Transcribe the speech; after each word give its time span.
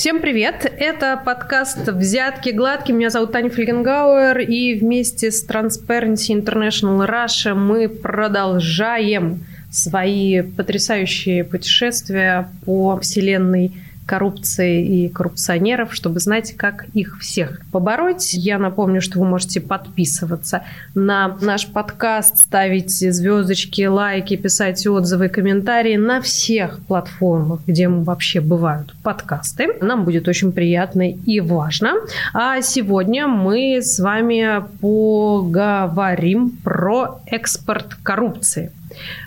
Всем 0.00 0.20
привет! 0.20 0.64
Это 0.78 1.20
подкаст 1.22 1.86
«Взятки 1.86 2.48
гладкие». 2.48 2.96
Меня 2.96 3.10
зовут 3.10 3.32
Таня 3.32 3.50
Фельгенгауэр, 3.50 4.38
и 4.38 4.72
вместе 4.72 5.30
с 5.30 5.46
Transparency 5.46 6.34
International 6.34 7.06
Russia 7.06 7.52
мы 7.52 7.86
продолжаем 7.86 9.44
свои 9.70 10.40
потрясающие 10.40 11.44
путешествия 11.44 12.48
по 12.64 12.98
вселенной 12.98 13.72
коррупции 14.10 14.84
и 14.84 15.08
коррупционеров, 15.08 15.94
чтобы 15.94 16.18
знать, 16.18 16.56
как 16.56 16.86
их 16.94 17.20
всех 17.20 17.60
побороть. 17.70 18.34
Я 18.34 18.58
напомню, 18.58 19.00
что 19.00 19.20
вы 19.20 19.24
можете 19.24 19.60
подписываться 19.60 20.64
на 20.96 21.36
наш 21.40 21.68
подкаст, 21.68 22.38
ставить 22.38 22.90
звездочки, 22.90 23.86
лайки, 23.86 24.34
писать 24.34 24.84
отзывы, 24.84 25.28
комментарии 25.28 25.94
на 25.94 26.20
всех 26.20 26.80
платформах, 26.88 27.60
где 27.68 27.88
вообще 27.88 28.40
бывают 28.40 28.96
подкасты. 29.04 29.76
Нам 29.80 30.04
будет 30.04 30.26
очень 30.26 30.50
приятно 30.50 31.08
и 31.08 31.38
важно. 31.38 31.92
А 32.34 32.60
сегодня 32.62 33.28
мы 33.28 33.78
с 33.80 34.00
вами 34.00 34.64
поговорим 34.80 36.50
про 36.64 37.20
экспорт 37.26 37.94
коррупции. 38.02 38.72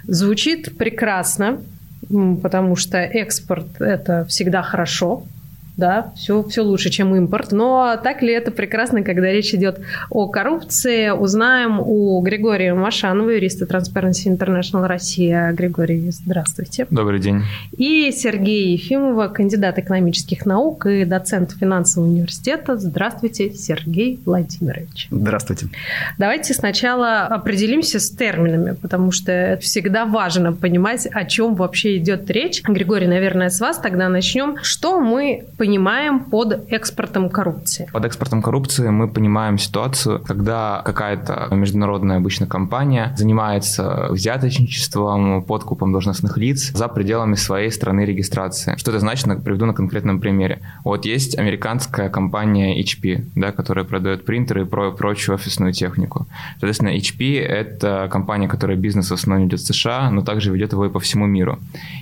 Звучит 0.07 0.77
прекрасно, 0.77 1.59
потому 2.41 2.75
что 2.75 2.97
экспорт– 2.97 3.65
это 3.79 4.25
всегда 4.25 4.61
хорошо, 4.61 5.23
да, 5.77 6.11
все, 6.15 6.43
все 6.43 6.61
лучше, 6.61 6.89
чем 6.89 7.15
импорт. 7.15 7.51
Но 7.51 7.97
так 8.01 8.21
ли 8.21 8.33
это 8.33 8.51
прекрасно, 8.51 9.03
когда 9.03 9.31
речь 9.31 9.53
идет 9.53 9.79
о 10.09 10.27
коррупции? 10.27 11.09
Узнаем 11.09 11.79
у 11.79 12.21
Григория 12.21 12.73
Машанова, 12.73 13.29
юриста 13.29 13.65
Transparency 13.65 14.27
International 14.27 14.85
Россия. 14.85 15.51
Григорий, 15.51 16.09
здравствуйте. 16.11 16.85
Добрый 16.89 17.19
день. 17.19 17.41
И 17.77 18.11
Сергей 18.11 18.73
Ефимова, 18.73 19.27
кандидат 19.27 19.79
экономических 19.79 20.45
наук 20.45 20.85
и 20.85 21.05
доцент 21.05 21.51
финансового 21.51 22.09
университета. 22.09 22.77
Здравствуйте, 22.77 23.51
Сергей 23.51 24.19
Владимирович. 24.25 25.07
Здравствуйте. 25.09 25.67
Давайте 26.17 26.53
сначала 26.53 27.21
определимся 27.21 27.99
с 27.99 28.09
терминами, 28.09 28.75
потому 28.79 29.11
что 29.11 29.57
всегда 29.61 30.05
важно 30.05 30.53
понимать, 30.53 31.07
о 31.11 31.25
чем 31.25 31.55
вообще 31.55 31.97
идет 31.97 32.29
речь. 32.29 32.61
Григорий, 32.63 33.07
наверное, 33.07 33.49
с 33.49 33.59
вас 33.59 33.79
тогда 33.79 34.09
начнем. 34.09 34.57
Что 34.61 34.99
мы 34.99 35.45
понимаем 35.63 36.19
под 36.19 36.69
экспортом 36.73 37.29
коррупции? 37.29 37.87
Под 37.93 38.03
экспортом 38.03 38.41
коррупции 38.41 38.89
мы 38.89 39.07
понимаем 39.07 39.57
ситуацию, 39.57 40.19
когда 40.19 40.81
какая-то 40.83 41.47
международная 41.51 42.17
обычная 42.17 42.49
компания 42.49 43.13
занимается 43.15 44.07
взяточничеством, 44.09 45.41
подкупом 45.41 45.93
должностных 45.93 46.37
лиц 46.37 46.73
за 46.73 46.89
пределами 46.89 47.35
своей 47.35 47.71
страны 47.71 48.01
регистрации. 48.01 48.75
Что 48.75 48.91
это 48.91 48.99
значит? 48.99 49.23
Приведу 49.41 49.65
на 49.65 49.73
конкретном 49.73 50.19
примере. 50.19 50.59
Вот 50.83 51.05
есть 51.05 51.39
американская 51.39 52.09
компания 52.09 52.77
HP, 52.83 53.29
да, 53.35 53.53
которая 53.53 53.85
продает 53.85 54.25
принтеры 54.25 54.63
и 54.63 54.65
про 54.65 54.91
прочую 54.91 55.35
офисную 55.35 55.71
технику. 55.71 56.27
Соответственно, 56.59 56.89
HP— 56.89 57.39
это 57.41 58.09
компания, 58.11 58.49
которая 58.49 58.75
бизнес 58.75 59.11
в 59.11 59.13
основном 59.13 59.45
ведет 59.47 59.61
в 59.61 59.65
США, 59.65 60.11
но 60.11 60.23
также 60.23 60.51
ведет 60.51 60.73
его 60.73 60.87
и 60.87 60.89
по 60.89 60.99
всему 60.99 61.25
миру. 61.25 61.57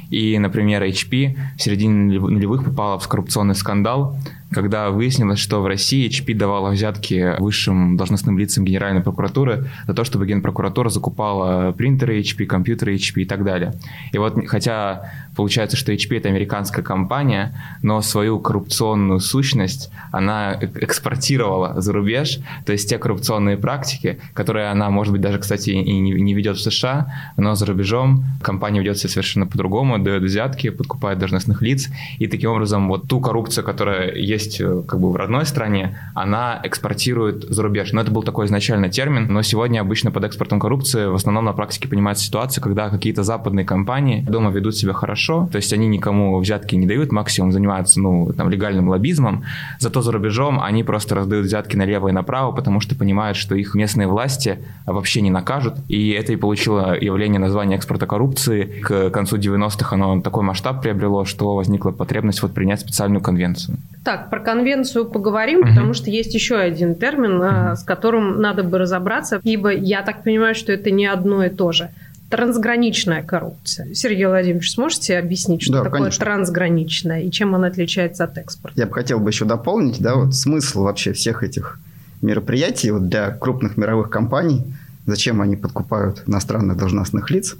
И, 0.09 0.39
например, 0.39 0.81
HP 0.81 1.37
в 1.57 1.61
середине 1.61 2.19
нулевых 2.19 2.65
попала 2.65 2.97
в 2.97 3.07
коррупционный 3.07 3.50
огромный 3.51 3.55
скандал, 3.55 4.15
когда 4.51 4.89
выяснилось, 4.89 5.39
что 5.39 5.61
в 5.61 5.65
России 5.65 6.09
HP 6.09 6.33
давала 6.33 6.71
взятки 6.71 7.39
высшим 7.39 7.97
должностным 7.97 8.37
лицам 8.37 8.65
Генеральной 8.65 9.01
прокуратуры 9.01 9.69
за 9.87 9.93
то, 9.93 10.03
чтобы 10.03 10.27
Генпрокуратура 10.27 10.89
закупала 10.89 11.71
принтеры 11.71 12.19
HP, 12.19 12.45
компьютеры 12.45 12.95
HP 12.95 13.21
и 13.21 13.25
так 13.25 13.43
далее. 13.43 13.73
И 14.11 14.17
вот 14.17 14.35
хотя 14.47 15.11
получается, 15.35 15.77
что 15.77 15.93
HP 15.93 16.17
это 16.17 16.29
американская 16.29 16.83
компания, 16.83 17.57
но 17.81 18.01
свою 18.01 18.39
коррупционную 18.39 19.19
сущность 19.19 19.89
она 20.11 20.59
экспортировала 20.59 21.79
за 21.81 21.93
рубеж, 21.93 22.39
то 22.65 22.73
есть 22.73 22.89
те 22.89 22.97
коррупционные 22.97 23.57
практики, 23.57 24.19
которые 24.33 24.67
она, 24.67 24.89
может 24.89 25.13
быть, 25.13 25.21
даже, 25.21 25.39
кстати, 25.39 25.69
и 25.69 25.99
не, 25.99 26.33
ведет 26.33 26.57
в 26.57 26.61
США, 26.61 27.13
но 27.37 27.55
за 27.55 27.65
рубежом 27.65 28.25
компания 28.41 28.79
ведет 28.79 28.97
себя 28.97 29.09
совершенно 29.09 29.47
по-другому, 29.47 29.99
дает 29.99 30.23
взятки, 30.23 30.69
подкупает 30.69 31.19
должностных 31.19 31.61
лиц, 31.61 31.89
и 32.19 32.27
таким 32.27 32.51
образом 32.51 32.87
вот 32.87 33.07
ту 33.07 33.19
коррупцию, 33.19 33.65
которая 33.65 34.13
есть 34.15 34.40
э, 34.59 34.83
как 34.87 34.99
бы 34.99 35.11
в 35.11 35.15
родной 35.15 35.45
стране, 35.45 35.97
она 36.15 36.59
экспортирует 36.63 37.43
за 37.43 37.63
рубеж. 37.63 37.91
Но 37.91 38.01
это 38.01 38.11
был 38.11 38.23
такой 38.23 38.45
изначально 38.45 38.89
термин, 38.89 39.27
но 39.29 39.41
сегодня 39.41 39.81
обычно 39.81 40.11
под 40.11 40.23
экспортом 40.23 40.59
коррупции 40.59 41.05
в 41.05 41.15
основном 41.15 41.45
на 41.45 41.53
практике 41.53 41.87
понимается 41.87 42.23
ситуация, 42.23 42.61
когда 42.61 42.89
какие-то 42.89 43.23
западные 43.23 43.65
компании 43.65 44.21
дома 44.21 44.51
ведут 44.51 44.75
себя 44.75 44.93
хорошо, 44.93 45.47
то 45.51 45.57
есть 45.57 45.71
они 45.73 45.87
никому 45.87 46.39
взятки 46.39 46.75
не 46.75 46.87
дают, 46.87 47.11
максимум 47.11 47.51
занимаются 47.51 47.99
ну, 47.99 48.31
там, 48.33 48.49
легальным 48.49 48.89
лоббизмом, 48.89 49.43
зато 49.79 50.01
за 50.01 50.11
рубежом 50.11 50.59
они 50.61 50.83
просто 50.83 51.15
раздают 51.15 51.45
взятки 51.45 51.75
налево 51.75 52.07
и 52.07 52.11
направо, 52.11 52.51
потому 52.51 52.79
что 52.79 52.95
понимают, 52.95 53.37
что 53.37 53.55
их 53.55 53.75
местные 53.75 54.07
власти 54.07 54.59
вообще 54.85 55.21
не 55.21 55.29
накажут, 55.29 55.75
и 55.87 56.11
это 56.11 56.33
и 56.33 56.35
получило 56.35 56.97
явление 56.99 57.39
названия 57.39 57.75
экспорта 57.75 58.07
коррупции. 58.07 58.81
К 58.81 59.09
концу 59.09 59.37
90-х 59.37 59.95
оно 59.95 60.21
такой 60.21 60.43
масштаб 60.43 60.81
приобрело, 60.81 61.25
что 61.25 61.55
возникла 61.55 61.91
потребность 61.91 62.41
вот 62.41 62.53
принять 62.53 62.79
специальную 62.79 63.21
конвенцию. 63.21 63.77
Так, 64.03 64.30
про 64.31 64.39
конвенцию 64.39 65.05
поговорим, 65.05 65.59
угу. 65.59 65.67
потому 65.67 65.93
что 65.93 66.09
есть 66.09 66.33
еще 66.33 66.55
один 66.55 66.95
термин, 66.95 67.35
угу. 67.35 67.75
с 67.75 67.83
которым 67.83 68.41
надо 68.41 68.63
бы 68.63 68.79
разобраться, 68.79 69.39
ибо 69.43 69.71
я 69.71 70.01
так 70.01 70.23
понимаю, 70.23 70.55
что 70.55 70.71
это 70.71 70.89
не 70.89 71.05
одно 71.05 71.45
и 71.45 71.49
то 71.49 71.71
же 71.71 71.91
трансграничная 72.29 73.23
коррупция. 73.23 73.93
Сергей 73.93 74.25
Владимирович, 74.25 74.71
сможете 74.71 75.19
объяснить, 75.19 75.63
что 75.63 75.73
да, 75.73 75.83
такое 75.83 75.99
конечно. 75.99 76.25
трансграничная 76.25 77.23
и 77.23 77.29
чем 77.29 77.53
она 77.55 77.67
отличается 77.67 78.23
от 78.23 78.37
экспорта? 78.37 78.79
Я 78.79 78.87
бы 78.87 78.93
хотел 78.93 79.19
бы 79.19 79.29
еще 79.29 79.43
дополнить, 79.43 79.99
да, 79.99 80.15
вот 80.15 80.33
смысл 80.33 80.83
вообще 80.83 81.11
всех 81.11 81.43
этих 81.43 81.77
мероприятий 82.21 82.91
вот 82.91 83.09
для 83.09 83.31
крупных 83.31 83.75
мировых 83.75 84.09
компаний, 84.09 84.63
зачем 85.05 85.41
они 85.41 85.57
подкупают 85.57 86.23
иностранных 86.25 86.77
должностных 86.77 87.29
лиц, 87.31 87.57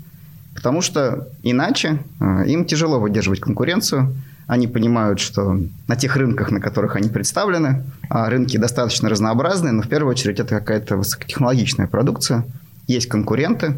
потому 0.55 0.81
что 0.81 1.27
иначе 1.43 1.99
э, 2.21 2.47
им 2.47 2.63
тяжело 2.63 2.97
выдерживать 2.97 3.41
конкуренцию, 3.41 4.15
они 4.51 4.67
понимают, 4.67 5.21
что 5.21 5.57
на 5.87 5.95
тех 5.95 6.17
рынках, 6.17 6.51
на 6.51 6.59
которых 6.59 6.97
они 6.97 7.07
представлены, 7.07 7.85
а 8.09 8.29
рынки 8.29 8.57
достаточно 8.57 9.07
разнообразные, 9.07 9.71
но 9.71 9.81
в 9.81 9.87
первую 9.87 10.11
очередь 10.11 10.41
это 10.41 10.59
какая-то 10.59 10.97
высокотехнологичная 10.97 11.87
продукция, 11.87 12.43
есть 12.85 13.07
конкуренты, 13.07 13.77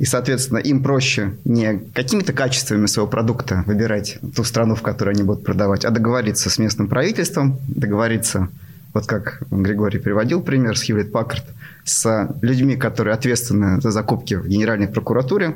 и, 0.00 0.04
соответственно, 0.04 0.58
им 0.58 0.82
проще 0.82 1.34
не 1.44 1.78
какими-то 1.94 2.32
качествами 2.32 2.86
своего 2.86 3.08
продукта 3.08 3.62
выбирать 3.64 4.18
ту 4.34 4.42
страну, 4.42 4.74
в 4.74 4.82
которой 4.82 5.10
они 5.10 5.22
будут 5.22 5.44
продавать, 5.44 5.84
а 5.84 5.90
договориться 5.90 6.50
с 6.50 6.58
местным 6.58 6.88
правительством, 6.88 7.60
договориться, 7.68 8.48
вот 8.94 9.06
как 9.06 9.44
Григорий 9.52 10.00
приводил 10.00 10.40
пример 10.40 10.76
с 10.76 10.82
Хьюлет 10.84 11.12
Паккарт, 11.12 11.44
с 11.84 12.28
людьми, 12.42 12.74
которые 12.74 13.14
ответственны 13.14 13.80
за 13.80 13.92
закупки 13.92 14.34
в 14.34 14.48
Генеральной 14.48 14.88
прокуратуре, 14.88 15.54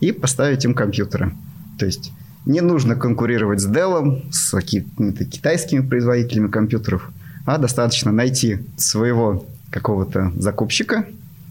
и 0.00 0.12
поставить 0.12 0.62
им 0.66 0.74
компьютеры. 0.74 1.32
То 1.78 1.86
есть 1.86 2.12
не 2.46 2.60
нужно 2.60 2.96
конкурировать 2.96 3.60
с 3.60 3.66
Dell, 3.66 4.22
с 4.32 4.50
какими-то 4.50 5.24
китайскими 5.24 5.86
производителями 5.86 6.48
компьютеров, 6.48 7.10
а 7.46 7.58
достаточно 7.58 8.12
найти 8.12 8.58
своего 8.76 9.46
какого-то 9.70 10.32
закупщика, 10.36 11.06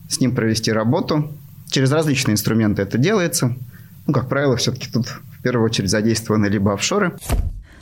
с 0.09 0.19
ним 0.19 0.35
провести 0.35 0.71
работу, 0.71 1.31
через 1.69 1.91
различные 1.91 2.33
инструменты 2.33 2.81
это 2.81 2.97
делается. 2.97 3.55
Ну, 4.05 4.13
как 4.13 4.29
правило, 4.29 4.55
все-таки 4.57 4.89
тут 4.91 5.07
в 5.07 5.41
первую 5.41 5.65
очередь 5.65 5.89
задействованы 5.89 6.45
либо 6.47 6.73
офшоры. 6.73 7.13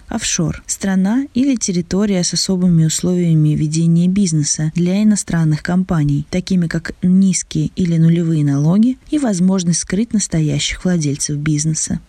Офшор– 0.07 0.61
страна 0.67 1.25
или 1.33 1.55
территория 1.55 2.23
с 2.23 2.33
особыми 2.33 2.83
условиями 2.83 3.49
ведения 3.49 4.09
бизнеса 4.09 4.71
для 4.75 5.01
иностранных 5.03 5.63
компаний, 5.63 6.25
такими 6.29 6.67
как 6.67 6.93
низкие 7.01 7.71
или 7.77 7.97
нулевые 7.97 8.43
налоги 8.43 8.97
и 9.09 9.19
возможность 9.19 9.79
скрыть 9.79 10.13
настоящих 10.13 10.83
владельцев 10.83 11.37
бизнеса. 11.37 11.99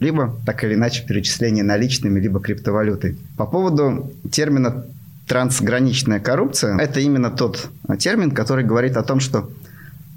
Либо, 0.00 0.36
так 0.46 0.64
или 0.64 0.74
иначе, 0.74 1.04
перечисление 1.06 1.64
наличными, 1.64 2.20
либо 2.20 2.40
криптовалютой. 2.40 3.16
По 3.36 3.46
поводу 3.46 4.12
термина 4.30 4.84
трансграничная 5.26 6.20
коррупция, 6.20 6.76
это 6.78 7.00
именно 7.00 7.30
тот 7.30 7.68
термин, 7.98 8.30
который 8.30 8.64
говорит 8.64 8.96
о 8.96 9.02
том, 9.02 9.20
что 9.20 9.50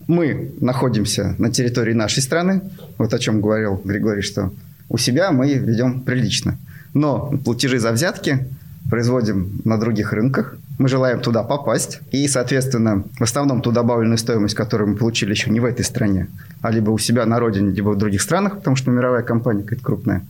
мы 0.08 0.52
находимся 0.62 1.36
на 1.38 1.52
территории 1.52 1.94
нашей 1.94 2.24
страны, 2.24 2.62
вот 2.98 3.14
о 3.14 3.20
чем 3.20 3.42
говорил 3.42 3.80
Григорий, 3.84 4.22
что 4.22 4.52
у 4.90 4.98
себя 4.98 5.32
мы 5.32 5.54
ведем 5.54 6.02
прилично. 6.02 6.58
Но 6.94 7.38
платежи 7.44 7.80
за 7.80 7.92
взятки 7.92 8.48
производим 8.90 9.62
на 9.66 9.78
других 9.78 10.14
рынках, 10.14 10.58
мы 10.78 10.90
желаем 10.90 11.22
туда 11.22 11.44
попасть, 11.44 12.00
и, 12.12 12.28
соответственно, 12.28 13.04
в 13.18 13.24
основном 13.24 13.62
ту 13.62 13.72
добавленную 13.72 14.18
стоимость, 14.18 14.56
которую 14.56 14.92
мы 14.92 14.96
получили 14.96 15.32
еще 15.32 15.50
не 15.50 15.60
в 15.60 15.66
этой 15.66 15.84
стране, 15.84 16.28
а 16.62 16.72
либо 16.72 16.92
у 16.92 16.98
себя 16.98 17.26
на 17.26 17.40
родине, 17.40 17.72
либо 17.72 17.90
в 17.90 17.98
других 17.98 18.22
странах, 18.22 18.58
потому 18.58 18.76
что 18.76 18.92
мировая 18.92 19.24
компания 19.24 19.64
какая-то 19.64 19.84
крупная, 19.84 20.24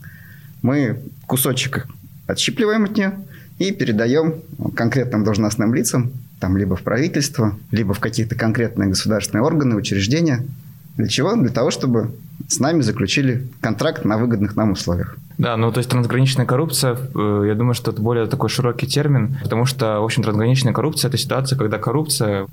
мы 0.61 0.99
кусочек 1.25 1.87
отщипливаем 2.27 2.85
от 2.85 2.97
нее 2.97 3.13
и 3.59 3.71
передаем 3.71 4.35
конкретным 4.75 5.23
должностным 5.23 5.73
лицам 5.73 6.11
там 6.39 6.55
либо 6.55 6.75
в 6.75 6.83
правительство, 6.83 7.57
либо 7.71 7.93
в 7.93 7.99
какие-то 7.99 8.35
конкретные 8.35 8.89
государственные 8.89 9.43
органы, 9.43 9.75
учреждения. 9.75 10.45
Для 10.95 11.07
чего? 11.07 11.35
Для 11.35 11.49
того, 11.49 11.71
чтобы 11.71 12.11
с 12.47 12.59
нами 12.59 12.81
заключили 12.81 13.47
контракт 13.61 14.05
на 14.05 14.17
выгодных 14.17 14.55
нам 14.55 14.71
условиях. 14.71 15.17
Да, 15.37 15.55
ну 15.55 15.71
то 15.71 15.77
есть 15.77 15.89
трансграничная 15.89 16.47
коррупция, 16.47 16.97
э, 17.13 17.43
я 17.47 17.53
думаю, 17.53 17.75
что 17.75 17.91
это 17.91 18.01
более 18.01 18.25
такой 18.25 18.49
широкий 18.49 18.87
термин, 18.87 19.37
потому 19.43 19.65
что, 19.65 20.01
в 20.01 20.03
общем, 20.03 20.23
трансграничная 20.23 20.73
коррупция– 20.73 21.09
это 21.09 21.17
ситуация, 21.17 21.57
когда 21.57 21.77
коррупция 21.77 22.47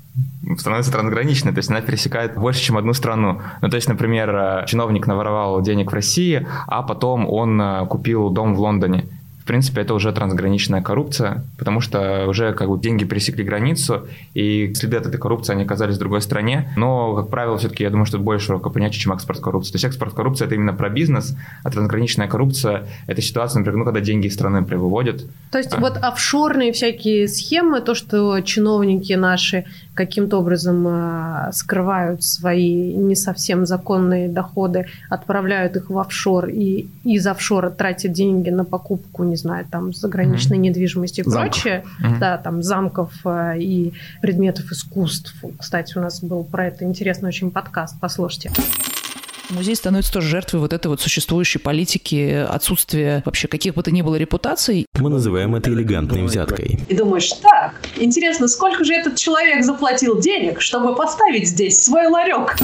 становится 0.57 0.91
трансграничной, 0.91 1.51
то 1.51 1.57
есть 1.57 1.69
она 1.69 1.81
пересекает 1.81 2.35
больше, 2.35 2.61
чем 2.61 2.77
одну 2.77 2.93
страну. 2.93 3.41
Ну 3.61 3.69
то 3.69 3.75
есть, 3.75 3.89
например, 3.89 4.35
э, 4.35 4.65
чиновник 4.67 5.07
наворовал 5.07 5.61
денег 5.61 5.91
в 5.91 5.95
России, 5.95 6.45
а 6.67 6.83
потом 6.83 7.27
он 7.27 7.59
э, 7.59 7.87
купил 7.87 8.29
дом 8.29 8.53
в 8.53 8.59
Лондоне 8.59 9.05
в 9.45 9.47
принципе, 9.47 9.81
это 9.81 9.93
уже 9.93 10.11
трансграничная 10.11 10.81
коррупция, 10.81 11.43
потому 11.59 11.79
что 11.79 12.25
уже 12.27 12.51
как 12.53 12.67
бы 12.67 12.79
деньги 12.79 13.03
пересекли 13.03 13.43
границу, 13.43 14.07
и 14.33 14.73
следы 14.73 14.97
от 14.97 15.05
этой 15.05 15.19
коррупции, 15.19 15.53
они 15.53 15.61
оказались 15.61 15.97
в 15.97 15.99
другой 15.99 16.23
стране. 16.23 16.73
Но, 16.75 17.15
как 17.15 17.29
правило, 17.29 17.55
все-таки 17.55 17.83
я 17.83 17.91
думаю, 17.91 18.07
что 18.07 18.17
это 18.17 18.23
более 18.23 18.39
широкое 18.39 18.73
понятие, 18.73 18.99
чем 18.99 19.13
экспорт 19.13 19.39
коррупции. 19.41 19.73
То 19.73 19.75
есть 19.75 19.85
экспорт 19.85 20.15
коррупции– 20.15 20.45
это 20.47 20.55
именно 20.55 20.73
про 20.73 20.89
бизнес, 20.89 21.37
а 21.61 21.69
трансграничная 21.69 22.27
коррупция– 22.27 22.87
это 23.07 23.21
ситуация, 23.21 23.59
например, 23.59 23.77
ну, 23.77 23.85
когда 23.85 23.99
деньги 23.99 24.25
из 24.25 24.33
страны 24.33 24.61
выводят. 24.61 25.23
То 25.51 25.59
есть 25.59 25.75
а. 25.75 25.79
вот 25.79 25.97
офшорные 25.97 26.71
всякие 26.71 27.27
схемы, 27.27 27.81
то, 27.81 27.93
что 27.93 28.41
чиновники 28.41 29.13
наши 29.13 29.65
каким-то 29.95 30.39
образом 30.39 30.85
э, 30.87 31.51
скрывают 31.53 32.23
свои 32.23 32.93
не 32.93 33.15
совсем 33.15 33.65
законные 33.65 34.29
доходы, 34.29 34.87
отправляют 35.09 35.75
их 35.77 35.89
в 35.89 35.97
офшор 35.97 36.49
и 36.49 36.87
из 37.03 37.25
офшора 37.25 37.71
тратят 37.71 38.11
деньги 38.11 38.49
на 38.49 38.65
покупку, 38.65 39.23
не 39.23 39.37
знаю, 39.37 39.65
там 39.69 39.93
заграничной 39.93 40.57
mm-hmm. 40.57 40.61
недвижимости 40.61 41.21
и 41.21 41.23
прочее, 41.23 41.83
mm-hmm. 42.01 42.19
да, 42.19 42.37
там 42.37 42.61
замков 42.61 43.11
э, 43.25 43.57
и 43.57 43.93
предметов 44.21 44.71
искусств. 44.71 45.33
Кстати, 45.57 45.97
у 45.97 46.01
нас 46.01 46.21
был 46.21 46.43
про 46.43 46.67
это 46.67 46.83
интересный 46.83 47.29
очень 47.29 47.49
подкаст, 47.49 47.95
послушайте. 47.99 48.51
Музей 49.49 49.75
становится 49.75 50.11
тоже 50.11 50.27
жертвой 50.27 50.59
вот 50.59 50.73
этой 50.73 50.87
вот 50.87 51.01
существующей 51.01 51.59
политики, 51.59 52.45
отсутствия 52.49 53.21
вообще 53.25 53.47
каких 53.47 53.75
бы 53.75 53.83
то 53.83 53.91
ни 53.91 54.01
было 54.01 54.15
репутаций. 54.15 54.85
Мы 54.99 55.09
называем 55.09 55.55
это 55.55 55.69
элегантной 55.69 56.23
взяткой. 56.23 56.79
И 56.87 56.95
думаешь, 56.95 57.31
так, 57.41 57.75
интересно, 57.97 58.47
сколько 58.47 58.83
же 58.83 58.93
этот 58.93 59.15
человек 59.15 59.63
заплатил 59.63 60.19
денег, 60.19 60.61
чтобы 60.61 60.95
поставить 60.95 61.47
здесь 61.47 61.83
свой 61.83 62.07
ларек? 62.07 62.57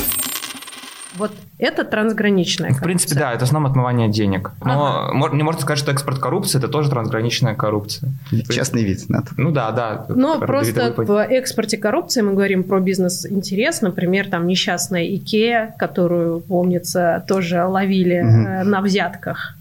Вот 1.18 1.32
это 1.58 1.84
трансграничная 1.84 2.70
коррупция. 2.70 2.82
В 2.82 2.84
принципе, 2.84 3.16
да, 3.16 3.34
это 3.34 3.44
основное 3.44 3.72
отмывание 3.72 4.10
денег. 4.10 4.52
Но 4.64 5.12
ага. 5.12 5.36
не 5.36 5.44
можно 5.44 5.62
сказать, 5.62 5.80
что 5.80 5.92
экспорт 5.92 6.20
коррупции– 6.20 6.58
это 6.60 6.68
тоже 6.68 6.90
трансграничная 6.90 7.56
коррупция. 7.56 8.12
Частный 8.50 8.84
вид, 8.84 9.10
надо. 9.10 9.28
Ну 9.38 9.52
да, 9.52 9.72
да. 9.72 10.06
Но 10.10 10.40
просто 10.40 10.94
в 10.96 11.24
экспорте 11.24 11.78
коррупции 11.78 12.22
мы 12.22 12.34
говорим 12.34 12.64
про 12.64 12.80
бизнес-интерес. 12.80 13.82
Например, 13.82 14.30
там 14.30 14.48
несчастная 14.48 15.06
Икея, 15.06 15.76
которую, 15.78 16.40
помнится, 16.40 17.24
тоже 17.28 17.66
ловили 17.66 18.22
угу. 18.22 18.70
на 18.70 18.82
взятках 18.82 19.56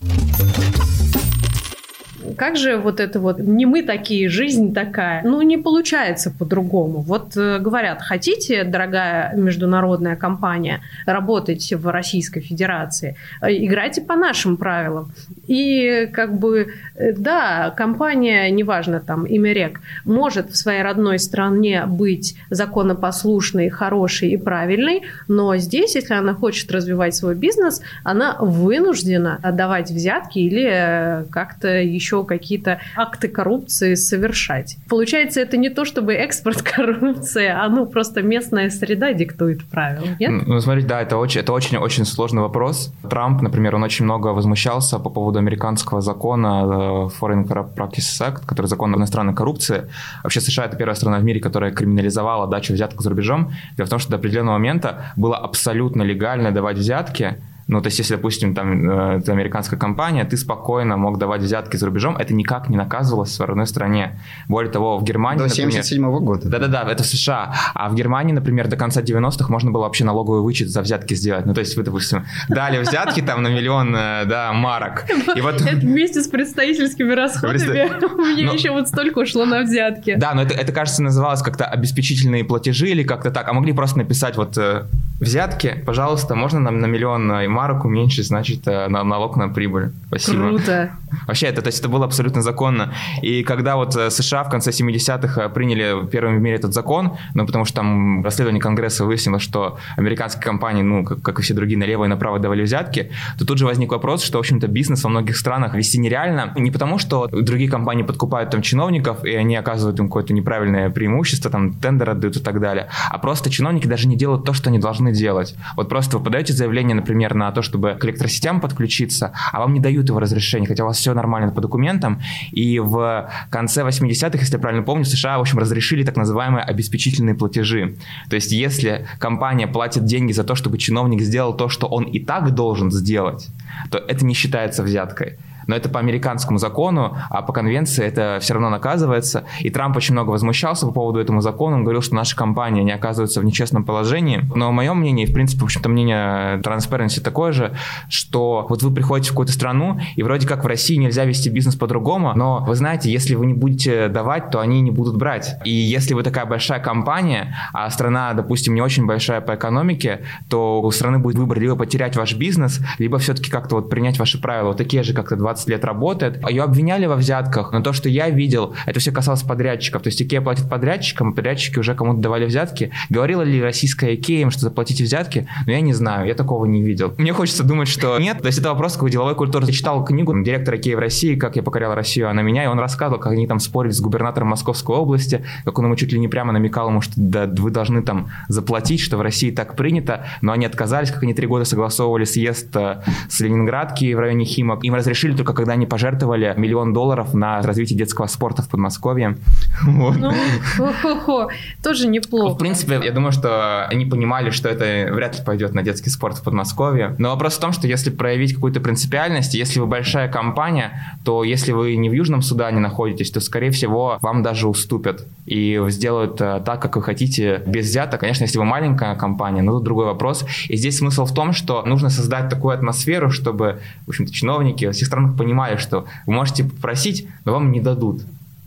как 2.36 2.56
же 2.56 2.76
вот 2.76 3.00
это 3.00 3.20
вот 3.20 3.38
не 3.38 3.66
мы 3.66 3.82
такие, 3.82 4.28
жизнь 4.28 4.74
такая? 4.74 5.22
Ну, 5.24 5.42
не 5.42 5.58
получается 5.58 6.30
по-другому. 6.30 7.00
Вот 7.00 7.36
э, 7.36 7.58
говорят, 7.58 8.02
хотите, 8.02 8.64
дорогая 8.64 9.34
международная 9.36 10.16
компания, 10.16 10.80
работать 11.06 11.72
в 11.72 11.90
Российской 11.90 12.40
Федерации, 12.40 13.16
э, 13.42 13.52
играйте 13.52 14.00
по 14.00 14.16
нашим 14.16 14.56
правилам. 14.56 15.12
И 15.46 16.08
как 16.12 16.38
бы, 16.38 16.72
да, 17.16 17.70
компания, 17.76 18.50
неважно, 18.50 19.00
там, 19.00 19.24
имя 19.24 19.52
рек, 19.52 19.80
может 20.04 20.50
в 20.50 20.56
своей 20.56 20.82
родной 20.82 21.18
стране 21.18 21.84
быть 21.86 22.36
законопослушной, 22.50 23.68
хорошей 23.70 24.30
и 24.30 24.36
правильной, 24.36 25.02
но 25.28 25.56
здесь, 25.56 25.94
если 25.94 26.14
она 26.14 26.34
хочет 26.34 26.70
развивать 26.70 27.14
свой 27.14 27.34
бизнес, 27.34 27.82
она 28.04 28.36
вынуждена 28.40 29.38
отдавать 29.42 29.90
взятки 29.90 30.38
или 30.38 31.24
как-то 31.30 31.68
еще 31.68 32.24
какие-то 32.24 32.80
акты 32.96 33.28
коррупции 33.28 33.94
совершать. 33.94 34.76
Получается, 34.88 35.40
это 35.40 35.56
не 35.56 35.70
то 35.70 35.84
чтобы 35.84 36.14
экспорт 36.14 36.62
коррупции, 36.62 37.46
а 37.46 37.68
ну 37.68 37.86
просто 37.86 38.22
местная 38.22 38.70
среда 38.70 39.12
диктует 39.12 39.64
правила. 39.64 40.06
Нет? 40.18 40.46
Ну, 40.46 40.60
смотрите, 40.60 40.88
да, 40.88 41.00
это 41.00 41.16
очень, 41.16 41.40
это 41.40 41.52
очень-очень 41.52 42.04
сложный 42.04 42.42
вопрос. 42.42 42.92
Трамп, 43.08 43.42
например, 43.42 43.76
он 43.76 43.82
очень 43.82 44.04
много 44.04 44.28
возмущался 44.28 44.98
по 44.98 45.10
поводу 45.10 45.38
американского 45.38 46.00
закона 46.00 46.89
Foreign 46.90 47.46
Practices 47.46 48.20
Act, 48.20 48.46
который 48.46 48.66
закон 48.66 48.94
иностранной 48.94 49.34
коррупции. 49.34 49.88
Вообще 50.22 50.40
США 50.40 50.64
это 50.66 50.76
первая 50.76 50.94
страна 50.94 51.18
в 51.18 51.24
мире, 51.24 51.40
которая 51.40 51.72
криминализовала 51.72 52.46
дачу 52.46 52.74
взяток 52.74 53.02
за 53.02 53.10
рубежом. 53.10 53.52
Дело 53.76 53.86
в 53.86 53.90
том, 53.90 53.98
что 53.98 54.10
до 54.10 54.16
определенного 54.16 54.54
момента 54.58 55.12
было 55.16 55.36
абсолютно 55.36 56.02
легально 56.02 56.52
давать 56.52 56.76
взятки, 56.76 57.36
ну, 57.70 57.80
то 57.80 57.86
есть, 57.86 58.00
если, 58.00 58.16
допустим, 58.16 58.52
там 58.52 58.90
э, 58.90 59.18
это 59.18 59.30
американская 59.30 59.78
компания, 59.78 60.24
ты 60.24 60.36
спокойно 60.36 60.96
мог 60.96 61.18
давать 61.18 61.40
взятки 61.40 61.76
за 61.76 61.86
рубежом, 61.86 62.16
это 62.16 62.34
никак 62.34 62.68
не 62.68 62.76
наказывалось 62.76 63.38
в 63.38 63.44
родной 63.44 63.66
стране. 63.66 64.18
Более 64.48 64.72
того, 64.72 64.98
в 64.98 65.04
Германии, 65.04 65.38
До 65.38 65.48
77 65.48 66.04
-го 66.04 66.18
года. 66.18 66.48
Да-да-да, 66.48 66.90
это 66.90 67.04
в 67.04 67.06
США. 67.06 67.54
А 67.74 67.88
в 67.88 67.94
Германии, 67.94 68.32
например, 68.32 68.66
до 68.66 68.76
конца 68.76 69.02
90-х 69.02 69.48
можно 69.48 69.70
было 69.70 69.82
вообще 69.82 70.04
налоговый 70.04 70.42
вычет 70.42 70.68
за 70.68 70.82
взятки 70.82 71.14
сделать. 71.14 71.46
Ну, 71.46 71.54
то 71.54 71.60
есть, 71.60 71.76
вы, 71.76 71.84
допустим, 71.84 72.24
дали 72.48 72.80
взятки 72.80 73.20
там 73.22 73.42
на 73.44 73.48
миллион, 73.48 73.94
э, 73.94 74.24
да, 74.24 74.52
марок. 74.52 75.04
И 75.36 75.40
вот... 75.40 75.60
Это 75.60 75.76
вместе 75.76 76.22
с 76.22 76.26
представительскими 76.26 77.12
расходами 77.12 78.04
у 78.14 78.36
меня 78.36 78.52
еще 78.52 78.70
вот 78.72 78.88
столько 78.88 79.20
ушло 79.20 79.44
на 79.44 79.62
взятки. 79.62 80.16
Да, 80.16 80.34
но 80.34 80.42
это, 80.42 80.54
это 80.54 80.72
кажется, 80.72 81.04
называлось 81.04 81.42
как-то 81.42 81.66
обеспечительные 81.66 82.42
платежи 82.42 82.88
или 82.88 83.04
как-то 83.04 83.30
так. 83.30 83.48
А 83.48 83.52
могли 83.52 83.72
просто 83.72 83.98
написать 83.98 84.36
вот 84.36 84.58
э, 84.58 84.86
взятки, 85.20 85.84
пожалуйста, 85.86 86.34
можно 86.34 86.58
нам 86.58 86.80
на 86.80 86.86
миллион 86.86 87.28
марок 87.48 87.59
уменьшить, 87.68 88.26
значит, 88.26 88.66
э, 88.66 88.88
налог 88.88 89.36
на 89.36 89.48
прибыль. 89.48 89.92
Спасибо. 90.08 90.48
Круто. 90.48 90.90
Вообще, 91.26 91.46
это, 91.46 91.62
то 91.62 91.68
есть 91.68 91.80
это 91.80 91.88
было 91.88 92.04
абсолютно 92.04 92.42
законно. 92.42 92.92
И 93.22 93.42
когда 93.42 93.76
вот 93.76 93.96
э, 93.96 94.10
США 94.10 94.44
в 94.44 94.50
конце 94.50 94.70
70-х 94.70 95.42
э, 95.42 95.48
приняли 95.48 96.06
первым 96.06 96.38
в 96.38 96.40
мире 96.40 96.56
этот 96.56 96.72
закон, 96.72 97.12
ну, 97.34 97.46
потому 97.46 97.64
что 97.64 97.76
там 97.76 98.24
расследование 98.24 98.60
Конгресса 98.60 99.04
выяснило, 99.04 99.40
что 99.40 99.78
американские 99.96 100.42
компании, 100.42 100.82
ну, 100.82 101.04
как, 101.04 101.22
как 101.22 101.38
и 101.38 101.42
все 101.42 101.54
другие, 101.54 101.78
налево 101.78 102.04
и 102.04 102.08
направо 102.08 102.38
давали 102.38 102.62
взятки, 102.62 103.10
то 103.38 103.46
тут 103.46 103.58
же 103.58 103.66
возник 103.66 103.90
вопрос, 103.90 104.22
что, 104.22 104.38
в 104.38 104.40
общем-то, 104.40 104.68
бизнес 104.68 105.02
во 105.02 105.10
многих 105.10 105.36
странах 105.36 105.74
вести 105.74 105.98
нереально. 105.98 106.52
Не 106.56 106.70
потому, 106.70 106.98
что 106.98 107.26
другие 107.28 107.70
компании 107.70 108.02
подкупают 108.02 108.50
там 108.50 108.62
чиновников, 108.62 109.24
и 109.24 109.34
они 109.34 109.56
оказывают 109.56 109.98
им 109.98 110.08
какое-то 110.08 110.32
неправильное 110.32 110.90
преимущество, 110.90 111.50
там, 111.50 111.74
тендер 111.74 112.10
отдают 112.10 112.36
и 112.36 112.40
так 112.40 112.60
далее, 112.60 112.88
а 113.10 113.18
просто 113.18 113.50
чиновники 113.50 113.86
даже 113.86 114.08
не 114.08 114.16
делают 114.16 114.44
то, 114.44 114.52
что 114.52 114.70
они 114.70 114.78
должны 114.78 115.12
делать. 115.12 115.54
Вот 115.76 115.88
просто 115.88 116.18
вы 116.18 116.24
подаете 116.24 116.52
заявление, 116.52 116.94
например, 116.94 117.34
на 117.34 117.49
то, 117.52 117.62
чтобы 117.62 117.96
к 118.00 118.04
электросетям 118.04 118.60
подключиться, 118.60 119.32
а 119.52 119.60
вам 119.60 119.72
не 119.72 119.80
дают 119.80 120.08
его 120.08 120.20
разрешения, 120.20 120.66
хотя 120.66 120.84
у 120.84 120.86
вас 120.86 120.98
все 120.98 121.14
нормально 121.14 121.52
по 121.52 121.60
документам. 121.60 122.20
И 122.52 122.78
в 122.78 123.30
конце 123.50 123.82
80-х, 123.82 124.38
если 124.38 124.54
я 124.54 124.58
правильно 124.58 124.82
помню, 124.82 125.04
США, 125.04 125.38
в 125.38 125.42
общем, 125.42 125.58
разрешили 125.58 126.02
так 126.02 126.16
называемые 126.16 126.64
обеспечительные 126.64 127.34
платежи. 127.34 127.96
То 128.28 128.36
есть, 128.36 128.52
если 128.52 129.06
компания 129.18 129.66
платит 129.66 130.04
деньги 130.04 130.32
за 130.32 130.44
то, 130.44 130.54
чтобы 130.54 130.78
чиновник 130.78 131.20
сделал 131.22 131.54
то, 131.56 131.68
что 131.68 131.86
он 131.86 132.04
и 132.04 132.18
так 132.20 132.54
должен 132.54 132.90
сделать, 132.90 133.48
то 133.90 133.98
это 133.98 134.24
не 134.24 134.34
считается 134.34 134.82
взяткой 134.82 135.38
но 135.70 135.76
это 135.76 135.88
по 135.88 136.00
американскому 136.00 136.58
закону, 136.58 137.16
а 137.30 137.42
по 137.42 137.52
конвенции 137.52 138.04
это 138.04 138.38
все 138.40 138.54
равно 138.54 138.70
наказывается. 138.70 139.44
И 139.60 139.70
Трамп 139.70 139.96
очень 139.96 140.14
много 140.14 140.30
возмущался 140.30 140.86
по 140.86 140.92
поводу 140.92 141.20
этому 141.20 141.40
закона, 141.40 141.76
он 141.76 141.84
говорил, 141.84 142.02
что 142.02 142.16
наша 142.16 142.34
компания 142.34 142.82
не 142.82 142.90
оказывается 142.90 143.40
в 143.40 143.44
нечестном 143.44 143.84
положении. 143.84 144.42
Но 144.52 144.72
мое 144.72 144.92
мнение, 144.94 145.26
в 145.26 145.32
принципе, 145.32 145.60
в 145.60 145.64
общем-то, 145.64 145.88
мнение 145.88 146.58
Transparency 146.58 147.20
такое 147.20 147.52
же, 147.52 147.72
что 148.08 148.66
вот 148.68 148.82
вы 148.82 148.92
приходите 148.92 149.28
в 149.28 149.32
какую-то 149.32 149.52
страну, 149.52 150.00
и 150.16 150.24
вроде 150.24 150.48
как 150.48 150.64
в 150.64 150.66
России 150.66 150.96
нельзя 150.96 151.24
вести 151.24 151.48
бизнес 151.50 151.76
по-другому, 151.76 152.32
но 152.34 152.64
вы 152.66 152.74
знаете, 152.74 153.12
если 153.12 153.36
вы 153.36 153.46
не 153.46 153.54
будете 153.54 154.08
давать, 154.08 154.50
то 154.50 154.58
они 154.58 154.80
не 154.80 154.90
будут 154.90 155.16
брать. 155.16 155.54
И 155.64 155.70
если 155.70 156.14
вы 156.14 156.24
такая 156.24 156.46
большая 156.46 156.80
компания, 156.80 157.54
а 157.72 157.88
страна, 157.90 158.32
допустим, 158.32 158.74
не 158.74 158.82
очень 158.82 159.06
большая 159.06 159.40
по 159.40 159.54
экономике, 159.54 160.22
то 160.48 160.82
у 160.82 160.90
страны 160.90 161.20
будет 161.20 161.36
выбор 161.36 161.60
либо 161.60 161.76
потерять 161.76 162.16
ваш 162.16 162.34
бизнес, 162.34 162.80
либо 162.98 163.18
все-таки 163.18 163.52
как-то 163.52 163.76
вот 163.76 163.88
принять 163.88 164.18
ваши 164.18 164.40
правила, 164.40 164.68
вот 164.68 164.76
такие 164.76 165.04
же, 165.04 165.14
как-то 165.14 165.36
20 165.36 165.59
лет 165.66 165.84
работает. 165.84 166.42
Ее 166.48 166.62
обвиняли 166.62 167.06
во 167.06 167.16
взятках, 167.16 167.72
но 167.72 167.80
то, 167.80 167.92
что 167.92 168.08
я 168.08 168.30
видел, 168.30 168.74
это 168.86 169.00
все 169.00 169.12
касалось 169.12 169.42
подрядчиков. 169.42 170.02
То 170.02 170.08
есть 170.08 170.20
Икея 170.22 170.40
платит 170.40 170.68
подрядчикам, 170.68 171.30
а 171.30 171.32
подрядчики 171.32 171.78
уже 171.78 171.94
кому-то 171.94 172.20
давали 172.20 172.46
взятки. 172.46 172.90
Говорила 173.08 173.42
ли 173.42 173.62
российская 173.62 174.14
Икея 174.14 174.42
им, 174.42 174.50
что 174.50 174.62
заплатите 174.62 175.04
взятки? 175.04 175.46
Но 175.66 175.72
я 175.72 175.80
не 175.80 175.92
знаю, 175.92 176.26
я 176.26 176.34
такого 176.34 176.66
не 176.66 176.82
видел. 176.82 177.14
Мне 177.18 177.32
хочется 177.32 177.64
думать, 177.64 177.88
что 177.88 178.18
нет. 178.18 178.38
То 178.40 178.46
есть 178.46 178.58
это 178.58 178.70
вопрос 178.70 178.94
какой 178.94 179.10
деловой 179.10 179.34
культуры. 179.34 179.66
Я 179.66 179.72
читал 179.72 180.04
книгу 180.04 180.38
директора 180.42 180.78
Икеи 180.78 180.94
в 180.94 180.98
России, 180.98 181.34
как 181.34 181.56
я 181.56 181.62
покорял 181.62 181.94
Россию, 181.94 182.30
а 182.30 182.32
на 182.32 182.40
меня, 182.40 182.64
и 182.64 182.66
он 182.66 182.78
рассказывал, 182.78 183.20
как 183.20 183.32
они 183.32 183.46
там 183.46 183.60
спорили 183.60 183.92
с 183.92 184.00
губернатором 184.00 184.48
Московской 184.48 184.96
области, 184.96 185.44
как 185.64 185.78
он 185.78 185.86
ему 185.86 185.96
чуть 185.96 186.12
ли 186.12 186.18
не 186.18 186.28
прямо 186.28 186.52
намекал 186.52 186.88
ему, 186.88 187.00
что 187.00 187.14
да, 187.16 187.46
вы 187.46 187.70
должны 187.70 188.02
там 188.02 188.30
заплатить, 188.48 189.00
что 189.00 189.16
в 189.16 189.20
России 189.22 189.50
так 189.50 189.76
принято, 189.76 190.26
но 190.40 190.52
они 190.52 190.66
отказались, 190.66 191.10
как 191.10 191.22
они 191.22 191.34
три 191.34 191.46
года 191.46 191.64
согласовывали 191.64 192.24
съезд 192.24 192.74
э, 192.76 193.02
с 193.28 193.40
Ленинградки 193.40 194.12
в 194.14 194.18
районе 194.18 194.44
Химок. 194.44 194.84
Им 194.84 194.94
разрешили 194.94 195.36
только 195.36 195.49
только 195.50 195.62
когда 195.62 195.72
они 195.72 195.86
пожертвовали 195.86 196.54
миллион 196.56 196.92
долларов 196.92 197.34
на 197.34 197.60
развитие 197.62 197.98
детского 197.98 198.28
спорта 198.28 198.62
в 198.62 198.68
Подмосковье. 198.68 199.36
Вот. 199.82 200.16
Ну, 200.16 200.32
хо-хо-хо, 200.76 201.48
тоже 201.82 202.06
неплохо. 202.06 202.54
В 202.54 202.58
принципе, 202.58 203.00
я 203.02 203.10
думаю, 203.10 203.32
что 203.32 203.86
они 203.86 204.06
понимали, 204.06 204.50
что 204.50 204.68
это 204.68 205.12
вряд 205.12 205.38
ли 205.38 205.44
пойдет 205.44 205.74
на 205.74 205.82
детский 205.82 206.10
спорт 206.10 206.38
в 206.38 206.42
Подмосковье. 206.42 207.14
Но 207.18 207.30
вопрос 207.30 207.56
в 207.56 207.60
том, 207.60 207.72
что 207.72 207.88
если 207.88 208.10
проявить 208.10 208.54
какую-то 208.54 208.80
принципиальность, 208.80 209.54
если 209.54 209.80
вы 209.80 209.86
большая 209.86 210.28
компания, 210.28 211.18
то 211.24 211.42
если 211.42 211.72
вы 211.72 211.96
не 211.96 212.08
в 212.08 212.12
Южном 212.12 212.42
Судане 212.42 212.78
находитесь, 212.78 213.30
то, 213.30 213.40
скорее 213.40 213.70
всего, 213.70 214.18
вам 214.20 214.42
даже 214.42 214.68
уступят 214.68 215.26
и 215.46 215.80
сделают 215.88 216.40
э, 216.40 216.62
так, 216.64 216.80
как 216.80 216.96
вы 216.96 217.02
хотите, 217.02 217.62
без 217.66 217.86
взяток. 217.86 218.20
Конечно, 218.20 218.44
если 218.44 218.58
вы 218.58 218.64
маленькая 218.64 219.16
компания, 219.16 219.62
но 219.62 219.72
тут 219.72 219.84
другой 219.84 220.06
вопрос. 220.06 220.44
И 220.68 220.76
здесь 220.76 220.98
смысл 220.98 221.24
в 221.24 221.34
том, 221.34 221.52
что 221.52 221.82
нужно 221.82 222.08
создать 222.08 222.48
такую 222.48 222.74
атмосферу, 222.74 223.30
чтобы, 223.30 223.80
в 224.06 224.10
общем-то, 224.10 224.32
чиновники 224.32 224.84
во 224.84 224.92
всех 224.92 225.10
странах 225.30 225.38
понимали, 225.38 225.76
что 225.76 226.06
вы 226.26 226.32
можете 226.32 226.64
попросить, 226.64 227.26
но 227.44 227.52
вам 227.52 227.72
не 227.72 227.80
дадут. 227.80 228.22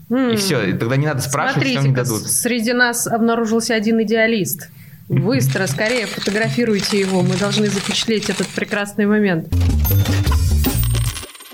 И 0.10 0.36
все, 0.36 0.63
и 0.63 0.74
тогда 0.74 0.96
не 0.96 1.08
надо 1.08 1.22
спрашивать, 1.22 1.67
что 1.67 1.77
вам 1.77 1.88
не 1.88 1.96
дадут. 1.96 2.22
среди 2.22 2.74
нас 2.74 3.08
обнаружился 3.08 3.74
один 3.74 4.01
идеалист. 4.01 4.70
Быстро, 5.10 5.67
скорее 5.67 6.05
фотографируйте 6.05 7.00
его, 7.00 7.22
мы 7.22 7.36
должны 7.36 7.67
запечатлеть 7.67 8.29
этот 8.29 8.48
прекрасный 8.48 9.05
момент. 9.05 9.48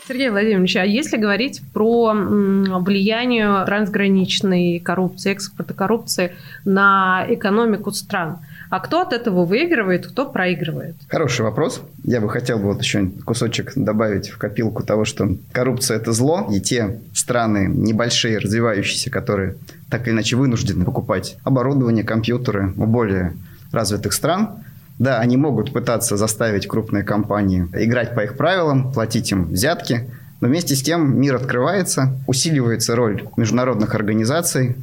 Сергей 0.07 0.29
Владимирович, 0.29 0.75
а 0.75 0.85
если 0.85 1.17
говорить 1.17 1.61
про 1.73 2.13
влияние 2.13 3.63
трансграничной 3.65 4.79
коррупции, 4.79 5.31
экспорта 5.31 5.73
коррупции 5.73 6.31
на 6.65 7.25
экономику 7.29 7.91
стран, 7.91 8.39
а 8.69 8.79
кто 8.79 9.01
от 9.01 9.13
этого 9.13 9.45
выигрывает, 9.45 10.07
кто 10.07 10.29
проигрывает? 10.29 10.95
Хороший 11.07 11.41
вопрос. 11.41 11.81
Я 12.03 12.21
бы 12.21 12.29
хотел 12.29 12.59
вот 12.59 12.81
еще 12.81 13.09
кусочек 13.25 13.73
добавить 13.75 14.29
в 14.29 14.37
копилку 14.37 14.83
того, 14.83 15.05
что 15.05 15.37
коррупция– 15.51 15.97
это 15.99 16.11
зло, 16.13 16.47
и 16.51 16.59
те 16.59 16.99
страны 17.13 17.67
небольшие, 17.67 18.37
развивающиеся, 18.37 19.09
которые 19.09 19.55
так 19.89 20.07
или 20.07 20.13
иначе 20.13 20.35
вынуждены 20.35 20.85
покупать 20.85 21.37
оборудование, 21.43 22.03
компьютеры 22.03 22.73
у 22.77 22.85
более 22.85 23.33
развитых 23.71 24.13
стран, 24.13 24.63
да, 24.99 25.19
они 25.19 25.37
могут 25.37 25.73
пытаться 25.73 26.17
заставить 26.17 26.67
крупные 26.67 27.03
компании 27.03 27.67
играть 27.73 28.13
по 28.13 28.19
их 28.19 28.37
правилам, 28.37 28.91
платить 28.91 29.31
им 29.31 29.45
взятки, 29.45 30.09
но 30.41 30.47
вместе 30.47 30.75
с 30.75 30.83
тем 30.83 31.19
мир 31.19 31.35
открывается, 31.35 32.13
усиливается 32.27 32.95
роль 32.95 33.23
международных 33.35 33.95
организаций, 33.95 34.75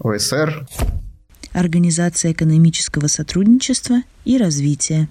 ОСР. 0.00 0.66
Организация 1.52 2.32
экономического 2.32 3.06
сотрудничества 3.06 4.02
и 4.24 4.38
развития. 4.38 5.08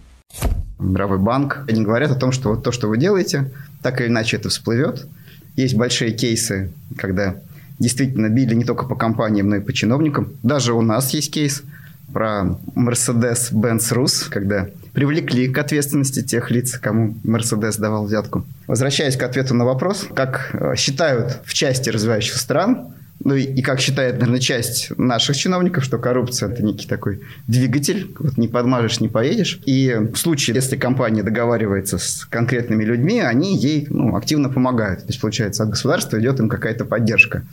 Мировой 0.79 1.17
банк. 1.17 1.65
Они 1.67 1.83
говорят 1.83 2.11
о 2.11 2.15
том, 2.15 2.31
что 2.31 2.49
вот 2.49 2.63
то, 2.63 2.71
что 2.71 2.87
вы 2.87 2.97
делаете, 2.97 3.51
так 3.81 4.01
или 4.01 4.07
иначе 4.07 4.37
это 4.37 4.49
всплывет. 4.49 5.07
Есть 5.55 5.75
большие 5.75 6.11
кейсы, 6.11 6.71
когда 6.97 7.35
действительно 7.79 8.29
били 8.29 8.53
не 8.53 8.63
только 8.63 8.85
по 8.85 8.95
компаниям, 8.95 9.49
но 9.49 9.55
и 9.57 9.61
по 9.61 9.73
чиновникам. 9.73 10.33
Даже 10.43 10.73
у 10.73 10.81
нас 10.81 11.13
есть 11.13 11.31
кейс– 11.31 11.63
про 12.13 12.57
Mercedes-Benz 12.75 13.91
Rus, 13.91 14.29
когда 14.29 14.67
привлекли 14.93 15.47
к 15.49 15.57
ответственности 15.57 16.23
тех 16.23 16.49
лиц, 16.49 16.77
кому 16.79 17.15
Mercedes 17.23 17.79
давал 17.79 18.05
взятку. 18.05 18.45
Возвращаясь 18.65 19.17
к 19.17 19.23
ответу 19.23 19.53
на 19.53 19.65
вопрос, 19.65 20.07
как 20.13 20.49
э, 20.53 20.75
считают 20.75 21.39
в 21.45 21.53
части 21.53 21.89
развивающихся 21.89 22.39
стран, 22.39 22.93
ну 23.23 23.35
и, 23.35 23.43
и 23.43 23.61
как 23.61 23.79
считает, 23.79 24.15
наверное, 24.15 24.39
часть 24.39 24.91
наших 24.97 25.35
чиновников, 25.35 25.83
что 25.83 25.97
коррупция– 25.97 26.49
это 26.51 26.63
некий 26.63 26.87
такой 26.87 27.21
двигатель, 27.47 28.15
вот 28.19 28.37
не 28.37 28.47
подмажешь, 28.47 28.99
не 28.99 29.09
поедешь. 29.09 29.59
И 29.65 29.95
в 30.13 30.17
случае, 30.17 30.55
если 30.55 30.77
компания 30.77 31.23
договаривается 31.23 31.97
с 31.97 32.25
конкретными 32.25 32.83
людьми, 32.83 33.19
они 33.19 33.57
ей 33.57 33.87
ну, 33.89 34.15
активно 34.15 34.49
помогают. 34.49 35.01
То 35.01 35.07
есть, 35.07 35.19
получается, 35.19 35.63
от 35.63 35.69
государства 35.69 36.19
идет 36.19 36.39
им 36.39 36.49
какая-то 36.49 36.85
поддержка. 36.85 37.43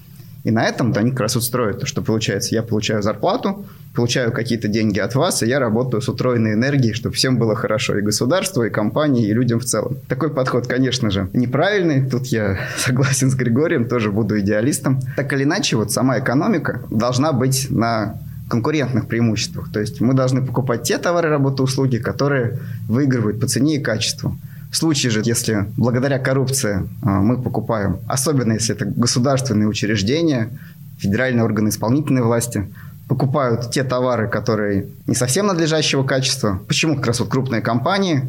И 0.45 0.51
на 0.51 0.65
этом 0.65 0.93
они 0.97 1.11
как 1.11 1.21
раз 1.21 1.37
устроят, 1.37 1.87
что 1.89 2.03
получается, 2.03 2.55
я 2.55 2.63
получаю 2.63 3.03
зарплату, 3.03 3.65
получаю 3.95 4.31
какие-то 4.31 4.69
деньги 4.69 4.99
от 4.99 5.15
вас, 5.15 5.43
и 5.43 5.47
я 5.47 5.59
работаю 5.59 6.03
с 6.03 6.09
утроенной 6.09 6.53
энергией, 6.53 6.93
чтобы 6.93 7.15
всем 7.15 7.39
было 7.39 7.57
хорошо, 7.57 7.99
и 7.99 8.03
государству, 8.03 8.63
и 8.63 8.71
компании, 8.71 9.27
и 9.27 9.33
людям 9.33 9.59
в 9.59 9.65
целом. 9.65 9.97
Такой 10.07 10.29
подход, 10.29 10.67
конечно 10.67 11.11
же, 11.11 11.29
неправильный, 11.33 12.09
тут 12.09 12.27
я 12.27 12.59
согласен 12.77 13.31
с 13.31 13.35
Григорием, 13.35 13.89
тоже 13.89 14.13
буду 14.13 14.39
идеалистом. 14.39 15.01
Так 15.17 15.33
или 15.33 15.45
иначе, 15.45 15.77
вот 15.77 15.93
сама 15.93 16.19
экономика 16.19 16.83
должна 16.91 17.33
быть 17.33 17.69
на 17.71 18.19
конкурентных 18.49 19.07
преимуществах. 19.09 19.73
То 19.73 19.81
есть 19.81 20.03
мы 20.03 20.13
должны 20.13 20.45
покупать 20.45 20.83
те 20.83 20.99
товары, 20.99 21.31
работы, 21.31 21.63
услуги, 21.63 21.97
которые 21.97 22.59
выигрывают 22.87 23.41
по 23.41 23.47
цене 23.47 23.77
и 23.77 23.81
качеству. 23.81 24.37
Случае 24.75 25.13
же, 25.13 25.23
если 25.25 25.67
благодаря 25.77 26.19
коррупции 26.19 26.89
а, 27.03 27.21
мы 27.21 27.41
покупаем, 27.41 27.99
особенно 28.09 28.55
если 28.55 28.75
это 28.75 28.87
государственные 28.87 29.69
учреждения, 29.69 30.51
федеральные 30.99 31.45
органы 31.45 31.69
исполнительной 31.69 32.23
власти, 32.23 32.69
покупают 33.07 33.71
те 33.71 33.85
товары, 33.85 34.29
которые 34.29 34.89
не 35.07 35.15
совсем 35.15 35.47
надлежащего 35.47 36.03
качества. 36.03 36.61
Почему 36.67 36.97
как 36.97 37.07
раз 37.07 37.21
вот 37.21 37.29
крупные 37.29 37.63
компании, 37.63 38.27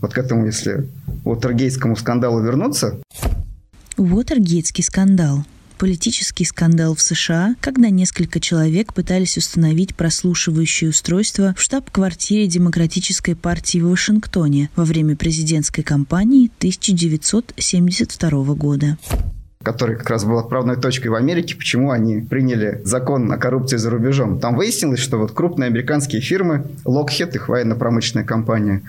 вот 0.00 0.14
к 0.14 0.18
этому, 0.18 0.46
если 0.46 0.88
Уотергейтскому 1.24 1.94
скандалу 1.94 2.40
вернуться. 2.40 2.98
Уотергейтский 3.96 4.82
скандал 4.82 5.44
политический 5.74 6.44
скандал 6.44 6.94
в 6.94 7.02
США, 7.02 7.56
когда 7.60 7.90
несколько 7.90 8.40
человек 8.40 8.94
пытались 8.94 9.36
установить 9.36 9.94
прослушивающее 9.94 10.90
устройство 10.90 11.54
в 11.56 11.60
штаб-квартире 11.60 12.46
Демократической 12.46 13.34
партии 13.34 13.78
в 13.78 13.88
Вашингтоне 13.88 14.70
во 14.76 14.84
время 14.84 15.16
президентской 15.16 15.82
кампании 15.82 16.50
1972 16.58 18.54
года 18.54 18.98
который 19.62 19.96
как 19.96 20.10
раз 20.10 20.26
был 20.26 20.38
отправной 20.38 20.76
точкой 20.76 21.08
в 21.08 21.14
Америке, 21.14 21.56
почему 21.56 21.90
они 21.90 22.20
приняли 22.20 22.82
закон 22.84 23.32
о 23.32 23.38
коррупции 23.38 23.78
за 23.78 23.88
рубежом. 23.88 24.38
Там 24.38 24.56
выяснилось, 24.56 25.00
что 25.00 25.16
вот 25.16 25.32
крупные 25.32 25.68
американские 25.68 26.20
фирмы, 26.20 26.66
Lockheed, 26.84 27.34
их 27.34 27.48
военно-промышленная 27.48 28.26
компания, 28.26 28.82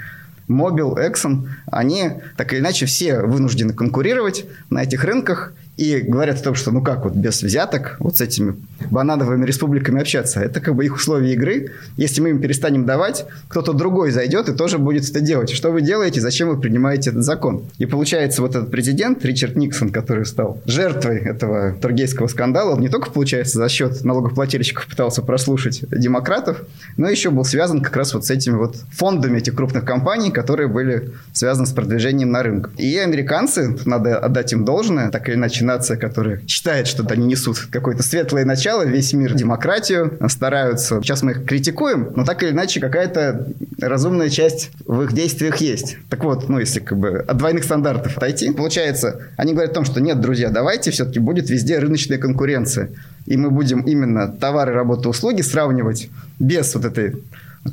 Mobil, 0.50 0.96
Exxon, 0.96 1.48
они 1.72 2.12
так 2.36 2.52
или 2.52 2.60
иначе 2.60 2.86
все 2.88 3.22
вынуждены 3.22 3.74
конкурировать 3.74 4.46
на 4.70 4.84
этих 4.84 5.06
рынках– 5.06 5.54
и 5.78 6.00
говорят 6.00 6.40
о 6.40 6.44
том, 6.44 6.56
что 6.56 6.72
ну 6.72 6.82
как 6.82 7.04
вот 7.04 7.14
без 7.14 7.42
взяток 7.44 7.98
вот 8.00 8.18
с 8.18 8.22
этими 8.22 8.56
банановыми 8.92 9.46
республиками 9.46 10.02
общаться. 10.02 10.40
Это 10.40 10.62
как 10.62 10.76
бы 10.76 10.86
их 10.86 10.96
условия 10.96 11.34
игры. 11.34 11.72
Если 11.98 12.22
мы 12.22 12.30
им 12.30 12.42
перестанем 12.42 12.86
давать, 12.86 13.26
кто-то 13.48 13.74
другой 13.74 14.12
зайдет 14.12 14.50
и 14.50 14.54
тоже 14.54 14.78
будет 14.78 15.10
это 15.10 15.20
делать. 15.20 15.50
Что 15.50 15.72
вы 15.72 15.82
делаете? 15.82 16.22
Зачем 16.22 16.50
вы 16.50 16.60
принимаете 16.60 17.10
этот 17.10 17.24
закон? 17.24 17.66
И 17.78 17.86
получается 17.86 18.42
вот 18.42 18.56
этот 18.56 18.72
президент 18.72 19.24
Ричард 19.26 19.56
Никсон, 19.56 19.90
который 19.90 20.26
стал 20.26 20.62
жертвой 20.66 21.20
этого 21.20 21.74
тургейского 21.74 22.28
скандала, 22.28 22.76
он 22.76 22.82
не 22.82 22.90
только, 22.90 23.12
получается, 23.12 23.58
за 23.58 23.70
счет 23.70 24.04
налогоплательщиков 24.04 24.88
пытался 24.88 25.22
прослушать 25.22 25.84
демократов, 25.90 26.62
но 26.98 27.10
еще 27.10 27.32
был 27.32 27.44
связан 27.44 27.82
как 27.82 27.96
раз 27.96 28.14
вот 28.14 28.26
с 28.26 28.32
этими 28.32 28.56
вот 28.56 28.78
фондами 28.92 29.40
этих 29.40 29.56
крупных 29.56 29.84
компаний, 29.84 30.32
которые 30.32 30.68
были 30.68 31.12
связаны 31.34 31.68
с 31.68 31.72
продвижением 31.72 32.32
на 32.32 32.44
рынок. 32.44 32.72
И 32.78 32.98
американцы, 32.98 33.78
надо 33.86 34.18
отдать 34.18 34.54
им 34.54 34.64
должное, 34.64 35.10
так 35.10 35.28
или 35.28 35.36
иначе 35.36 35.65
нация, 35.66 35.98
которая 35.98 36.42
считает, 36.48 36.88
что 36.88 37.06
они 37.10 37.26
несут 37.28 37.58
какое-то 37.70 38.04
светлое 38.04 38.46
начало, 38.46 38.84
весь 38.84 39.14
мир 39.14 39.34
демократию, 39.34 40.18
стараются. 40.30 41.02
Сейчас 41.02 41.24
мы 41.24 41.32
их 41.32 41.46
критикуем, 41.46 42.14
но 42.16 42.24
так 42.24 42.44
или 42.44 42.52
иначе 42.52 42.80
какая-то 42.80 43.48
разумная 43.80 44.30
часть 44.30 44.72
в 44.86 45.02
их 45.02 45.14
действиях 45.14 45.58
есть. 45.58 45.98
Так 46.10 46.24
вот, 46.24 46.48
ну 46.50 46.60
если 46.60 46.80
как 46.80 46.98
бы 46.98 47.20
от 47.28 47.38
двойных 47.38 47.64
стандартов 47.64 48.18
отойти, 48.18 48.52
получается, 48.52 49.22
они 49.38 49.54
говорят 49.54 49.72
о 49.72 49.76
том, 49.76 49.86
что 49.86 50.00
нет, 50.00 50.22
друзья, 50.22 50.50
давайте 50.50 50.92
все-таки 50.92 51.20
будет 51.20 51.50
везде 51.50 51.80
рыночная 51.80 52.18
конкуренция. 52.18 52.90
И 53.26 53.38
мы 53.38 53.50
будем 53.50 53.82
именно 53.82 54.32
товары, 54.32 54.74
работы, 54.74 55.10
услуги 55.10 55.42
сравнивать 55.42 56.10
без 56.40 56.74
вот 56.76 56.86
этой 56.86 57.16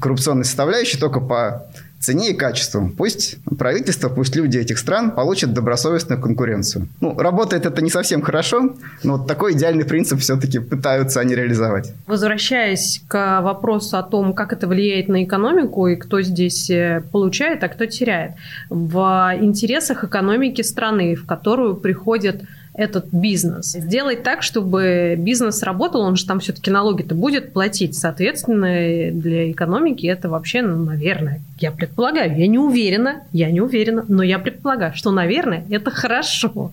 коррупционной 0.01 0.45
составляющей, 0.45 0.99
только 0.99 1.21
по 1.21 1.67
цене 2.03 2.31
и 2.31 2.35
качеству. 2.35 2.91
Пусть 2.97 3.37
правительство, 3.59 4.09
пусть 4.09 4.37
люди 4.37 4.59
этих 4.59 4.79
стран 4.79 5.13
получат 5.13 5.53
добросовестную 5.53 6.21
конкуренцию. 6.21 6.89
Ну, 7.01 7.17
работает 7.17 7.65
это 7.65 7.83
не 7.83 7.91
совсем 7.91 8.23
хорошо, 8.23 8.75
но 9.05 9.17
вот 9.17 9.27
такой 9.27 9.53
идеальный 9.53 9.85
принцип 9.85 10.19
все-таки 10.19 10.59
пытаются 10.59 11.21
они 11.21 11.35
реализовать. 11.35 11.93
Возвращаясь 12.07 13.03
к 13.09 13.41
вопросу 13.41 13.97
о 13.97 14.03
том, 14.03 14.35
как 14.35 14.53
это 14.53 14.67
влияет 14.67 15.09
на 15.09 15.23
экономику 15.23 15.87
и 15.87 15.97
кто 15.97 16.23
здесь 16.23 16.69
э, 16.71 17.03
получает, 17.13 17.63
а 17.63 17.69
кто 17.69 17.87
теряет. 17.87 18.33
В 18.69 19.37
интересах 19.41 20.05
экономики 20.05 20.63
страны, 20.63 21.15
в 21.15 21.25
которую 21.25 21.77
приходят 21.77 22.43
этот 22.75 23.07
бизнес. 23.13 23.73
Сделать 23.73 24.23
так, 24.23 24.43
чтобы 24.43 25.15
бизнес 25.19 25.63
работал, 25.63 26.01
он 26.01 26.17
же 26.17 26.27
там 26.27 26.41
все-таки 26.41 26.71
налоги-то 26.71 27.15
будет 27.15 27.53
платить. 27.53 27.97
Соответственно, 27.97 29.11
для 29.13 29.51
экономики 29.51 30.07
это 30.07 30.31
вообще, 30.31 30.63
ну, 30.63 30.77
наверное, 30.85 31.41
я 31.59 31.71
предполагаю, 31.71 32.37
я 32.37 32.47
не 32.47 32.59
уверена, 32.59 33.23
я 33.33 33.51
не 33.51 33.61
уверена, 33.61 34.05
но 34.09 34.23
я 34.23 34.39
предполагаю, 34.39 34.93
что, 34.95 35.11
наверное, 35.11 35.65
это 35.71 35.91
хорошо. 35.91 36.73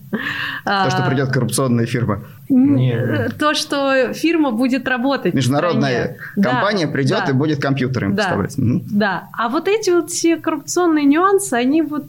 То, 0.64 0.90
что 0.90 1.04
придет 1.06 1.28
коррупционная 1.30 1.86
фирма. 1.86 2.22
Нет. 2.48 3.36
То, 3.38 3.54
что 3.54 4.12
фирма 4.12 4.50
будет 4.50 4.88
работать. 4.88 5.34
Международная 5.34 6.16
компания 6.34 6.86
да, 6.86 6.92
придет 6.92 7.22
да, 7.26 7.30
и 7.30 7.34
будет 7.34 7.60
компьютером 7.60 8.16
да, 8.16 8.24
поставлять. 8.24 8.54
Да. 8.56 9.28
А 9.32 9.48
вот 9.48 9.68
эти 9.68 9.90
вот 9.90 10.10
все 10.10 10.36
коррупционные 10.36 11.04
нюансы, 11.04 11.54
они 11.54 11.82
вот 11.82 12.06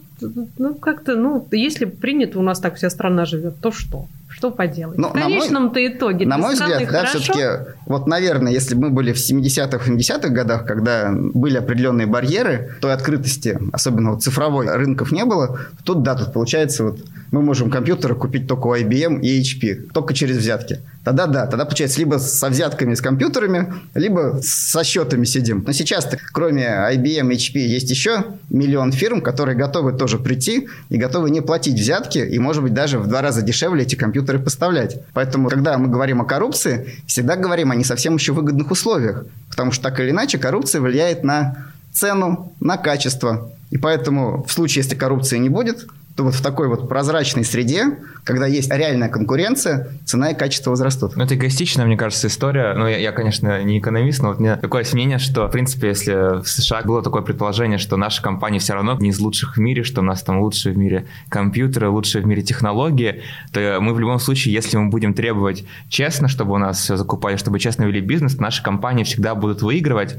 ну, 0.58 0.74
как-то, 0.74 1.16
ну, 1.16 1.46
если 1.50 1.84
принято 1.84 2.38
у 2.38 2.42
нас 2.42 2.60
так 2.60 2.76
вся 2.76 2.90
страна 2.90 3.24
живет, 3.24 3.54
то 3.60 3.72
что? 3.72 4.06
Что 4.28 4.50
поделать? 4.50 4.98
Но, 4.98 5.10
в 5.10 5.12
конечном-то 5.12 5.86
итоге 5.86 6.26
На 6.26 6.38
мой 6.38 6.54
взгляд, 6.54 6.88
да, 6.90 7.04
все-таки, 7.04 7.70
вот, 7.86 8.06
наверное, 8.06 8.52
если 8.52 8.74
бы 8.74 8.88
мы 8.88 8.90
были 8.90 9.12
в 9.12 9.16
70-х, 9.16 9.90
80-х 9.90 10.28
годах, 10.28 10.64
когда 10.66 11.12
были 11.12 11.58
определенные 11.58 12.06
барьеры 12.06 12.74
той 12.80 12.94
открытости, 12.94 13.58
особенно 13.72 14.12
вот 14.12 14.22
цифровой, 14.22 14.70
рынков 14.74 15.12
не 15.12 15.24
было, 15.24 15.58
тут, 15.84 16.02
да, 16.02 16.14
тут 16.14 16.32
получается 16.32 16.84
вот 16.84 16.98
мы 17.32 17.42
можем 17.42 17.70
компьютеры 17.70 18.14
купить 18.14 18.46
только 18.46 18.66
у 18.66 18.76
IBM 18.76 19.20
и 19.20 19.40
HP, 19.40 19.88
только 19.92 20.14
через 20.14 20.36
взятки. 20.36 20.80
Тогда 21.02 21.26
да, 21.26 21.46
тогда 21.46 21.64
получается 21.64 21.98
либо 21.98 22.18
со 22.18 22.48
взятками 22.48 22.94
с 22.94 23.00
компьютерами, 23.00 23.72
либо 23.94 24.38
со 24.42 24.84
счетами 24.84 25.24
сидим. 25.24 25.64
Но 25.66 25.72
сейчас, 25.72 26.06
кроме 26.32 26.64
IBM 26.64 27.30
HP, 27.30 27.58
есть 27.58 27.90
еще 27.90 28.24
миллион 28.50 28.92
фирм, 28.92 29.22
которые 29.22 29.56
готовы 29.56 29.92
тоже 29.94 30.18
прийти 30.18 30.68
и 30.90 30.98
готовы 30.98 31.30
не 31.30 31.40
платить 31.40 31.80
взятки, 31.80 32.18
и, 32.18 32.38
может 32.38 32.62
быть, 32.62 32.74
даже 32.74 32.98
в 32.98 33.08
два 33.08 33.22
раза 33.22 33.40
дешевле 33.40 33.82
эти 33.82 33.94
компьютеры 33.94 34.38
поставлять. 34.38 34.98
Поэтому, 35.14 35.48
когда 35.48 35.78
мы 35.78 35.88
говорим 35.88 36.20
о 36.20 36.26
коррупции, 36.26 36.98
всегда 37.06 37.36
говорим 37.36 37.70
о 37.70 37.74
не 37.74 37.84
совсем 37.84 38.14
еще 38.14 38.32
выгодных 38.32 38.70
условиях. 38.70 39.24
Потому 39.48 39.72
что 39.72 39.84
так 39.84 39.98
или 40.00 40.10
иначе 40.10 40.36
коррупция 40.36 40.82
влияет 40.82 41.24
на 41.24 41.56
цену, 41.94 42.52
на 42.60 42.76
качество. 42.76 43.50
И 43.70 43.78
поэтому 43.78 44.44
в 44.46 44.52
случае, 44.52 44.82
если 44.82 44.94
коррупции 44.94 45.38
не 45.38 45.48
будет, 45.48 45.86
вот 46.16 46.34
в 46.34 46.42
такой 46.42 46.68
вот 46.68 46.88
прозрачной 46.88 47.44
среде, 47.44 47.98
когда 48.24 48.46
есть 48.46 48.72
реальная 48.72 49.08
конкуренция, 49.08 49.88
цена 50.04 50.30
и 50.30 50.34
качество 50.34 50.70
возрастут. 50.70 51.16
Ну, 51.16 51.24
это 51.24 51.34
эгоистичная, 51.34 51.86
мне 51.86 51.96
кажется, 51.96 52.26
история. 52.26 52.74
Ну, 52.74 52.86
я, 52.86 52.98
я, 52.98 53.12
конечно, 53.12 53.62
не 53.62 53.78
экономист, 53.78 54.22
но 54.22 54.28
вот 54.28 54.38
у 54.38 54.42
меня 54.42 54.56
такое 54.56 54.84
мнение, 54.92 55.18
что, 55.18 55.48
в 55.48 55.50
принципе, 55.50 55.88
если 55.88 56.42
в 56.42 56.46
США 56.46 56.82
было 56.82 57.02
такое 57.02 57.22
предположение, 57.22 57.78
что 57.78 57.96
наши 57.96 58.22
компании 58.22 58.58
все 58.58 58.74
равно 58.74 58.96
не 59.00 59.10
из 59.10 59.18
лучших 59.18 59.56
в 59.56 59.60
мире, 59.60 59.84
что 59.84 60.00
у 60.00 60.04
нас 60.04 60.22
там 60.22 60.40
лучшие 60.40 60.74
в 60.74 60.78
мире 60.78 61.06
компьютеры, 61.28 61.88
лучшие 61.88 62.22
в 62.22 62.26
мире 62.26 62.42
технологии, 62.42 63.22
то 63.52 63.78
мы 63.80 63.94
в 63.94 63.98
любом 63.98 64.18
случае, 64.18 64.54
если 64.54 64.76
мы 64.76 64.90
будем 64.90 65.14
требовать 65.14 65.64
честно, 65.88 66.28
чтобы 66.28 66.52
у 66.54 66.58
нас 66.58 66.80
все 66.80 66.96
закупали, 66.96 67.36
чтобы 67.36 67.58
честно 67.58 67.84
вели 67.84 68.00
бизнес, 68.00 68.38
наши 68.38 68.62
компании 68.62 69.04
всегда 69.04 69.34
будут 69.34 69.62
выигрывать. 69.62 70.16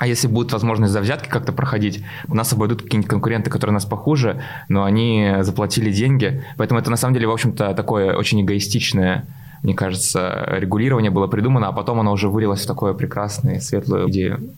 А 0.00 0.06
если 0.06 0.28
будет 0.28 0.50
возможность 0.50 0.94
за 0.94 1.00
взятки 1.00 1.28
как-то 1.28 1.52
проходить, 1.52 2.02
у 2.26 2.34
нас 2.34 2.50
обойдут 2.54 2.80
какие-нибудь 2.80 3.10
конкуренты, 3.10 3.50
которые 3.50 3.74
нас 3.74 3.84
похуже, 3.84 4.42
но 4.66 4.84
они 4.84 5.30
заплатили 5.40 5.92
деньги. 5.92 6.42
Поэтому 6.56 6.80
это 6.80 6.90
на 6.90 6.96
самом 6.96 7.12
деле, 7.12 7.26
в 7.26 7.30
общем-то, 7.30 7.74
такое 7.74 8.16
очень 8.16 8.40
эгоистичное 8.40 9.26
мне 9.62 9.74
кажется, 9.74 10.46
регулирование 10.52 11.10
было 11.10 11.26
придумано, 11.26 11.68
а 11.68 11.72
потом 11.72 12.00
оно 12.00 12.12
уже 12.12 12.30
вылилось 12.30 12.62
в 12.62 12.66
такую 12.66 12.94
прекрасную, 12.94 13.60
светлую 13.60 14.08
идею. 14.08 14.54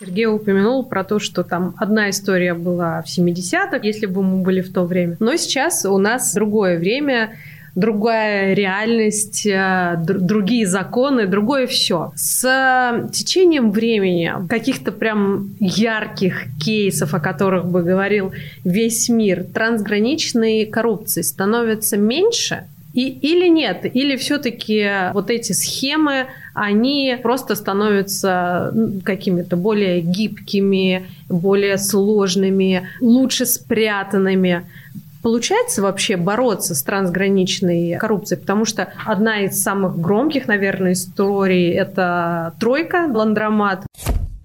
Сергей 0.00 0.24
упомянул 0.24 0.82
про 0.84 1.04
то, 1.04 1.18
что 1.18 1.44
там 1.44 1.74
одна 1.76 2.08
история 2.08 2.54
была 2.54 3.02
в 3.02 3.06
70-х, 3.06 3.80
если 3.82 4.06
бы 4.06 4.22
мы 4.22 4.42
были 4.42 4.62
в 4.62 4.72
то 4.72 4.84
время. 4.84 5.18
Но 5.20 5.36
сейчас 5.36 5.84
у 5.84 5.98
нас 5.98 6.32
другое 6.32 6.78
время, 6.78 7.34
другая 7.74 8.54
реальность, 8.54 9.46
э, 9.46 9.96
другие 9.98 10.66
законы, 10.66 11.26
другое 11.26 11.66
все. 11.66 12.12
С 12.14 13.08
течением 13.12 13.70
времени 13.70 14.32
каких-то 14.48 14.92
прям 14.92 15.54
ярких 15.58 16.44
кейсов, 16.62 17.14
о 17.14 17.20
которых 17.20 17.66
бы 17.66 17.82
говорил 17.82 18.32
весь 18.64 19.08
мир, 19.08 19.44
трансграничной 19.44 20.66
коррупции 20.66 21.22
становится 21.22 21.96
меньше, 21.96 22.64
и, 22.94 23.08
или 23.08 23.48
нет, 23.48 23.86
или 23.94 24.16
все-таки 24.16 25.12
вот 25.14 25.30
эти 25.30 25.52
схемы, 25.52 26.26
они 26.52 27.16
просто 27.22 27.54
становятся 27.54 28.74
какими-то 29.02 29.56
более 29.56 30.02
гибкими, 30.02 31.06
более 31.28 31.78
сложными, 31.78 32.86
лучше 33.00 33.46
спрятанными. 33.46 34.66
Получается 35.22 35.82
вообще 35.82 36.16
бороться 36.16 36.74
с 36.74 36.82
трансграничной 36.82 37.96
коррупцией? 37.96 38.40
Потому 38.40 38.64
что 38.64 38.92
одна 39.06 39.42
из 39.42 39.62
самых 39.62 39.98
громких, 39.98 40.48
наверное, 40.48 40.92
историй– 40.92 41.70
это 41.72 42.54
«Тройка», 42.58 43.08
«Ландромат». 43.08 43.86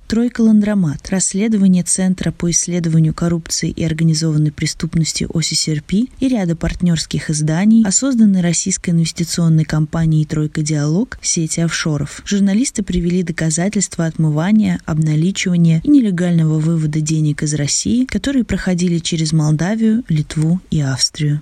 Тройка 0.08 0.40
Ландромат. 0.40 1.10
Расследование 1.10 1.84
Центра 1.84 2.32
по 2.32 2.50
исследованию 2.50 3.14
коррупции 3.14 3.70
и 3.70 3.84
организованной 3.84 4.54
преступности 4.54 5.28
ОССРП 5.30 5.92
и 5.92 6.28
ряда 6.30 6.56
партнерских 6.56 7.30
изданий, 7.30 7.84
а 7.86 7.92
созданной 7.92 8.40
российской 8.40 8.92
инвестиционной 8.92 9.66
компанией 9.66 10.24
Тройка 10.24 10.62
Диалог 10.62 11.20
сети 11.22 11.60
офшоров. 11.60 12.22
Журналисты 12.26 12.84
привели 12.84 13.22
доказательства 13.22 14.06
отмывания, 14.06 14.80
обналичивания 14.86 15.82
и 15.84 15.90
нелегального 15.90 16.58
вывода 16.58 17.02
денег 17.02 17.44
из 17.44 17.54
России, 17.54 18.06
которые 18.06 18.46
проходили 18.46 19.00
через 19.00 19.34
Молдавию, 19.34 20.06
Литву 20.08 20.62
и 20.72 20.80
Австрию. 20.80 21.42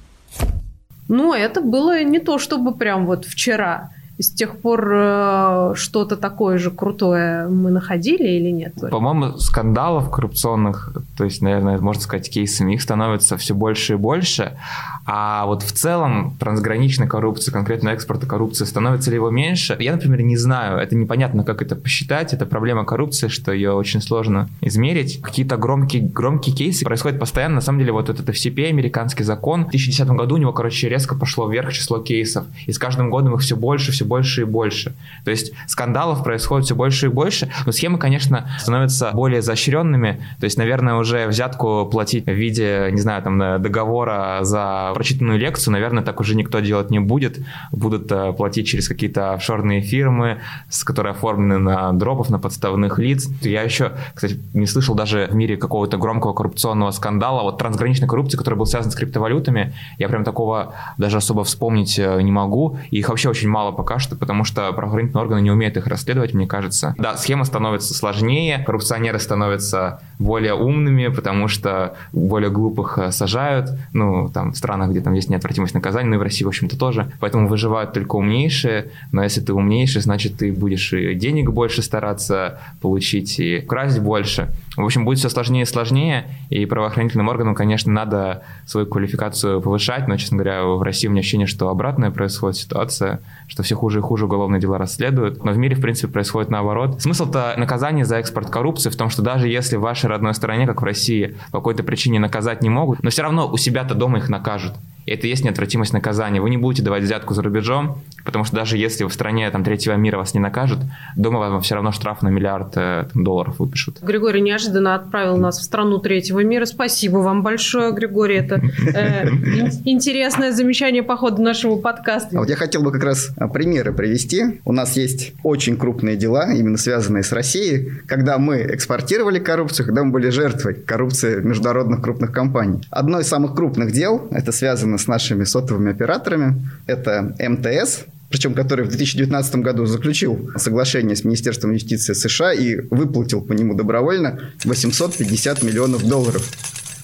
Ну, 1.07 1.35
это 1.35 1.61
было 1.61 2.03
не 2.03 2.17
то, 2.17 2.39
чтобы 2.39 2.73
прям 2.73 3.05
вот 3.05 3.25
вчера 3.25 3.91
с 4.19 4.29
тех 4.29 4.57
пор 4.59 4.91
э, 4.93 5.73
что-то 5.75 6.15
такое 6.15 6.57
же 6.57 6.71
крутое 6.71 7.47
мы 7.47 7.71
находили 7.71 8.27
или 8.27 8.49
нет? 8.49 8.73
По-моему, 8.91 9.37
скандалов 9.37 10.09
коррупционных, 10.09 10.93
то 11.17 11.23
есть, 11.23 11.41
наверное, 11.41 11.79
можно 11.79 12.01
сказать, 12.01 12.29
кейсами, 12.29 12.73
их 12.73 12.81
становится 12.81 13.37
все 13.37 13.55
больше 13.55 13.93
и 13.93 13.95
больше. 13.95 14.57
А 15.05 15.45
вот 15.45 15.61
в 15.63 15.71
целом 15.71 16.35
трансграничной 16.39 17.07
коррупции, 17.07 17.51
конкретно 17.51 17.89
экспорта 17.89 18.25
коррупции, 18.25 18.65
становится 18.65 19.11
ли 19.11 19.15
его 19.15 19.29
меньше? 19.29 19.77
Я, 19.79 19.93
например, 19.93 20.21
не 20.23 20.35
знаю. 20.35 20.79
Это 20.79 20.95
непонятно, 20.95 21.43
как 21.43 21.61
это 21.61 21.75
посчитать. 21.75 22.33
Это 22.33 22.45
проблема 22.45 22.85
коррупции, 22.85 23.27
что 23.27 23.51
ее 23.51 23.73
очень 23.73 24.01
сложно 24.01 24.49
измерить. 24.61 25.21
Какие-то 25.21 25.57
громкие, 25.57 26.01
громкие 26.01 26.55
кейсы 26.55 26.83
происходят 26.83 27.19
постоянно. 27.19 27.55
На 27.55 27.61
самом 27.61 27.79
деле, 27.79 27.91
вот 27.91 28.09
этот 28.09 28.27
FCP, 28.27 28.69
американский 28.69 29.23
закон, 29.23 29.65
в 29.65 29.69
2010 29.69 30.07
году 30.09 30.35
у 30.35 30.37
него, 30.37 30.53
короче, 30.53 30.89
резко 30.89 31.15
пошло 31.15 31.47
вверх 31.47 31.71
число 31.71 31.99
кейсов. 31.99 32.45
И 32.65 32.71
с 32.71 32.79
каждым 32.79 33.09
годом 33.11 33.35
их 33.35 33.41
все 33.41 33.55
больше, 33.55 33.91
все 33.91 34.05
больше 34.05 34.41
и 34.41 34.45
больше. 34.45 34.95
То 35.23 35.31
есть 35.31 35.53
скандалов 35.67 36.23
происходит 36.23 36.65
все 36.65 36.75
больше 36.75 37.05
и 37.05 37.09
больше. 37.09 37.51
Но 37.67 37.71
схемы, 37.71 37.99
конечно, 37.99 38.49
становятся 38.59 39.11
более 39.13 39.41
изощренными. 39.41 40.19
То 40.39 40.45
есть, 40.45 40.57
наверное, 40.57 40.95
взятку 41.27 41.87
платить 41.91 42.25
в 42.25 42.31
виде, 42.31 42.89
не 42.91 43.01
знаю, 43.01 43.21
там, 43.23 43.61
договора 43.61 44.39
за 44.41 44.91
прочитанную 44.93 45.39
лекцию, 45.39 45.73
наверное, 45.73 46.03
так 46.03 46.19
уже 46.19 46.35
никто 46.35 46.59
делать 46.59 46.91
не 46.91 46.99
будет. 46.99 47.39
Будут 47.71 48.11
э, 48.11 48.33
платить 48.33 48.67
через 48.67 48.87
какие-то 48.87 49.33
офшорные 49.33 49.81
фирмы, 49.81 50.39
с 50.69 50.83
которые 50.83 51.11
оформлены 51.11 51.57
на 51.57 51.91
дропов, 51.93 52.29
на 52.29 52.39
подставных 52.39 52.99
лиц. 52.99 53.27
Я 53.41 53.61
еще, 53.61 53.91
кстати, 54.13 54.39
не 54.53 54.65
слышал 54.67 54.95
даже 54.95 55.27
в 55.29 55.35
мире 55.35 55.57
какого-то 55.57 55.97
громкого 55.97 56.33
коррупционного 56.33 56.91
скандала, 56.91 57.43
вот 57.43 57.57
трансграничной 57.57 58.07
коррупции, 58.07 58.37
который 58.37 58.55
был 58.55 58.65
связан 58.65 58.91
с 58.91 58.95
криптовалютами. 58.95 59.73
Я 59.97 60.09
прям 60.09 60.23
такого 60.23 60.73
даже 60.97 61.17
особо 61.17 61.43
вспомнить 61.43 61.99
э, 61.99 62.21
не 62.21 62.31
могу. 62.31 62.77
Их 62.91 63.09
вообще 63.09 63.29
очень 63.29 63.49
мало 63.49 63.71
пока 63.71 63.99
что, 63.99 64.15
потому 64.15 64.43
что 64.43 64.71
правоохранительные 64.73 65.21
органы 65.23 65.41
не 65.41 65.51
умеют 65.51 65.77
их 65.77 65.87
расследовать, 65.87 66.33
мне 66.33 66.47
кажется. 66.47 66.95
Да, 66.97 67.17
схема 67.17 67.45
становится 67.45 67.93
сложнее, 67.93 68.63
коррупционеры 68.65 69.19
становятся 69.19 70.01
более 70.19 70.53
умными, 70.53 70.94
потому 71.11 71.47
что 71.47 71.95
более 72.11 72.49
глупых 72.49 72.97
э, 72.97 73.11
сажают. 73.11 73.71
Ну, 73.93 74.29
там, 74.29 74.53
в 74.53 74.57
странах, 74.57 74.91
где 74.91 75.01
там 75.01 75.13
есть 75.13 75.29
неотвратимость 75.29 75.73
наказания, 75.73 76.09
ну 76.09 76.15
и 76.15 76.17
в 76.17 76.21
России, 76.21 76.45
в 76.45 76.47
общем-то, 76.47 76.77
тоже. 76.77 77.11
Поэтому 77.19 77.47
выживают 77.47 77.93
только 77.93 78.15
умнейшие, 78.15 78.91
но 79.11 79.23
если 79.23 79.41
ты 79.41 79.53
умнейший, 79.53 80.01
значит, 80.01 80.37
ты 80.37 80.51
будешь 80.51 80.93
и 80.93 81.13
денег 81.15 81.51
больше 81.51 81.81
стараться 81.81 82.59
получить, 82.81 83.39
и 83.39 83.59
красть 83.59 83.99
больше. 83.99 84.49
В 84.77 84.83
общем, 84.83 85.05
будет 85.05 85.19
все 85.19 85.29
сложнее 85.29 85.63
и 85.63 85.65
сложнее, 85.65 86.25
и 86.49 86.65
правоохранительным 86.65 87.27
органам, 87.27 87.55
конечно, 87.55 87.91
надо 87.91 88.43
свою 88.65 88.87
квалификацию 88.87 89.61
повышать, 89.61 90.07
но, 90.07 90.17
честно 90.17 90.37
говоря, 90.37 90.63
в 90.63 90.81
России 90.81 91.07
у 91.07 91.11
меня 91.11 91.21
ощущение, 91.21 91.47
что 91.47 91.69
обратная 91.69 92.11
происходит 92.11 92.57
ситуация, 92.57 93.21
что 93.47 93.63
все 93.63 93.75
хуже 93.75 93.99
и 93.99 94.01
хуже 94.01 94.25
уголовные 94.25 94.59
дела 94.59 94.77
расследуют, 94.77 95.43
но 95.43 95.51
в 95.51 95.57
мире, 95.57 95.75
в 95.75 95.81
принципе, 95.81 96.07
происходит 96.11 96.49
наоборот. 96.49 97.01
Смысл-то 97.01 97.53
наказания 97.57 98.05
за 98.05 98.17
экспорт 98.17 98.49
коррупции 98.49 98.89
в 98.89 98.95
том, 98.95 99.09
что 99.09 99.21
даже 99.21 99.47
если 99.47 99.77
в 99.77 99.81
вашей 99.81 100.09
родной 100.09 100.33
стране, 100.33 100.67
как 100.67 100.81
в 100.81 100.85
России, 100.85 101.35
по 101.51 101.59
какой-то 101.59 101.83
причине 101.83 102.19
наказать 102.19 102.61
не 102.61 102.69
могут, 102.69 103.03
но 103.03 103.09
все 103.09 103.21
равно 103.21 103.49
у 103.49 103.57
себя-то 103.57 103.95
дома 103.95 104.17
их 104.17 104.29
накажут. 104.29 104.73
И 105.05 105.11
это 105.11 105.27
есть 105.27 105.43
неотвратимость 105.43 105.93
наказания. 105.93 106.41
Вы 106.41 106.49
не 106.49 106.57
будете 106.57 106.83
давать 106.83 107.03
взятку 107.03 107.33
за 107.33 107.43
рубежом, 107.43 108.01
потому 108.23 108.43
что 108.43 108.55
даже 108.55 108.77
если 108.77 109.03
в 109.03 109.13
стране 109.13 109.49
там, 109.51 109.63
третьего 109.63 109.93
мира 109.93 110.17
вас 110.17 110.33
не 110.33 110.39
накажут, 110.39 110.79
дома 111.15 111.39
вам 111.39 111.61
все 111.61 111.75
равно 111.75 111.91
штраф 111.91 112.23
на 112.23 112.29
миллиард 112.29 112.73
э, 112.75 113.05
там, 113.13 113.23
долларов 113.23 113.59
выпишут. 113.59 113.99
Григорий 114.01 114.41
неожиданно 114.41 114.95
отправил 114.95 115.37
нас 115.37 115.59
в 115.59 115.63
страну 115.63 115.99
третьего 115.99 116.43
мира. 116.43 116.65
Спасибо 116.65 117.17
вам 117.17 117.43
большое, 117.43 117.91
Григорий. 117.93 118.37
Это 118.37 118.55
э, 118.55 119.29
интересное 119.85 120.51
замечание 120.51 121.03
по 121.03 121.17
ходу 121.17 121.41
нашего 121.41 121.75
подкаста. 121.77 122.35
А 122.35 122.39
вот 122.39 122.49
я 122.49 122.55
хотел 122.55 122.81
бы 122.81 122.91
как 122.91 123.03
раз 123.03 123.29
а, 123.37 123.47
примеры 123.47 123.93
привести. 123.93 124.61
У 124.65 124.71
нас 124.71 124.97
есть 124.97 125.33
очень 125.43 125.77
крупные 125.77 126.15
дела, 126.15 126.51
именно 126.51 126.77
связанные 126.77 127.23
с 127.23 127.31
Россией, 127.31 127.91
когда 128.07 128.39
мы 128.39 128.63
экспортировали 128.63 129.37
коррупцию, 129.37 129.85
когда 129.85 130.03
мы 130.03 130.11
были 130.11 130.29
жертвой 130.29 130.73
коррупции 130.73 131.41
международных 131.41 132.01
крупных 132.01 132.31
компаний. 132.31 132.81
Одно 132.89 133.19
из 133.19 133.27
самых 133.27 133.53
крупных 133.53 133.91
дел, 133.91 134.27
это 134.31 134.51
связано 134.51 134.94
с 134.97 135.07
нашими 135.07 135.43
сотовыми 135.43 135.91
операторами. 135.91 136.69
Это 136.87 137.35
МТС, 137.39 138.05
причем 138.29 138.53
который 138.53 138.85
в 138.85 138.89
2019 138.89 139.55
году 139.57 139.85
заключил 139.85 140.51
соглашение 140.57 141.15
с 141.15 141.23
Министерством 141.23 141.71
юстиции 141.71 142.13
США 142.13 142.53
и 142.53 142.77
выплатил 142.89 143.41
по 143.41 143.53
нему 143.53 143.75
добровольно 143.75 144.39
850 144.63 145.63
миллионов 145.63 146.07
долларов. 146.07 146.45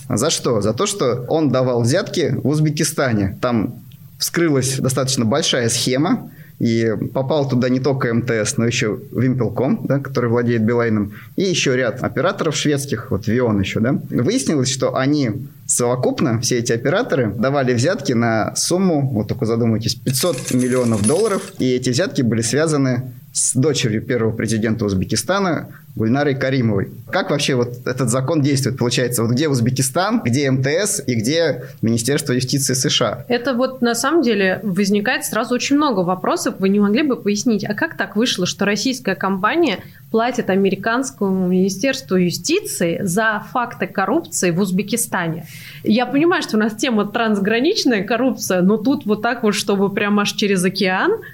За 0.10 0.30
что? 0.30 0.62
За 0.62 0.74
то, 0.74 0.86
что 0.86 1.26
он 1.30 1.50
давал 1.50 1.84
взятки 1.84 2.36
в 2.36 2.48
Узбекистане. 2.48 3.38
Там 3.42 3.76
вскрылась 4.18 4.78
достаточно 4.78 5.26
большая 5.26 5.70
схема, 5.70 6.30
и 6.62 6.94
попал 7.12 7.50
туда 7.50 7.70
не 7.70 7.80
только 7.80 8.14
МТС, 8.14 8.58
но 8.58 8.68
еще 8.68 9.00
Вимпелком, 9.12 9.84
да, 9.84 9.98
который 9.98 10.30
владеет 10.30 10.62
Билайном, 10.62 11.14
и 11.36 11.42
еще 11.42 11.76
ряд 11.76 12.04
операторов 12.04 12.56
шведских, 12.56 13.10
вот 13.10 13.26
Вион 13.26 13.60
еще, 13.60 13.80
да. 13.80 14.00
Выяснилось, 14.12 14.70
что 14.70 14.96
они 14.96 15.32
совокупно, 15.72 16.40
все 16.42 16.60
эти 16.60 16.74
операторы, 16.74 17.34
давали 17.34 17.74
взятки 17.74 18.14
на 18.14 18.56
сумму, 18.56 19.10
вот 19.10 19.28
только 19.28 19.46
задумайтесь, 19.46 19.96
500 19.96 20.54
миллионов 20.54 21.06
долларов, 21.08 21.54
и 21.60 21.72
эти 21.72 21.90
взятки 21.90 22.22
были 22.22 22.42
связаны 22.42 23.14
с 23.34 23.56
дочерью 23.56 24.02
первого 24.02 24.32
президента 24.36 24.86
Узбекистана 24.86 25.70
Гульнарой 25.96 26.36
Каримовой. 26.36 26.89
Как 27.10 27.32
вообще 27.32 27.56
вот 27.56 27.86
этот 27.86 28.10
закон 28.10 28.41
действует? 28.41 28.78
Получается, 28.78 29.24
вот 29.24 29.32
где 29.32 29.50
Узбекистан, 29.50 30.22
где 30.24 30.50
МТС 30.50 31.02
и 31.06 31.15
где 31.15 31.63
Министерство 31.82 32.34
юстиции 32.34 32.74
США? 32.74 33.26
Это 33.28 33.54
вот 33.54 33.82
на 33.82 33.94
самом 33.94 34.22
деле 34.22 34.60
возникает 34.63 35.26
сразу 35.26 35.56
очень 35.56 35.76
много 35.76 36.00
вопросов. 36.00 36.56
Вы 36.60 36.70
не 36.70 36.80
могли 36.80 37.04
бы 37.04 37.15
пояснить, 37.15 37.65
а 37.65 37.74
как 37.74 37.98
так 37.98 38.15
вышло, 38.15 38.46
что 38.46 38.65
российская 38.65 39.15
компания 39.15 39.80
платит 40.12 40.50
американскому 40.50 41.48
Министерству 41.48 42.15
юстиции 42.15 43.00
за 43.04 43.44
факты 43.52 43.88
коррупции 43.88 44.52
в 44.52 44.60
Узбекистане? 44.60 45.46
Я 45.84 46.06
понимаю, 46.06 46.41
что 46.41 46.58
у 46.58 46.60
нас 46.60 46.74
тема 46.76 47.06
трансграничная 47.06 48.04
коррупция, 48.04 48.62
но 48.62 48.78
тут 48.78 49.06
вот 49.06 49.22
так 49.22 49.44
вот, 49.44 49.56
чтобы 49.56 49.89
прямо 49.89 50.24
аж 50.24 50.34
через 50.34 50.63
океан– 50.63 51.12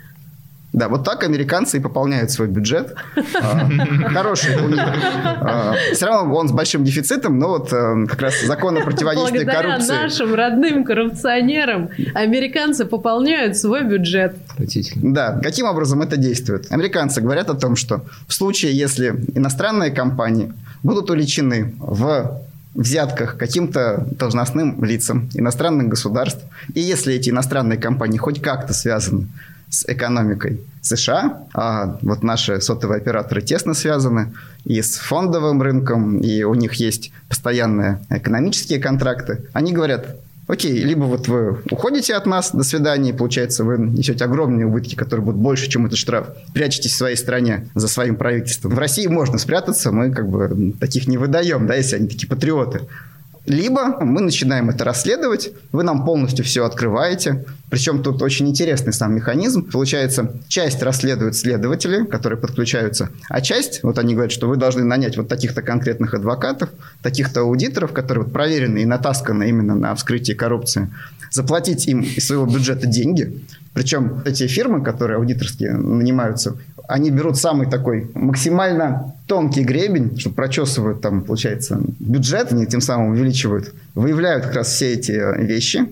да, 0.78 0.90
вот 0.90 1.04
так 1.04 1.24
американцы 1.24 1.78
и 1.78 1.80
пополняют 1.80 2.30
свой 2.30 2.48
бюджет. 2.48 2.94
А, 3.42 3.68
хороший 4.10 4.56
у 4.58 4.70
них. 4.70 4.82
Все 5.94 6.06
равно 6.06 6.36
он 6.36 6.48
с 6.48 6.52
большим 6.52 6.84
дефицитом, 6.84 7.40
но 7.40 7.48
вот 7.48 7.74
э, 7.74 8.06
как 8.08 8.22
раз 8.22 8.42
закон 8.44 8.78
о 8.78 8.82
противодействии 8.82 9.44
коррупции. 9.44 9.88
Благодаря 9.88 10.04
нашим 10.04 10.36
родным 10.36 10.84
коррупционерам 10.84 11.90
американцы 12.14 12.86
пополняют 12.86 13.58
свой 13.58 13.84
бюджет. 13.84 14.36
Да, 14.96 15.40
каким 15.42 15.66
образом 15.66 16.04
это 16.04 16.16
действует? 16.16 16.72
Американцы 16.72 17.22
говорят 17.22 17.50
о 17.50 17.56
том, 17.56 17.76
что 17.76 18.02
в 18.28 18.34
случае, 18.34 18.78
если 18.78 19.16
иностранные 19.34 19.90
компании 19.90 20.54
будут 20.84 21.10
уличены 21.10 21.74
в 21.80 22.40
взятках 22.76 23.38
каким-то 23.38 24.06
должностным 24.12 24.84
лицам 24.84 25.28
иностранных 25.34 25.88
государств, 25.88 26.44
и 26.76 26.82
если 26.82 27.16
эти 27.16 27.32
иностранные 27.32 27.80
компании 27.80 28.20
хоть 28.20 28.42
как-то 28.42 28.74
связаны 28.74 29.28
с 29.70 29.86
экономикой 29.88 30.62
США. 30.82 31.44
А 31.54 31.98
вот 32.02 32.24
наши 32.24 32.62
сотовые 32.62 32.98
операторы 32.98 33.42
тесно 33.42 33.74
связаны 33.74 34.34
и 34.64 34.82
с 34.82 34.96
фондовым 34.96 35.62
рынком, 35.62 36.20
и 36.20 36.44
у 36.44 36.54
них 36.54 36.74
есть 36.76 37.12
постоянные 37.30 38.00
экономические 38.10 38.80
контракты. 38.80 39.46
Они 39.54 39.74
говорят, 39.74 40.18
окей, 40.48 40.82
либо 40.84 41.04
вот 41.04 41.28
вы 41.28 41.62
уходите 41.70 42.16
от 42.16 42.26
нас, 42.26 42.52
до 42.52 42.64
свидания, 42.64 43.12
и 43.12 43.14
получается, 43.14 43.64
вы 43.64 43.78
несете 43.78 44.26
огромные 44.26 44.66
убытки, 44.66 44.96
которые 44.96 45.26
будут 45.26 45.42
больше, 45.42 45.70
чем 45.70 45.86
этот 45.86 45.98
штраф, 45.98 46.30
прячетесь 46.54 46.94
в 46.94 46.98
своей 46.98 47.18
стране 47.18 47.68
за 47.76 47.88
своим 47.88 48.16
правительством. 48.16 48.74
В 48.74 48.80
России 48.80 49.08
можно 49.08 49.38
спрятаться, 49.38 49.92
мы 49.92 50.12
как 50.12 50.30
бы 50.30 50.74
таких 50.80 51.08
не 51.08 51.18
выдаем, 51.18 51.68
да, 51.68 51.76
если 51.76 51.98
они 51.98 52.08
такие 52.08 52.28
патриоты. 52.28 52.82
Либо 53.48 54.04
мы 54.04 54.20
начинаем 54.20 54.70
это 54.70 54.84
расследовать, 54.84 55.52
вы 55.72 55.84
нам 55.84 56.04
полностью 56.04 56.44
все 56.44 56.66
открываете. 56.66 57.46
Причем 57.70 58.04
тут 58.04 58.22
очень 58.22 58.50
интересный 58.50 58.92
сам 58.92 59.16
механизм. 59.16 59.64
Получается, 59.72 60.34
часть 60.50 60.84
расследуют 60.84 61.34
следователи, 61.38 62.04
которые 62.04 62.38
подключаются, 62.40 63.10
а 63.30 63.40
часть, 63.40 63.84
вот 63.84 64.00
они 64.00 64.16
говорят, 64.16 64.34
что 64.34 64.50
вы 64.50 64.58
должны 64.58 64.84
нанять 64.84 65.16
вот 65.16 65.30
таких-то 65.30 65.62
конкретных 65.62 66.14
адвокатов, 66.14 66.70
таких-то 67.02 67.42
аудиторов, 67.42 67.94
которые 67.94 68.26
вот 68.26 68.34
проверены 68.34 68.80
и 68.80 68.86
натасканы 68.86 69.48
именно 69.48 69.76
на 69.76 69.96
вскрытие 69.96 70.36
коррупции, 70.36 70.94
заплатить 71.32 71.88
им 71.88 72.02
из 72.02 72.28
своего 72.28 72.46
бюджета 72.46 72.86
деньги. 72.86 73.44
Причем 73.74 74.24
эти 74.26 74.48
фирмы, 74.48 74.84
которые 74.84 75.18
аудиторские 75.18 75.74
нанимаются, 75.74 76.58
они 76.88 77.12
берут 77.12 77.38
самый 77.38 77.68
такой 77.68 78.10
максимально 78.14 79.14
тонкий 79.28 79.64
гребень, 79.64 80.18
что 80.18 80.30
прочесывают 80.30 81.02
там, 81.02 81.22
получается, 81.22 81.80
бюджет, 82.00 82.52
они 82.52 82.66
тем 82.66 82.82
самым 82.82 83.10
увеличивают, 83.10 83.74
выявляют 83.94 84.46
как 84.46 84.56
раз 84.56 84.68
все 84.68 84.94
эти 84.94 85.12
вещи 85.12 85.88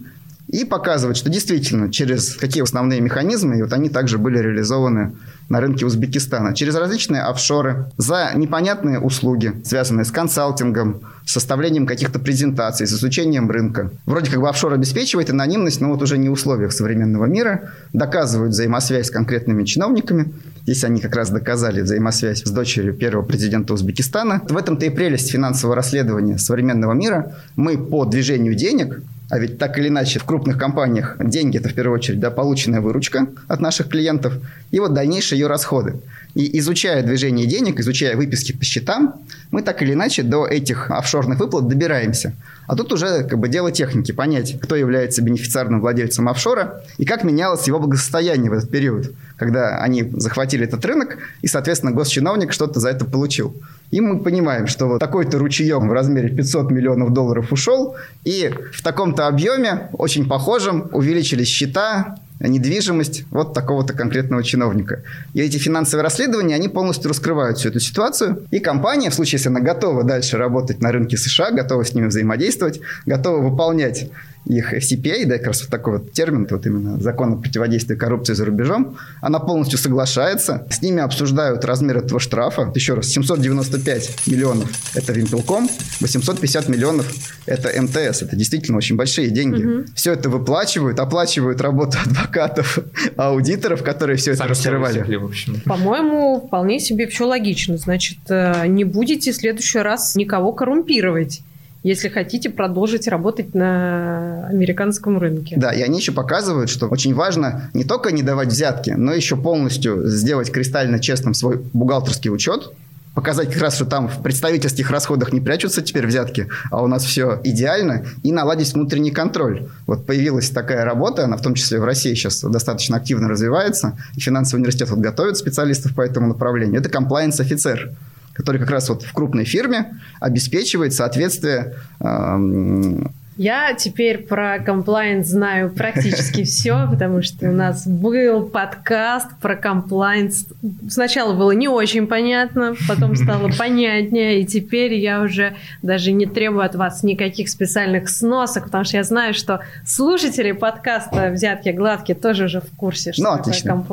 и 0.47 0.63
показывают, 0.63 1.17
что 1.17 1.29
действительно 1.29 1.91
через 1.91 2.36
какие 2.36 2.63
основные 2.63 3.01
механизмы, 3.01 3.58
и 3.58 3.62
вот 3.62 3.73
они 3.73 3.89
также 3.89 4.17
были 4.17 4.38
реализованы 4.38 5.13
на 5.49 5.60
рынке 5.60 5.86
Узбекистана 5.86 6.55
через 6.55 6.75
различные 6.75 7.23
офшоры 7.23 7.88
за 7.97 8.31
непонятные 8.36 8.99
услуги, 8.99 9.53
связанные 9.63 10.05
с 10.05 10.12
консалтингом, 10.12 11.01
с 11.25 11.31
составлением 11.34 11.86
каких-то 11.86 12.19
презентаций, 12.19 12.88
с 12.88 12.93
изучением 12.93 13.49
рынка. 13.49 13.91
Вроде 14.05 14.31
как 14.31 14.39
бы 14.39 14.49
офшор 14.49 14.73
обеспечивает 14.73 15.29
анонимность, 15.29 15.81
но 15.81 15.89
вот 15.89 16.01
уже 16.01 16.17
не 16.17 16.29
в 16.29 16.34
условиях 16.34 16.71
современного 16.71 17.25
мира, 17.25 17.71
доказывают 17.93 18.51
взаимосвязь 18.51 19.08
с 19.08 19.12
конкретными 19.12 19.63
чиновниками. 19.65 20.31
Здесь 20.65 20.84
они 20.84 20.99
как 20.99 21.15
раз 21.15 21.30
доказали 21.30 21.82
взаимосвязь 21.82 22.41
с 22.43 22.49
дочерью 22.49 22.95
первого 22.95 23.23
президента 23.23 23.75
Узбекистана. 23.75 24.41
В 24.49 24.58
этом-то 24.58 24.84
и 24.88 24.89
прелесть 24.89 25.30
финансового 25.30 25.75
расследования 25.75 26.39
современного 26.39 26.93
мира. 26.93 27.36
Мы 27.56 27.78
по 27.78 28.04
движению 28.06 28.56
денег 28.56 29.04
а 29.29 29.39
ведь 29.39 29.57
так 29.57 29.77
или 29.79 29.88
иначе 29.88 30.19
в 30.19 30.23
крупных 30.23 30.57
компаниях 30.57 31.17
деньги– 31.19 31.57
это 31.59 31.69
в 31.69 31.73
первую 31.73 31.97
очередь 31.97 32.19
да, 32.19 32.29
полученная 32.29 32.81
выручка 32.81 33.27
от 33.47 33.59
наших 33.59 33.89
клиентов 33.89 34.33
и 34.71 34.79
вот 34.79 34.93
дальнейшие 34.93 35.39
ее 35.39 35.47
расходы. 35.47 35.95
И 36.35 36.59
изучая 36.59 37.01
движение 37.01 37.47
денег, 37.47 37.79
изучая 37.79 38.15
выписки 38.15 38.51
по 38.51 38.63
счетам, 38.63 39.15
мы 39.51 39.61
так 39.61 39.81
или 39.81 39.93
иначе 39.93 40.21
до 40.21 40.45
этих 40.45 40.91
офшорных 40.91 41.39
выплат 41.39 41.67
добираемся. 41.67 42.33
А 42.67 42.75
тут 42.75 42.91
уже 42.91 43.23
как 43.23 43.39
бы 43.39 43.47
дело 43.47 43.71
техники, 43.71 44.11
понять, 44.11 44.59
кто 44.59 44.75
является 44.75 45.21
бенефициарным 45.21 45.81
владельцем 45.81 46.27
офшора 46.27 46.83
и 46.97 47.05
как 47.05 47.23
менялось 47.23 47.67
его 47.67 47.79
благосостояние 47.79 48.49
в 48.49 48.53
этот 48.53 48.69
период, 48.69 49.13
когда 49.38 49.77
они 49.79 50.03
захватили 50.17 50.65
этот 50.65 50.83
рынок, 50.85 51.17
и, 51.41 51.47
соответственно, 51.47 51.93
госчиновник 51.93 52.51
что-то 52.51 52.79
за 52.79 52.89
это 52.89 53.05
получил. 53.05 53.55
И 53.91 54.01
мы 54.01 54.19
понимаем, 54.19 54.67
что 54.67 54.87
вот 54.87 54.99
такой-то 54.99 55.37
ручеем 55.37 55.87
в 55.87 55.93
размере 55.93 56.29
500 56.29 56.71
миллионов 56.71 57.13
долларов 57.13 57.51
ушел, 57.51 57.95
и 58.23 58.51
в 58.73 58.81
таком-то 58.83 59.27
объеме, 59.27 59.89
очень 59.93 60.27
похожем, 60.27 60.89
увеличились 60.91 61.47
счета, 61.47 62.15
недвижимость 62.39 63.23
вот 63.31 63.53
такого-то 63.53 63.93
конкретного 63.93 64.43
чиновника. 64.43 65.01
И 65.33 65.41
эти 65.41 65.57
финансовые 65.57 66.03
расследования, 66.03 66.55
они 66.55 66.67
полностью 66.67 67.09
раскрывают 67.09 67.57
всю 67.57 67.69
эту 67.69 67.79
ситуацию. 67.79 68.43
И 68.51 68.59
компания, 68.59 69.09
в 69.09 69.13
случае, 69.13 69.37
если 69.37 69.49
она 69.49 69.61
готова 69.61 70.03
дальше 70.03 70.37
работать 70.37 70.81
на 70.81 70.91
рынке 70.91 71.17
США, 71.17 71.51
готова 71.51 71.85
с 71.85 71.93
ними 71.93 72.07
взаимодействовать, 72.07 72.81
готова 73.05 73.37
выполнять 73.37 74.09
их 74.45 74.73
FCPA, 74.73 75.25
да, 75.25 75.38
как 75.38 75.47
раз 75.47 75.62
вот 75.62 75.69
такой 75.69 75.99
вот 75.99 76.12
термин, 76.12 76.47
вот 76.49 76.65
именно 76.65 76.99
закон 76.99 77.34
о 77.34 77.36
противодействии 77.38 77.95
коррупции 77.95 78.34
за 78.34 78.45
рубежом, 78.45 78.97
она 79.21 79.39
полностью 79.39 79.79
соглашается, 79.79 80.67
с 80.69 80.81
ними 80.81 81.01
обсуждают 81.01 81.65
размер 81.65 81.97
этого 81.97 82.19
штрафа. 82.19 82.71
Еще 82.75 82.93
раз, 82.93 83.08
795 83.08 84.27
миллионов– 84.27 84.69
это 84.95 85.13
Вимпелком, 85.13 85.69
850 85.99 86.69
миллионов– 86.69 87.12
это 87.45 87.69
МТС. 87.81 88.21
Это 88.21 88.36
действительно 88.36 88.77
очень 88.77 88.95
большие 88.95 89.29
деньги. 89.29 89.63
Угу. 89.63 89.86
Все 89.95 90.13
это 90.13 90.29
выплачивают, 90.29 90.99
оплачивают 90.99 91.62
работу 91.62 91.97
адвокатов, 92.05 92.79
аудиторов, 93.17 93.84
которые 93.84 94.17
все 94.17 94.36
Сами 94.36 94.45
это 94.45 94.49
раскрывали. 94.49 95.19
По-моему, 95.65 96.45
вполне 96.47 96.79
себе 96.79 97.08
все 97.08 97.25
логично. 97.25 97.77
Значит, 97.77 98.19
э, 98.29 98.67
не 98.67 98.84
будете 98.84 99.31
в 99.31 99.36
следующий 99.36 99.79
раз 99.79 100.15
никого 100.15 100.51
коррумпировать 100.51 101.41
если 101.85 102.09
хотите 102.09 102.49
продолжить 102.49 103.07
работать 103.07 103.53
на 103.53 104.47
американском 104.47 105.19
рынке. 105.19 105.55
Да, 105.55 105.71
и 105.71 105.83
они 105.83 105.99
еще 105.99 106.11
показывают, 106.11 106.71
что 106.71 106.87
очень 106.87 107.13
важно 107.13 107.69
не 107.75 107.83
только 107.83 108.11
не 108.11 108.23
давать 108.23 108.47
взятки, 108.47 108.89
но 108.89 109.13
еще 109.13 109.35
полностью 109.35 110.07
сделать 110.07 110.51
кристально 110.51 110.97
честным 110.97 111.35
свой 111.35 111.61
бухгалтерский 111.73 112.31
учет, 112.31 112.71
показать 113.13 113.53
как 113.53 113.61
раз, 113.61 113.75
что 113.75 113.85
там 113.85 114.07
в 114.07 114.23
представительских 114.23 114.89
расходах 114.89 115.31
не 115.31 115.41
прячутся 115.41 115.83
теперь 115.83 116.07
взятки, 116.07 116.47
а 116.71 116.81
у 116.81 116.87
нас 116.87 117.05
все 117.05 117.39
идеально, 117.43 118.03
и 118.23 118.31
наладить 118.31 118.73
внутренний 118.73 119.11
контроль. 119.11 119.67
Вот 119.85 120.07
появилась 120.07 120.49
такая 120.49 120.85
работа, 120.85 121.25
она 121.25 121.37
в 121.37 121.43
том 121.43 121.53
числе 121.53 121.79
в 121.79 121.85
России 121.85 122.15
сейчас 122.15 122.41
достаточно 122.41 122.97
активно 122.97 123.29
развивается, 123.29 123.95
и 124.15 124.19
финансовый 124.19 124.61
университет 124.61 124.89
вот 124.89 125.01
готовит 125.01 125.37
специалистов 125.37 125.93
по 125.93 126.01
этому 126.01 126.29
направлению. 126.29 126.81
Это 126.81 126.89
комплайенс-офицер 126.89 127.91
который 128.35 128.59
как 128.59 128.69
раз 128.69 128.89
вот 128.89 129.03
в 129.03 129.13
крупной 129.13 129.45
фирме 129.45 129.97
обеспечивает 130.19 130.93
соответствие 130.93 131.73
э, 132.01 133.03
Я 133.37 133.73
теперь 133.73 134.19
про 134.19 134.59
комплайнс 134.59 135.27
знаю 135.27 135.69
практически 135.69 136.43
все, 136.45 136.87
потому 136.89 137.21
что 137.21 137.49
у 137.49 137.53
нас 137.53 137.87
был 137.87 138.43
подкаст 138.43 139.29
про 139.41 139.55
комплайнс. 139.55 140.47
Сначала 140.89 141.33
было 141.33 141.51
не 141.51 141.69
очень 141.69 142.07
понятно, 142.07 142.75
потом 142.89 143.15
стало 143.15 143.49
понятнее, 143.57 144.41
и 144.41 144.45
теперь 144.45 144.93
я 144.93 145.21
уже 145.21 145.55
даже 145.81 146.11
не 146.11 146.25
требую 146.25 146.65
от 146.65 146.75
вас 146.75 147.03
никаких 147.03 147.47
специальных 147.49 148.09
сносок, 148.09 148.65
потому 148.65 148.83
что 148.83 148.97
я 148.97 149.03
знаю, 149.03 149.33
что 149.33 149.61
слушатели 149.85 150.51
подкаста 150.51 151.29
«Взятки 151.31 151.69
гладкие» 151.69 152.17
тоже 152.17 152.45
уже 152.45 152.59
в 152.59 152.69
курсе, 152.75 153.13
что 153.13 153.23
Ну, 153.23 153.29
такое 153.29 153.53
отлично. 153.53 153.85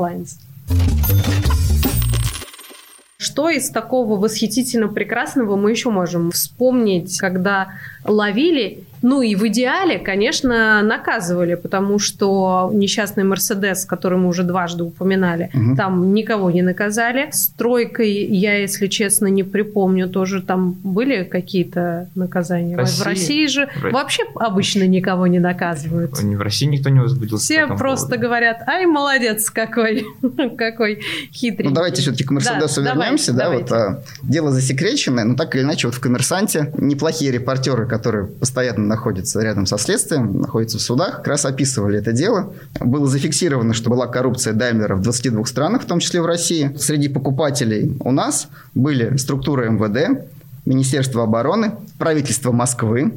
Что 3.22 3.48
из 3.48 3.70
такого 3.70 4.18
восхитительно 4.18 4.88
прекрасного 4.88 5.54
мы 5.54 5.70
еще 5.70 5.90
можем 5.90 6.32
вспомнить, 6.32 7.18
когда 7.18 7.68
ловили? 8.04 8.82
Ну 9.02 9.20
и 9.22 9.34
в 9.34 9.46
идеале, 9.48 9.98
конечно, 9.98 10.82
наказывали, 10.82 11.54
потому 11.54 11.98
что 11.98 12.70
несчастный 12.72 13.24
Мерседес, 13.24 13.84
который 13.84 14.18
мы 14.18 14.28
уже 14.28 14.42
дважды 14.44 14.84
упоминали, 14.84 15.50
Мгм. 15.52 15.76
там 15.76 16.14
никого 16.14 16.50
не 16.50 16.62
наказали. 16.62 17.28
С 17.32 17.48
тройкой 17.48 18.12
я, 18.12 18.58
если 18.58 18.86
честно, 18.86 19.26
не 19.26 19.42
припомню, 19.42 20.08
тоже 20.08 20.40
там 20.42 20.72
были 20.84 21.24
какие-то 21.24 22.08
наказания. 22.14 22.76
В 22.76 22.78
России- 22.78 23.02
в 23.02 23.06
России 23.06 23.46
же 23.46 23.68
в 23.82 23.90
вообще 23.92 24.22
обычно 24.36 24.86
никого 24.86 25.26
не 25.26 25.38
наказывают. 25.40 26.18
В 26.18 26.40
России 26.40 26.66
никто 26.66 26.88
не 26.88 27.00
возбудился. 27.00 27.44
Все 27.44 27.66
по 27.66 27.76
просто 27.76 28.06
поводу. 28.06 28.22
говорят, 28.22 28.62
ай, 28.68 28.86
молодец 28.86 29.50
какой, 29.50 30.04
какой 30.56 31.00
хитрый. 31.32 31.68
Ну, 31.68 31.74
давайте 31.74 32.02
все-таки 32.02 32.24
к 32.24 32.30
Мерседесу 32.30 32.82
Да, 32.82 32.94
вернемся. 32.94 33.32
Да, 33.32 33.44
давайте, 33.44 33.62
вот, 33.64 33.72
а, 33.72 34.02
дело 34.22 34.50
засекреченное, 34.50 35.24
но 35.24 35.34
так 35.34 35.54
или 35.54 35.62
иначе, 35.62 35.86
вот 35.88 35.94
в 35.96 36.00
«Коммерсанте» 36.00 36.72
неплохие 36.78 37.30
репортеры, 37.32 37.86
которые 37.86 38.26
постоянно 38.26 38.86
находятся 38.92 39.40
рядом 39.40 39.64
со 39.64 39.78
следствием, 39.78 40.40
находятся 40.40 40.76
в 40.78 40.82
судах, 40.82 41.16
как 41.16 41.28
раз 41.28 41.46
описывали 41.46 41.98
это 41.98 42.12
дело. 42.12 42.52
Было 42.78 43.06
зафиксировано, 43.06 43.72
что 43.72 43.88
была 43.88 44.06
коррупция 44.06 44.52
Даймлера 44.52 44.96
в 44.96 45.02
22 45.02 45.46
странах, 45.46 45.82
в 45.82 45.86
том 45.86 45.98
числе 45.98 46.20
в 46.20 46.26
России. 46.26 46.76
Среди 46.78 47.08
покупателей 47.08 47.96
у 48.00 48.12
нас 48.12 48.48
были 48.74 49.16
структуры 49.16 49.70
МВД, 49.70 50.28
Министерство 50.66 51.24
обороны, 51.24 51.72
правительство 51.98 52.52
Москвы, 52.52 53.12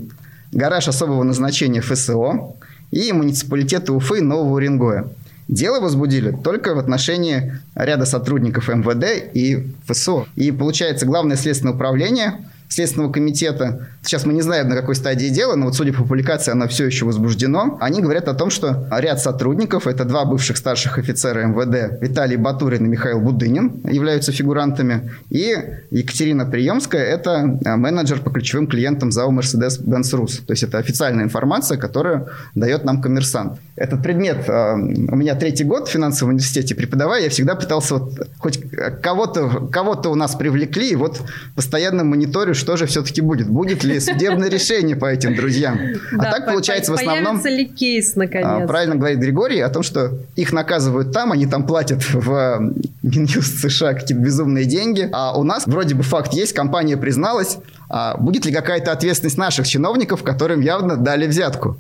гараж 0.54 0.88
особого 0.88 1.24
назначения 1.24 1.82
ФСО 1.82 2.56
и 2.92 3.12
муниципалитеты 3.12 3.92
Уфы 3.92 4.22
Нового 4.22 4.56
Уренгоя. 4.56 5.08
Дело 5.48 5.80
возбудили 5.80 6.32
только 6.32 6.74
в 6.74 6.80
отношении 6.80 7.60
ряда 7.76 8.06
сотрудников 8.06 8.70
МВД 8.70 9.30
и 9.34 9.68
ФСО. 9.88 10.26
И 10.36 10.52
получается, 10.52 11.06
главное 11.06 11.36
следственное 11.36 11.74
управление 11.76 12.40
Следственного 12.76 13.10
комитета, 13.10 13.88
сейчас 14.04 14.26
мы 14.26 14.34
не 14.34 14.42
знаем, 14.42 14.68
на 14.68 14.76
какой 14.76 14.96
стадии 14.96 15.28
дела, 15.28 15.56
но 15.56 15.68
вот 15.68 15.78
судя 15.78 15.94
по 15.94 16.04
публикации, 16.04 16.52
оно 16.52 16.68
все 16.68 16.86
еще 16.86 17.06
возбуждено. 17.06 17.78
Они 17.80 18.02
говорят 18.02 18.28
о 18.28 18.34
том, 18.34 18.50
что 18.50 18.86
ряд 18.92 19.22
сотрудников, 19.22 19.88
это 19.88 20.04
два 20.04 20.26
бывших 20.26 20.58
старших 20.58 20.98
офицера 20.98 21.46
МВД, 21.46 22.02
Виталий 22.02 22.36
Батурин 22.36 22.84
и 22.86 22.90
Михаил 22.90 23.22
Будынин, 23.22 23.90
являются 23.90 24.34
фигурантами. 24.34 25.10
И 25.30 25.56
Екатерина 25.90 26.46
Приемская, 26.46 27.02
это 27.02 27.58
а, 27.64 27.78
менеджер 27.78 28.20
по 28.20 28.30
ключевым 28.30 28.68
клиентам 28.68 29.10
ЗАО 29.10 29.32
Mercedes-Benz 29.32 30.14
Rus. 30.14 30.46
То 30.46 30.52
есть 30.52 30.64
это 30.64 30.78
официальная 30.78 31.24
информация, 31.24 31.78
которую 31.78 32.28
дает 32.56 32.84
нам 32.84 33.02
коммерсант. 33.02 33.58
Этот 33.78 34.04
предмет 34.04 34.50
э, 34.50 34.74
у 34.74 35.16
меня 35.16 35.36
третий 35.36 35.64
год 35.64 35.88
в 35.88 35.92
финансовом 35.92 36.34
университете 36.34 36.76
преподавая, 36.76 37.24
я 37.24 37.30
всегда 37.30 37.56
пытался 37.56 37.96
вот 37.96 38.28
хоть 38.38 38.60
кого-то 39.02 39.70
кого 39.72 39.94
у 40.12 40.16
нас 40.16 40.36
привлекли, 40.36 40.92
и 40.92 40.96
вот 40.96 41.22
постоянно 41.56 42.04
мониторю, 42.04 42.54
что 42.66 42.78
же 42.78 42.88
все-таки 42.88 43.22
будет. 43.22 43.48
Будет 43.48 43.84
ли 43.84 44.00
судебное 44.00 44.50
решение 44.50 44.96
по 44.96 45.06
этим 45.06 45.36
друзьям. 45.36 45.80
А 46.18 46.24
так 46.32 46.46
по- 46.46 46.52
получается 46.54 46.94
в 46.94 46.96
основном... 46.96 47.40
Ли 47.46 47.66
кейс, 47.68 48.14
А, 48.16 48.20
наконец? 48.20 48.68
Правильно 48.68 48.96
говорит 48.96 49.20
Григорий 49.20 49.60
о 49.60 49.70
том, 49.70 49.84
что 49.84 50.14
их 50.36 50.52
наказывают 50.52 51.12
там, 51.14 51.32
они 51.32 51.46
там 51.46 51.68
платят 51.68 52.02
в 52.12 52.32
э, 52.34 52.58
Минюст 53.04 53.60
США 53.60 53.94
какие-то 53.94 54.16
безумные 54.24 54.66
деньги, 54.66 55.08
а 55.12 55.38
у 55.38 55.44
нас 55.44 55.68
вроде 55.68 55.94
бы 55.94 56.02
факт 56.02 56.34
есть, 56.34 56.54
компания 56.54 56.98
призналась, 56.98 57.60
а 57.88 58.18
будет 58.18 58.48
ли 58.48 58.52
какая-то 58.52 58.92
ответственность 58.92 59.38
наших 59.38 59.68
чиновников, 59.68 60.24
которым 60.24 60.62
явно 60.62 60.98
дали 60.98 61.28
взятку? 61.28 61.78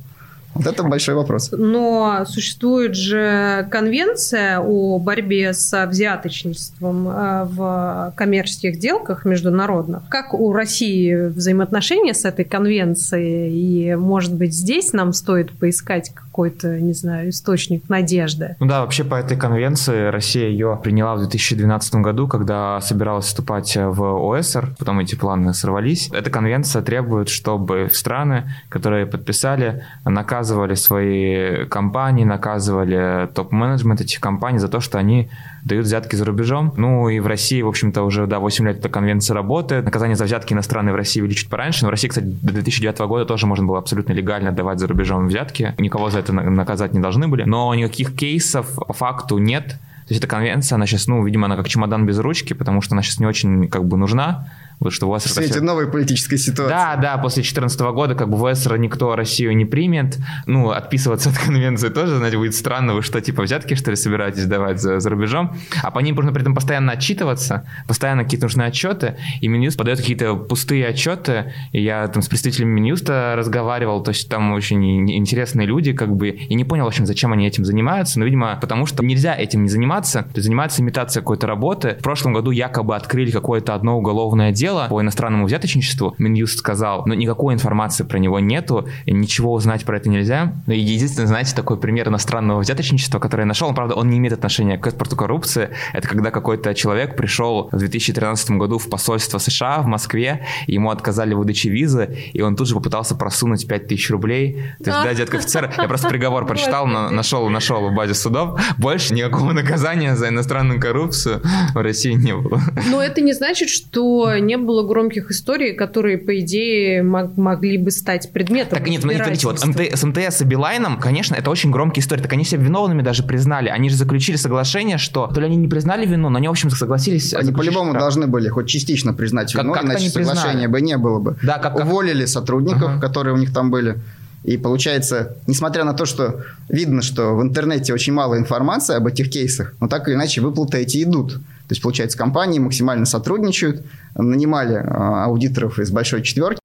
Вот 0.55 0.65
это 0.67 0.83
большой 0.83 1.15
вопрос. 1.15 1.51
Но 1.51 2.23
существует 2.25 2.95
же 2.95 3.67
конвенция 3.69 4.59
о 4.59 4.99
борьбе 4.99 5.53
с 5.53 5.85
взяточничеством 5.85 7.09
э, 7.09 7.43
в 7.43 8.13
коммерческих 8.15 8.75
сделках 8.75 9.25
международных. 9.25 10.07
Как 10.07 10.33
у 10.33 10.53
России 10.53 11.27
взаимоотношения 11.27 12.13
с 12.13 12.23
этой 12.23 12.45
конвенцией? 12.45 13.51
И, 13.51 13.95
может 13.95 14.33
быть, 14.33 14.53
здесь 14.53 14.93
нам 14.93 15.11
стоит 15.11 15.51
поискать 15.51 16.13
какой-то, 16.15 16.79
не 16.79 16.93
знаю, 16.93 17.29
источник 17.29 17.89
надежды? 17.89 18.55
Ну 18.61 18.67
да, 18.67 18.81
вообще 18.81 19.03
по 19.03 19.15
этой 19.15 19.37
конвенции 19.37 20.07
Россия 20.07 20.47
ее 20.47 20.79
приняла 20.81 21.15
в 21.15 21.19
2012 21.19 21.95
году, 21.95 22.29
когда 22.29 22.79
собиралась 22.79 23.25
вступать 23.25 23.75
в 23.75 24.31
ОСР, 24.31 24.73
потом 24.79 24.99
эти 24.99 25.15
планы 25.15 25.53
сорвались. 25.53 26.09
Эта 26.13 26.29
конвенция 26.29 26.81
требует, 26.81 27.27
чтобы 27.27 27.89
страны, 27.91 28.49
которые 28.69 29.05
подписали, 29.05 29.83
наказывали 30.05 30.44
свои 30.75 31.65
компании, 31.65 32.23
наказывали 32.23 33.27
топ-менеджмент 33.33 34.01
этих 34.01 34.19
компаний 34.19 34.59
за 34.59 34.67
то, 34.67 34.79
что 34.79 34.97
они 34.97 35.29
дают 35.63 35.85
взятки 35.85 36.15
за 36.15 36.25
рубежом. 36.25 36.73
Ну 36.77 37.09
и 37.09 37.19
в 37.19 37.27
России, 37.27 37.61
в 37.61 37.67
общем-то, 37.67 38.03
уже 38.03 38.27
да, 38.27 38.39
8 38.39 38.65
лет 38.67 38.79
эта 38.79 38.89
конвенция 38.89 39.33
работает. 39.33 39.85
Наказание 39.85 40.15
за 40.15 40.25
взятки 40.25 40.53
иностранные 40.53 40.93
в 40.93 40.95
России 40.95 41.21
ввели 41.21 41.35
чуть 41.35 41.49
пораньше, 41.49 41.83
но 41.83 41.87
в 41.87 41.91
России, 41.91 42.07
кстати, 42.07 42.25
до 42.25 42.53
2009 42.53 42.99
года 42.99 43.25
тоже 43.25 43.47
можно 43.47 43.65
было 43.65 43.79
абсолютно 43.79 44.13
легально 44.13 44.51
давать 44.51 44.79
за 44.79 44.87
рубежом 44.87 45.27
взятки. 45.27 45.73
Никого 45.77 46.09
за 46.09 46.19
это 46.19 46.33
на- 46.33 46.49
наказать 46.49 46.93
не 46.93 46.99
должны 46.99 47.27
были. 47.27 47.43
Но 47.43 47.73
никаких 47.73 48.15
кейсов 48.15 48.75
по 48.75 48.93
факту 48.93 49.37
нет. 49.37 49.67
То 50.07 50.13
есть 50.13 50.23
эта 50.23 50.27
конвенция, 50.27 50.75
она 50.75 50.85
сейчас, 50.85 51.07
ну, 51.07 51.23
видимо, 51.25 51.45
она 51.45 51.55
как 51.55 51.67
чемодан 51.67 52.05
без 52.05 52.19
ручки, 52.19 52.53
потому 52.53 52.81
что 52.81 52.93
она 52.93 53.01
сейчас 53.01 53.19
не 53.19 53.25
очень 53.25 53.67
как 53.67 53.85
бы 53.85 53.97
нужна. 53.97 54.47
Вот 54.79 54.93
что 54.93 55.07
у 55.07 55.11
вас 55.11 55.25
В 55.25 55.29
свете 55.29 55.61
новой 55.61 55.87
политической 55.87 56.37
ситуации. 56.37 56.69
да, 56.69 56.95
да, 56.95 57.17
после 57.17 57.41
2014 57.41 57.79
года 57.81 58.15
как 58.15 58.29
бы 58.29 58.37
в 58.37 58.55
СР 58.55 58.77
никто 58.77 59.15
Россию 59.15 59.55
не 59.55 59.65
примет. 59.65 60.17
Ну, 60.45 60.71
отписываться 60.71 61.29
от 61.29 61.37
конвенции 61.37 61.89
тоже, 61.89 62.17
знаете, 62.17 62.37
будет 62.37 62.55
странно. 62.55 62.93
Вы 62.93 63.01
что, 63.01 63.21
типа 63.21 63.43
взятки, 63.43 63.75
что 63.75 63.91
ли, 63.91 63.97
собираетесь 63.97 64.45
давать 64.45 64.81
за, 64.81 64.99
за 64.99 65.09
рубежом? 65.09 65.55
А 65.81 65.91
по 65.91 65.99
ним 65.99 66.15
нужно 66.15 66.31
при 66.33 66.41
этом 66.41 66.55
постоянно 66.55 66.91
отчитываться, 66.93 67.67
постоянно 67.87 68.23
какие-то 68.23 68.45
нужны 68.45 68.63
отчеты, 68.63 69.17
и 69.41 69.47
Минюст 69.47 69.77
подает 69.77 69.99
какие-то 69.99 70.35
пустые 70.35 70.87
отчеты. 70.87 71.53
И 71.71 71.81
я 71.81 72.07
там 72.07 72.21
с 72.21 72.27
представителями 72.27 72.71
Минюста 72.71 73.35
разговаривал, 73.37 74.03
то 74.03 74.09
есть 74.09 74.29
там 74.29 74.51
очень 74.53 75.09
интересные 75.11 75.67
люди, 75.67 75.93
как 75.93 76.15
бы, 76.15 76.29
и 76.29 76.53
не 76.53 76.63
понял, 76.63 76.85
в 76.85 76.87
общем, 76.87 77.05
зачем 77.05 77.31
они 77.31 77.47
этим 77.47 77.65
занимаются, 77.65 78.19
но, 78.19 78.25
видимо, 78.25 78.57
потому 78.59 78.85
что 78.85 79.03
нельзя 79.03 79.35
этим 79.35 79.63
не 79.63 79.69
заниматься, 79.69 80.23
то 80.23 80.31
есть 80.35 80.45
заниматься 80.45 80.81
имитацией 80.81 81.21
какой-то 81.21 81.47
работы. 81.47 81.95
В 81.99 82.03
прошлом 82.03 82.33
году 82.33 82.51
якобы 82.51 82.95
открыли 82.95 83.31
какое-то 83.31 83.73
одно 83.73 83.97
уголовное 83.97 84.51
дело 84.51 84.64
по 84.89 85.01
иностранному 85.01 85.45
взяточничеству. 85.45 86.15
Минюст 86.17 86.59
сказал, 86.59 87.03
но 87.05 87.13
никакой 87.13 87.53
информации 87.53 88.03
про 88.03 88.17
него 88.17 88.39
нету, 88.39 88.87
ничего 89.05 89.53
узнать 89.53 89.85
про 89.85 89.97
это 89.97 90.09
нельзя. 90.09 90.53
Ну, 90.67 90.73
и 90.73 90.79
единственное, 90.79 91.27
знаете, 91.27 91.55
такой 91.55 91.77
пример 91.77 92.07
иностранного 92.09 92.59
взяточничества, 92.59 93.19
который 93.19 93.41
я 93.41 93.45
нашел, 93.45 93.67
он, 93.69 93.75
правда, 93.75 93.95
он 93.95 94.09
не 94.09 94.17
имеет 94.17 94.33
отношения 94.33 94.77
к 94.77 94.87
экспорту 94.87 95.15
коррупции. 95.15 95.69
Это 95.93 96.07
когда 96.07 96.31
какой-то 96.31 96.73
человек 96.73 97.15
пришел 97.15 97.69
в 97.71 97.77
2013 97.77 98.51
году 98.51 98.77
в 98.77 98.89
посольство 98.89 99.37
США 99.37 99.79
в 99.81 99.87
Москве, 99.87 100.45
ему 100.67 100.89
отказали 100.89 101.33
в 101.33 101.37
выдаче 101.39 101.69
визы, 101.69 102.17
и 102.33 102.41
он 102.41 102.55
тут 102.55 102.67
же 102.67 102.75
попытался 102.75 103.15
просунуть 103.15 103.67
5000 103.67 104.09
рублей. 104.11 104.53
То 104.83 104.91
есть, 104.91 105.03
да, 105.03 105.13
детка 105.13 105.37
офицер, 105.37 105.71
я 105.77 105.87
просто 105.87 106.07
приговор 106.09 106.45
прочитал, 106.45 106.87
на- 106.87 107.09
нашел, 107.09 107.47
нашел 107.49 107.89
в 107.89 107.93
базе 107.93 108.13
судов. 108.13 108.59
Больше 108.77 109.13
никакого 109.13 109.51
наказания 109.53 110.15
за 110.15 110.29
иностранную 110.29 110.79
коррупцию 110.79 111.41
в 111.73 111.81
России 111.81 112.13
не 112.13 112.35
было. 112.35 112.61
Но 112.89 113.01
это 113.01 113.21
не 113.21 113.33
значит, 113.33 113.69
что 113.69 114.37
не 114.37 114.54
было 114.57 114.87
громких 114.87 115.31
историй, 115.31 115.73
которые, 115.73 116.17
по 116.17 116.39
идее, 116.39 117.03
мог- 117.03 117.35
могли 117.37 117.77
бы 117.77 117.91
стать 117.91 118.31
предметом 118.31 118.77
Так 118.79 118.87
нет, 118.87 119.01
смотрите, 119.01 119.23
смотрите, 119.23 119.47
вот. 119.47 119.65
МТ, 119.65 119.79
с 119.99 120.03
МТС 120.03 120.41
и 120.41 120.45
Билайном, 120.45 120.99
конечно, 120.99 121.35
это 121.35 121.49
очень 121.49 121.71
громкие 121.71 122.01
истории. 122.01 122.21
Так 122.21 122.33
они 122.33 122.43
себя 122.45 122.61
виновными 122.63 123.01
даже 123.01 123.23
признали. 123.23 123.69
Они 123.69 123.89
же 123.89 123.95
заключили 123.95 124.35
соглашение, 124.35 124.97
что 124.97 125.27
то 125.27 125.39
ли 125.39 125.45
они 125.47 125.55
не 125.57 125.67
признали 125.67 126.05
вину, 126.05 126.29
но 126.29 126.37
они, 126.37 126.47
в 126.47 126.51
общем, 126.51 126.69
согласились. 126.69 127.33
Они 127.33 127.51
по-любому 127.51 127.91
штраф. 127.91 128.01
должны 128.03 128.27
были 128.27 128.47
хоть 128.49 128.67
частично 128.67 129.13
признать 129.13 129.51
Как- 129.53 129.63
вину, 129.63 129.73
как-то 129.73 129.87
иначе 129.89 130.05
не 130.05 130.11
признали. 130.11 130.37
соглашения 130.37 130.67
бы 130.67 130.81
не 130.81 130.97
было 130.97 131.19
бы. 131.19 131.35
Да, 131.43 131.57
как- 131.57 131.75
как- 131.77 131.85
Уволили 131.85 132.25
сотрудников, 132.25 132.83
Ага. 132.91 133.01
которые 133.01 133.33
у 133.33 133.37
них 133.37 133.53
там 133.53 133.71
были. 133.71 133.97
И 134.43 134.57
получается, 134.57 135.35
несмотря 135.47 135.85
на 135.85 135.93
то, 135.93 136.05
что 136.05 136.41
видно, 136.69 137.01
что 137.01 137.35
в 137.35 137.41
интернете 137.41 137.93
очень 137.93 138.13
мало 138.13 138.37
информации 138.37 138.95
об 138.95 139.07
этих 139.07 139.31
кейсах, 139.31 139.73
но 139.81 139.87
так 139.87 140.07
или 140.07 140.13
иначе 140.15 140.41
выплаты 140.41 140.77
эти 140.77 141.01
идут. 141.01 141.39
То 141.67 141.71
есть, 141.71 141.81
получается, 141.81 142.17
компании 142.17 142.59
максимально 142.59 143.05
сотрудничают, 143.05 143.85
нанимали 144.15 144.75
а, 144.75 145.25
аудиторов 145.25 145.79
из 145.79 145.91
большой 145.91 146.21
четверки, 146.21 146.59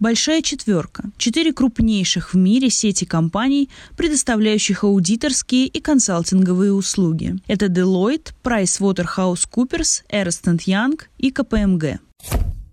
Большая 0.00 0.42
четверка– 0.42 1.10
четыре 1.18 1.52
крупнейших 1.52 2.32
в 2.32 2.36
мире 2.36 2.70
сети 2.70 3.04
компаний, 3.04 3.68
предоставляющих 3.96 4.84
аудиторские 4.84 5.66
и 5.66 5.80
консалтинговые 5.80 6.72
услуги. 6.72 7.34
Это 7.48 7.66
Deloitte, 7.66 8.28
PricewaterhouseCoopers, 8.44 10.04
Ernst 10.12 10.44
Young 10.66 11.00
и 11.18 11.32
КПМГ. 11.32 11.98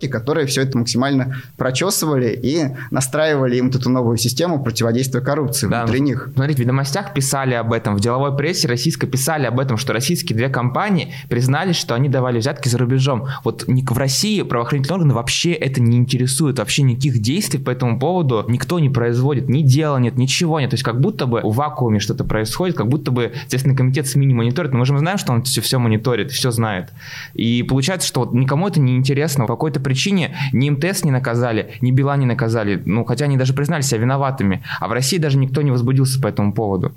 Которые 0.08 0.48
все 0.48 0.62
это 0.62 0.78
максимально 0.78 1.38
прочесывали 1.58 2.38
и 2.42 2.66
настраивали 2.92 3.58
им 3.58 3.70
эту 3.70 3.90
новую 3.90 4.18
систему 4.18 4.64
противодействия 4.64 5.22
коррупции 5.22 5.68
Да, 5.68 5.84
внутри 5.84 6.02
них. 6.02 6.30
Смотрите, 6.34 6.58
в 6.58 6.66
ведомостях 6.66 7.14
писали 7.14 7.54
об 7.54 7.74
этом, 7.74 7.96
в 7.96 8.00
деловой 8.00 8.36
прессе 8.36 8.68
российской 8.68 9.08
писали 9.08 9.46
об 9.46 9.60
этом, 9.60 9.78
что 9.78 9.94
российские 9.94 10.36
две 10.38 10.50
компании 10.50 11.14
признались, 11.30 11.76
что 11.76 11.96
они 11.96 12.10
давали 12.10 12.40
взятки 12.40 12.68
за 12.68 12.78
рубежом. 12.78 13.28
Вот 13.44 13.66
в 13.68 13.98
России 13.98 14.42
правоохранительные 14.42 14.96
органы 14.96 15.14
вообще 15.14 15.54
это 15.54 15.82
не 15.82 15.98
интересует, 15.98 16.60
вообще 16.60 16.84
никаких 16.84 17.20
действий 17.20 17.60
по 17.60 17.70
этому 17.70 18.00
поводу 18.00 18.46
никто 18.48 18.80
не 18.80 18.90
производит, 18.90 19.50
ни 19.50 19.62
дела 19.62 19.98
нет, 19.98 20.18
ничего 20.18 20.60
нет. 20.60 20.70
То 20.70 20.76
есть 20.76 20.84
как 20.84 21.00
будто 21.00 21.26
бы 21.26 21.42
в 21.42 21.56
вакууме 21.56 22.00
что-то 22.00 22.24
происходит, 22.24 22.76
как 22.76 22.88
будто 22.88 23.12
бы 23.12 23.34
Следственный 23.48 23.76
комитет 23.76 24.08
СМИ 24.08 24.26
не 24.26 24.34
мониторит, 24.34 24.72
но 24.72 24.80
мы 24.80 24.86
же 24.86 24.98
знаем, 24.98 25.18
что 25.18 25.34
он 25.34 25.44
все, 25.44 25.62
все 25.62 25.80
мониторит, 25.80 26.32
все 26.32 26.52
знает. 26.52 26.90
И 27.34 27.64
получается, 27.64 28.08
что 28.08 28.22
вот 28.22 28.34
никому 28.34 28.68
это 28.68 28.80
не 28.80 28.96
интересно. 28.96 29.46
Какой-то 29.48 29.80
причине 29.86 30.36
ни 30.52 30.70
МТС 30.70 31.06
не 31.06 31.12
наказали, 31.12 31.70
ни 31.82 31.92
Билайн 31.92 32.20
не 32.22 32.26
наказали, 32.26 32.82
ну 32.86 33.06
хотя 33.06 33.26
они 33.26 33.38
даже 33.38 33.54
признали 33.54 33.84
себя 33.84 34.02
виноватыми. 34.02 34.64
А 34.80 34.88
в 34.88 34.92
России 34.92 35.18
даже 35.18 35.38
никто 35.38 35.62
не 35.62 35.72
возбудился 35.72 36.20
по 36.20 36.28
этому 36.28 36.54
поводу. 36.54 36.92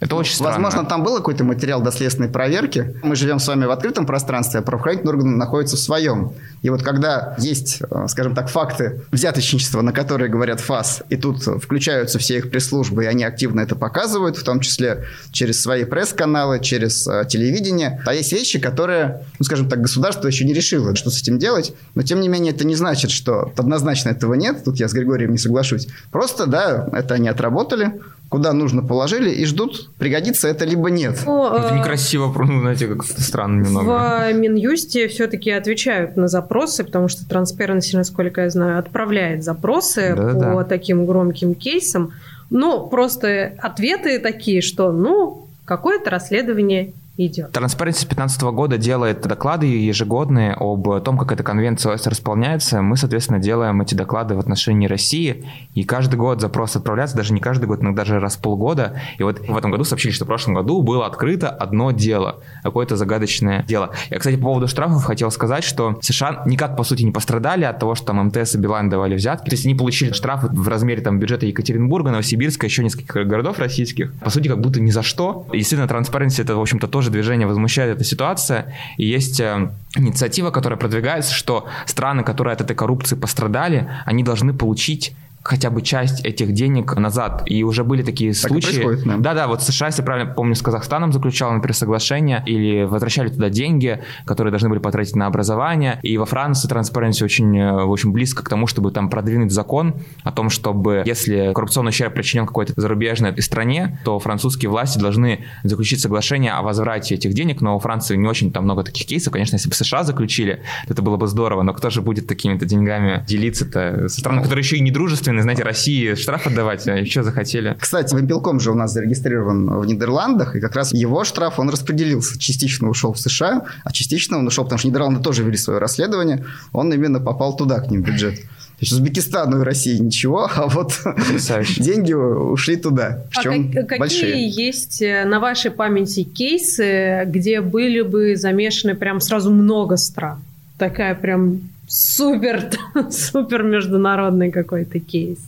Это 0.00 0.14
очень 0.14 0.34
странно. 0.34 0.62
Возможно, 0.62 0.88
там 0.88 1.02
был 1.02 1.16
какой-то 1.16 1.42
материал 1.42 1.82
доследственной 1.82 2.28
проверки. 2.28 2.94
Мы 3.02 3.16
живем 3.16 3.40
с 3.40 3.48
вами 3.48 3.64
в 3.64 3.70
открытом 3.72 4.06
пространстве, 4.06 4.60
а 4.60 4.62
правоохранительные 4.62 5.12
органы 5.12 5.36
находятся 5.36 5.76
в 5.76 5.80
своем. 5.80 6.34
И 6.62 6.70
вот 6.70 6.82
когда 6.82 7.34
есть, 7.38 7.82
э, 7.82 8.06
скажем 8.08 8.36
так, 8.36 8.48
факты 8.48 9.00
взяточничества, 9.10 9.82
на 9.82 9.92
которые 9.92 10.30
говорят 10.30 10.60
ФАС, 10.60 11.02
и 11.08 11.16
тут 11.16 11.42
включаются 11.42 12.20
все 12.20 12.38
их 12.38 12.50
пресс-службы, 12.50 13.04
и 13.04 13.06
они 13.06 13.24
активно 13.24 13.60
это 13.60 13.74
показывают, 13.74 14.36
в 14.36 14.44
том 14.44 14.60
числе 14.60 15.04
через 15.32 15.60
свои 15.60 15.84
пресс-каналы, 15.84 16.60
через 16.60 17.06
э, 17.08 17.24
телевидение. 17.28 18.00
А 18.06 18.14
есть 18.14 18.32
вещи, 18.32 18.60
которые, 18.60 19.24
ну, 19.40 19.44
скажем 19.44 19.68
так, 19.68 19.80
государство 19.80 20.28
еще 20.28 20.44
не 20.44 20.52
решило, 20.52 20.94
что 20.94 21.10
с 21.10 21.20
этим 21.20 21.40
делать. 21.40 21.74
Но, 21.96 22.02
тем 22.02 22.20
не 22.20 22.28
менее, 22.28 22.52
это 22.52 22.64
не 22.64 22.76
значит, 22.76 23.10
что 23.10 23.52
однозначно 23.56 24.10
этого 24.10 24.34
нет. 24.34 24.62
Тут 24.62 24.78
я 24.78 24.88
с 24.88 24.92
Григорием 24.92 25.32
не 25.32 25.38
соглашусь. 25.38 25.88
Просто, 26.12 26.46
да, 26.46 26.88
это 26.92 27.14
они 27.14 27.28
отработали, 27.28 27.94
куда 28.28 28.52
нужно 28.52 28.82
положили 28.82 29.30
и 29.30 29.44
ждут, 29.44 29.90
пригодится 29.98 30.48
это 30.48 30.64
либо 30.64 30.90
нет. 30.90 31.22
Ну, 31.24 31.46
Это 31.54 31.74
некрасиво, 31.74 32.32
ну, 32.36 32.60
знаете, 32.60 32.86
как 32.86 33.04
странно 33.04 33.64
немного. 33.64 34.28
В 34.30 34.34
Минюсте 34.34 35.08
все-таки 35.08 35.50
отвечают 35.50 36.16
на 36.16 36.28
запросы, 36.28 36.84
потому 36.84 37.08
что 37.08 37.24
Transparency, 37.24 37.96
насколько 37.96 38.42
я 38.42 38.50
знаю, 38.50 38.78
отправляет 38.78 39.44
запросы 39.44 40.14
Да-да-да. 40.14 40.52
по 40.52 40.64
таким 40.64 41.06
громким 41.06 41.54
кейсам. 41.54 42.12
Ну, 42.50 42.86
просто 42.86 43.52
ответы 43.58 44.18
такие, 44.18 44.60
что, 44.60 44.92
ну, 44.92 45.46
какое-то 45.64 46.10
расследование 46.10 46.92
идет. 47.26 47.56
Transparency 47.56 47.92
с 47.92 48.06
2015 48.06 48.42
года 48.42 48.78
делает 48.78 49.22
доклады 49.22 49.66
ежегодные 49.66 50.54
об 50.58 51.02
том, 51.02 51.18
как 51.18 51.32
эта 51.32 51.42
конвенция 51.42 51.94
ОС 51.94 52.06
располняется. 52.06 52.80
Мы, 52.80 52.96
соответственно, 52.96 53.38
делаем 53.38 53.80
эти 53.82 53.94
доклады 53.94 54.34
в 54.34 54.38
отношении 54.38 54.86
России. 54.86 55.44
И 55.74 55.84
каждый 55.84 56.16
год 56.16 56.40
запрос 56.40 56.76
отправляется, 56.76 57.16
даже 57.16 57.34
не 57.34 57.40
каждый 57.40 57.66
год, 57.66 57.82
но 57.82 57.92
даже 57.92 58.20
раз 58.20 58.36
в 58.36 58.40
полгода. 58.40 59.00
И 59.18 59.22
вот 59.22 59.40
в 59.40 59.56
этом 59.56 59.70
году 59.70 59.84
сообщили, 59.84 60.12
что 60.12 60.24
в 60.24 60.28
прошлом 60.28 60.54
году 60.54 60.82
было 60.82 61.06
открыто 61.06 61.50
одно 61.50 61.90
дело, 61.90 62.40
какое-то 62.62 62.96
загадочное 62.96 63.64
дело. 63.64 63.90
Я, 64.10 64.18
кстати, 64.18 64.36
по 64.36 64.42
поводу 64.42 64.68
штрафов 64.68 65.04
хотел 65.04 65.30
сказать, 65.30 65.64
что 65.64 65.98
США 66.00 66.42
никак, 66.46 66.76
по 66.76 66.84
сути, 66.84 67.02
не 67.02 67.10
пострадали 67.10 67.64
от 67.64 67.78
того, 67.78 67.94
что 67.94 68.06
там 68.06 68.26
МТС 68.26 68.54
и 68.54 68.58
Билайн 68.58 68.88
давали 68.88 69.14
взятки. 69.14 69.50
То 69.50 69.54
есть 69.54 69.66
они 69.66 69.74
получили 69.74 70.12
штрафы 70.12 70.48
в 70.48 70.68
размере 70.68 71.02
там, 71.02 71.18
бюджета 71.18 71.46
Екатеринбурга, 71.46 72.10
Новосибирска, 72.10 72.66
еще 72.66 72.84
нескольких 72.84 73.26
городов 73.26 73.58
российских. 73.58 74.12
По 74.14 74.30
сути, 74.30 74.48
как 74.48 74.60
будто 74.60 74.80
ни 74.80 74.90
за 74.90 75.02
что. 75.02 75.46
И 75.52 75.58
действительно, 75.58 75.88
Transparency 75.88 76.42
это, 76.42 76.56
в 76.56 76.60
общем-то, 76.60 76.86
тоже 76.86 77.07
движение 77.10 77.46
возмущает 77.46 77.96
эта 77.96 78.04
ситуация. 78.04 78.74
И 78.96 79.06
есть 79.06 79.40
э, 79.40 79.70
инициатива, 79.96 80.50
которая 80.50 80.78
продвигается, 80.78 81.32
что 81.32 81.68
страны, 81.86 82.22
которые 82.24 82.52
от 82.52 82.60
этой 82.60 82.76
коррупции 82.76 83.16
пострадали, 83.16 83.90
они 84.06 84.22
должны 84.22 84.52
получить 84.52 85.14
хотя 85.42 85.70
бы 85.70 85.82
часть 85.82 86.24
этих 86.24 86.52
денег 86.52 86.96
назад. 86.96 87.42
И 87.46 87.62
уже 87.62 87.84
были 87.84 88.02
такие 88.02 88.32
Так 88.32 88.50
случаи. 88.50 88.84
да. 89.04 89.16
Да, 89.18 89.34
да, 89.34 89.46
вот 89.48 89.62
США, 89.62 89.86
если 89.88 90.02
правильно 90.02 90.32
помню, 90.32 90.54
с 90.54 90.62
Казахстаном 90.62 91.12
заключал, 91.12 91.52
например, 91.52 91.74
соглашение 91.74 92.42
или 92.46 92.84
возвращали 92.84 93.28
туда 93.28 93.48
деньги, 93.48 94.02
которые 94.24 94.50
должны 94.50 94.68
были 94.68 94.78
потратить 94.78 95.16
на 95.16 95.26
образование. 95.26 95.98
И 96.02 96.16
во 96.18 96.26
Франции 96.26 96.68
Transparency 96.68 97.24
очень, 97.24 97.58
э, 97.58 97.72
очень 97.84 98.12
близко 98.12 98.42
к 98.42 98.48
тому, 98.48 98.66
чтобы 98.66 98.90
там 98.90 99.08
продвинуть 99.10 99.52
закон 99.52 99.94
о 100.22 100.32
том, 100.32 100.50
чтобы 100.50 101.02
если 101.06 101.52
коррупционный 101.54 101.90
ущерб 101.90 102.14
причинен 102.14 102.46
какой-то 102.46 102.72
зарубежной 102.76 103.40
стране, 103.42 103.98
то 104.04 104.18
французские 104.18 104.70
власти 104.70 104.98
должны 104.98 105.44
заключить 105.62 106.00
соглашение 106.00 106.52
о 106.52 106.62
возврате 106.62 107.14
этих 107.14 107.34
денег, 107.34 107.60
но 107.60 107.76
у 107.76 107.78
Франции 107.78 108.16
не 108.16 108.26
очень 108.26 108.52
там 108.52 108.64
много 108.64 108.82
таких 108.82 109.06
кейсов. 109.06 109.32
Конечно, 109.32 109.56
если 109.56 109.68
бы 109.68 109.74
США 109.74 110.04
заключили, 110.04 110.62
то 110.86 110.92
это 110.94 111.02
было 111.02 111.16
бы 111.16 111.26
здорово, 111.26 111.62
но 111.62 111.72
кто 111.72 111.90
же 111.90 112.02
будет 112.02 112.26
такими-то 112.26 112.66
деньгами 112.66 113.24
делиться-то? 113.26 114.08
Со 114.08 114.20
страной, 114.20 114.42
которые 114.42 114.62
еще 114.62 114.76
и 114.76 114.80
не 114.80 114.90
дружественные, 115.28 115.42
знаете, 115.42 115.62
России 115.62 116.14
штраф 116.14 116.46
отдавать, 116.46 116.86
а 116.88 117.04
что 117.04 117.22
захотели? 117.22 117.76
Кстати, 117.78 118.14
Вимпелком 118.14 118.60
же 118.60 118.70
у 118.70 118.74
нас 118.74 118.92
зарегистрирован 118.92 119.80
в 119.80 119.86
Нидерландах, 119.86 120.56
и 120.56 120.60
как 120.60 120.74
раз 120.74 120.92
его 120.92 121.24
штраф, 121.24 121.58
он 121.58 121.68
распределился. 121.70 122.38
Частично 122.38 122.88
ушел 122.88 123.12
в 123.12 123.20
США, 123.20 123.62
а 123.84 123.92
частично 123.92 124.38
он 124.38 124.46
ушел, 124.46 124.64
потому 124.64 124.78
что 124.78 124.88
Нидерланды 124.88 125.22
тоже 125.22 125.44
вели 125.44 125.56
свое 125.56 125.78
расследование, 125.78 126.44
он 126.72 126.92
именно 126.92 127.20
попал 127.20 127.56
туда, 127.56 127.80
к 127.80 127.90
ним 127.90 128.02
в 128.02 128.06
бюджет. 128.06 128.36
То 128.36 128.84
есть 128.84 128.92
Узбекистану 128.92 129.60
и 129.60 129.64
России 129.64 129.98
ничего, 129.98 130.48
а 130.54 130.68
вот 130.68 130.92
деньги 131.78 132.12
ушли 132.12 132.76
туда. 132.76 133.24
А 133.34 133.40
Причем 133.40 133.72
как- 133.72 133.88
какие 133.88 133.98
большие. 133.98 134.48
есть 134.48 135.02
э, 135.02 135.24
на 135.24 135.40
вашей 135.40 135.72
памяти 135.72 136.22
кейсы, 136.22 137.24
где 137.26 137.60
были 137.60 138.02
бы 138.02 138.36
замешаны 138.36 138.94
прям 138.94 139.20
сразу 139.20 139.50
много 139.50 139.96
стран? 139.96 140.38
Такая 140.78 141.16
прям 141.16 141.60
супер, 141.88 142.70
супер 143.10 143.62
международный 143.64 144.50
какой-то 144.52 145.00
кейс. 145.00 145.38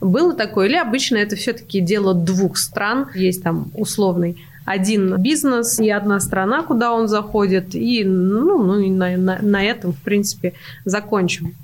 Было 0.00 0.34
такое? 0.34 0.66
Или 0.68 0.76
обычно 0.76 1.16
это 1.16 1.36
все-таки 1.36 1.80
дело 1.80 2.12
двух 2.14 2.58
стран? 2.58 3.06
Есть 3.14 3.42
там 3.42 3.70
условный 3.74 4.36
один 4.66 5.16
бизнес 5.18 5.78
и 5.78 5.90
одна 5.90 6.20
страна, 6.20 6.62
куда 6.62 6.92
он 6.92 7.06
заходит, 7.06 7.74
и 7.74 8.02
ну, 8.02 8.62
ну 8.62 8.78
и 8.78 8.90
на, 8.90 9.16
на- 9.16 9.38
на 9.42 9.62
этом, 9.62 9.92
в 9.92 9.98
принципе, 9.98 10.54
закончим. 10.86 11.54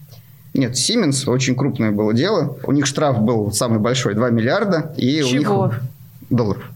Нет, 0.52 0.72
Siemens 0.72 1.28
очень 1.30 1.54
крупное 1.54 1.92
было 1.92 2.12
дело. 2.12 2.56
У 2.64 2.72
них 2.72 2.84
штраф 2.86 3.20
был 3.20 3.52
самый 3.52 3.78
большой, 3.78 4.14
2 4.14 4.30
миллиарда. 4.30 4.92
И 4.98 5.22
у 5.22 5.26
Чего? 5.28 5.66
них 5.66 5.80
долларов. 6.28 6.70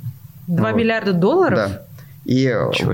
2 0.46 0.70
Вот. 0.70 0.76
миллиарда 0.78 1.12
долларов? 1.12 1.56
Да. 1.58 1.82
И 2.24 2.44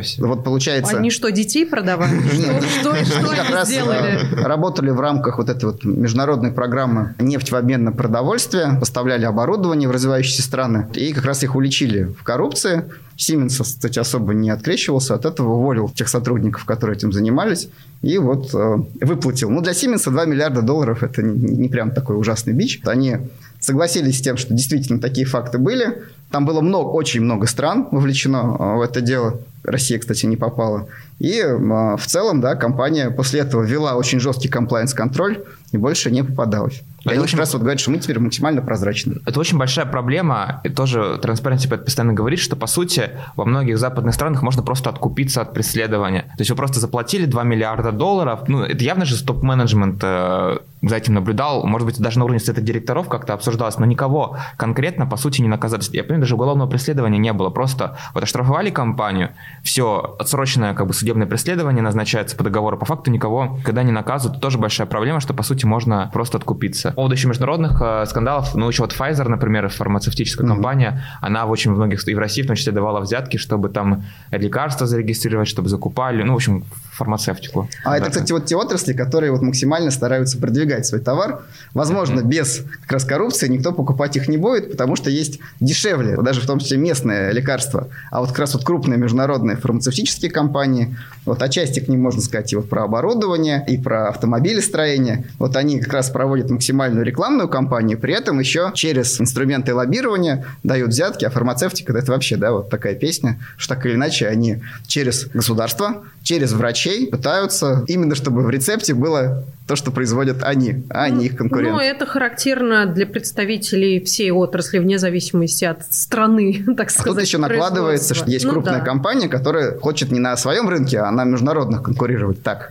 себе. 0.03 0.27
вот 0.27 0.43
получается... 0.43 0.99
Они 0.99 1.11
что, 1.11 1.31
детей 1.31 1.65
продавали? 1.65 2.15
Нет. 2.37 2.65
Что, 2.81 2.91
Они 2.93 3.53
раз 3.53 3.69
сделали? 3.69 4.19
э, 4.33 4.47
работали 4.47 4.91
в 4.91 5.01
рамках 5.01 5.39
вот 5.39 5.49
этой 5.49 5.67
вот 5.67 5.85
международной 5.85 6.51
программы 6.51 7.15
«Нефть 7.19 7.53
в 7.53 7.57
обмен 7.57 7.85
на 7.85 7.93
продовольствие», 7.93 8.77
поставляли 8.79 9.25
оборудование 9.25 9.89
в 9.89 9.93
развивающиеся 9.93 10.43
страны, 10.43 10.89
и 10.95 11.13
как 11.13 11.25
раз 11.25 11.43
их 11.45 11.55
уличили 11.55 12.05
в 12.05 12.25
коррупции. 12.25 12.85
Siemens, 13.17 13.63
кстати, 13.63 13.99
особо 13.99 14.33
не 14.33 14.51
открещивался 14.51 15.15
от 15.15 15.27
этого, 15.27 15.55
уволил 15.55 15.91
тех 15.91 16.09
сотрудников, 16.09 16.65
которые 16.65 16.97
этим 16.97 17.13
занимались, 17.13 17.69
и 18.03 18.19
вот 18.19 18.53
э, 18.55 18.77
выплатил. 19.01 19.51
Ну, 19.51 19.61
для 19.61 19.73
Siemens 19.73 20.11
2 20.11 20.25
миллиарда 20.25 20.63
долларов– 20.63 21.03
это 21.05 21.23
не, 21.23 21.57
не 21.57 21.69
прям 21.69 21.93
такой 21.93 22.19
ужасный 22.19 22.55
бич. 22.55 22.81
Они 22.85 23.19
согласились 23.61 24.19
с 24.19 24.23
тем, 24.23 24.39
что 24.39 24.55
действительно 24.55 25.01
такие 25.01 25.27
факты 25.27 25.59
были. 25.59 26.03
Там 26.31 26.47
было 26.47 26.61
много, 26.61 26.89
очень 26.89 27.23
много 27.23 27.47
стран 27.47 27.89
вовлечено 27.91 28.57
э, 28.59 28.77
в 28.77 28.81
это 28.83 29.01
дело. 29.01 29.41
Россия, 29.65 29.99
кстати, 29.99 30.27
не 30.27 30.37
попала. 30.37 30.87
И 31.19 31.39
э, 31.39 31.57
в 31.57 32.07
целом, 32.07 32.41
да, 32.41 32.55
компания 32.55 33.11
после 33.11 33.41
этого 33.41 33.63
вела 33.63 33.97
очень 33.97 34.21
жесткий 34.21 34.49
комплайенс-контроль 34.49 35.45
и 35.73 35.77
больше 35.77 36.11
не 36.11 36.23
попадалась. 36.23 36.83
И 37.05 37.09
Это 37.09 37.21
очень- 37.23 37.39
раз 37.39 37.53
вот 37.53 37.61
говорят, 37.63 37.81
что 37.81 37.91
мы 37.91 37.99
теперь 37.99 38.19
максимально 38.19 38.63
прозрачны. 38.63 39.17
Это 39.27 39.41
очень 39.41 39.59
большая 39.59 39.87
проблема. 39.87 40.61
И 40.65 40.69
тоже 40.69 41.19
Transparency 41.23 41.67
это 41.67 41.79
постоянно 41.79 42.13
говорит, 42.13 42.41
что, 42.41 42.57
по 42.57 42.67
сути, 42.67 43.11
во 43.37 43.45
многих 43.45 43.79
западных 43.79 44.15
странах 44.15 44.43
можно 44.43 44.63
просто 44.63 44.91
откупиться 44.91 45.41
от 45.41 45.55
преследования. 45.55 46.23
То 46.23 46.41
есть 46.41 46.51
вы 46.51 46.57
просто 46.57 46.81
заплатили 46.81 47.27
2 47.27 47.43
миллиарда 47.43 47.93
долларов. 47.93 48.41
Ну, 48.49 48.63
это 48.63 48.83
явно 48.85 49.05
же 49.05 49.23
топ-менеджмент 49.25 50.01
э, 50.03 50.59
за 50.83 50.97
этим 50.97 51.15
наблюдал. 51.15 51.65
Может 51.67 51.87
быть, 51.87 51.99
даже 52.01 52.19
на 52.19 52.25
уровне 52.25 52.41
совета 52.41 52.61
директоров 52.61 53.09
как-то 53.09 53.35
обсуждалось, 53.35 53.79
но 53.79 53.87
никого 53.87 54.37
конкретно, 54.57 55.07
по 55.07 55.17
сути, 55.17 55.43
не 55.43 55.49
наказали. 55.49 55.83
Я 55.93 56.03
понимаю, 56.03 56.23
даже 56.23 56.35
уголовного 56.35 56.69
преследования 56.69 57.19
не 57.19 57.33
было. 57.33 57.51
Просто 57.51 57.97
вот 58.15 58.23
оштрафовали 58.23 58.71
компанию, 58.71 59.31
все, 59.63 60.17
отсроченное 60.19 60.75
как 60.75 60.87
бы 60.87 60.93
судебное 60.93 61.27
преследование 61.27 61.83
назначается 61.83 62.37
по 62.37 62.45
договору. 62.45 62.77
По 62.77 62.85
факту 62.85 63.11
никого 63.11 63.59
когда 63.65 63.83
не 63.83 63.93
наказывают. 63.93 64.39
Это 64.39 64.43
тоже 64.43 64.59
большая 64.59 64.87
проблема, 64.87 65.21
что, 65.21 65.35
по 65.35 65.43
сути, 65.43 65.65
можно 65.67 66.11
просто 66.13 66.39
откупиться. 66.39 66.90
По 66.91 66.97
поводу 66.97 67.15
еще 67.15 67.29
международных 67.29 67.81
э, 67.81 68.05
скандалов, 68.07 68.55
ну, 68.55 68.69
еще 68.69 68.83
вот 68.83 68.93
Pfizer, 68.93 69.29
например, 69.29 69.69
фармацевтическая 69.69 70.47
Мгм. 70.47 70.55
компания, 70.57 71.03
она 71.21 71.47
в 71.47 71.51
очень 71.51 71.71
многих, 71.73 72.07
и 72.07 72.15
в 72.15 72.19
России 72.19 72.43
в 72.43 72.47
том 72.47 72.57
числе, 72.57 72.73
давала 72.73 73.01
взятки, 73.01 73.37
чтобы 73.37 73.69
там 73.69 74.05
лекарства 74.31 74.87
зарегистрировать, 74.87 75.49
чтобы 75.49 75.69
закупали. 75.69 76.23
Ну, 76.23 76.33
в 76.33 76.37
общем, 76.37 76.65
фармацевтику. 77.01 77.69
А 77.83 77.97
это, 77.97 78.11
кстати, 78.11 78.31
вот 78.33 78.45
те 78.45 78.57
отрасли, 78.57 78.93
которые 78.93 79.33
вот 79.33 79.41
максимально 79.41 79.91
стараются 79.91 80.37
продвигать 80.39 80.87
свой 80.87 81.01
товар. 81.01 81.43
Возможно, 81.73 82.21
mm-hmm. 82.21 82.27
без 82.27 82.63
как 82.83 82.93
раз 82.93 83.05
коррупции 83.05 83.49
никто 83.49 83.73
покупать 83.73 84.17
их 84.17 84.29
не 84.29 84.37
будет, 84.37 84.71
потому 84.71 84.97
что 84.97 85.09
есть 85.09 85.41
дешевле, 85.61 86.19
даже 86.19 86.43
в 86.43 86.47
том 86.47 86.59
числе 86.59 86.77
местное 86.77 87.33
лекарство. 87.33 87.89
А 88.11 88.21
вот 88.21 88.29
как 88.29 88.41
раз 88.41 88.55
вот 88.55 88.65
крупные 88.65 88.99
международные 88.99 89.57
фармацевтические 89.57 90.31
компании, 90.31 90.95
вот 91.25 91.43
отчасти 91.43 91.81
к 91.81 91.89
ним 91.89 92.03
можно 92.03 92.21
сказать 92.21 92.53
и 92.53 92.57
вот 92.57 92.69
про 92.69 92.85
оборудование, 92.85 93.65
и 93.67 93.79
про 93.79 94.09
автомобилестроение. 94.09 95.25
Вот 95.39 95.57
они 95.57 95.81
как 95.81 95.95
раз 95.95 96.11
проводят 96.11 96.51
максимальную 96.51 97.05
рекламную 97.05 97.49
кампанию, 97.49 97.99
при 97.99 98.13
этом 98.13 98.39
еще 98.41 98.73
через 98.75 99.19
инструменты 99.21 99.75
лоббирования 99.75 100.45
дают 100.63 100.91
взятки, 100.91 101.25
а 101.25 101.31
фармацевтика 101.31 101.97
это 101.97 102.13
вообще, 102.13 102.37
да, 102.37 102.53
вот 102.53 102.69
такая 102.69 102.95
песня, 102.95 103.39
что 103.57 103.75
так 103.75 103.87
или 103.87 103.95
иначе 103.95 104.29
они 104.29 104.59
через 104.87 105.27
государство, 105.27 106.05
через 106.23 106.53
врачей 106.53 106.90
пытаются 107.11 107.85
именно 107.87 108.15
чтобы 108.15 108.43
в 108.43 108.51
рецепте 108.51 108.95
было 108.95 109.45
то, 109.67 109.77
что 109.77 109.93
производят 109.93 110.43
они, 110.43 110.83
а 110.91 111.09
не 111.11 111.27
их 111.27 111.37
конкуренты. 111.37 111.73
Ну, 111.73 111.79
это 111.79 112.05
характерно 112.05 112.87
для 112.87 113.07
представителей 113.07 114.05
всей 114.05 114.33
отрасли, 114.33 114.79
вне 114.79 114.99
зависимости 114.99 115.65
от 115.65 115.85
страны, 115.93 116.65
так 116.77 116.91
сказать. 116.91 117.07
А 117.07 117.15
тут 117.15 117.23
еще 117.23 117.39
накладывается, 117.39 118.15
что 118.15 118.29
есть 118.29 118.45
ну, 118.47 118.53
крупная 118.53 118.81
да. 118.81 118.85
компания, 118.85 119.29
которая 119.29 119.79
хочет 119.79 120.11
не 120.11 120.19
на 120.19 120.37
своем 120.37 120.69
рынке, 120.69 120.99
а 120.99 121.11
на 121.13 121.25
международных 121.25 121.83
конкурировать. 121.83 122.43
Так. 122.43 122.71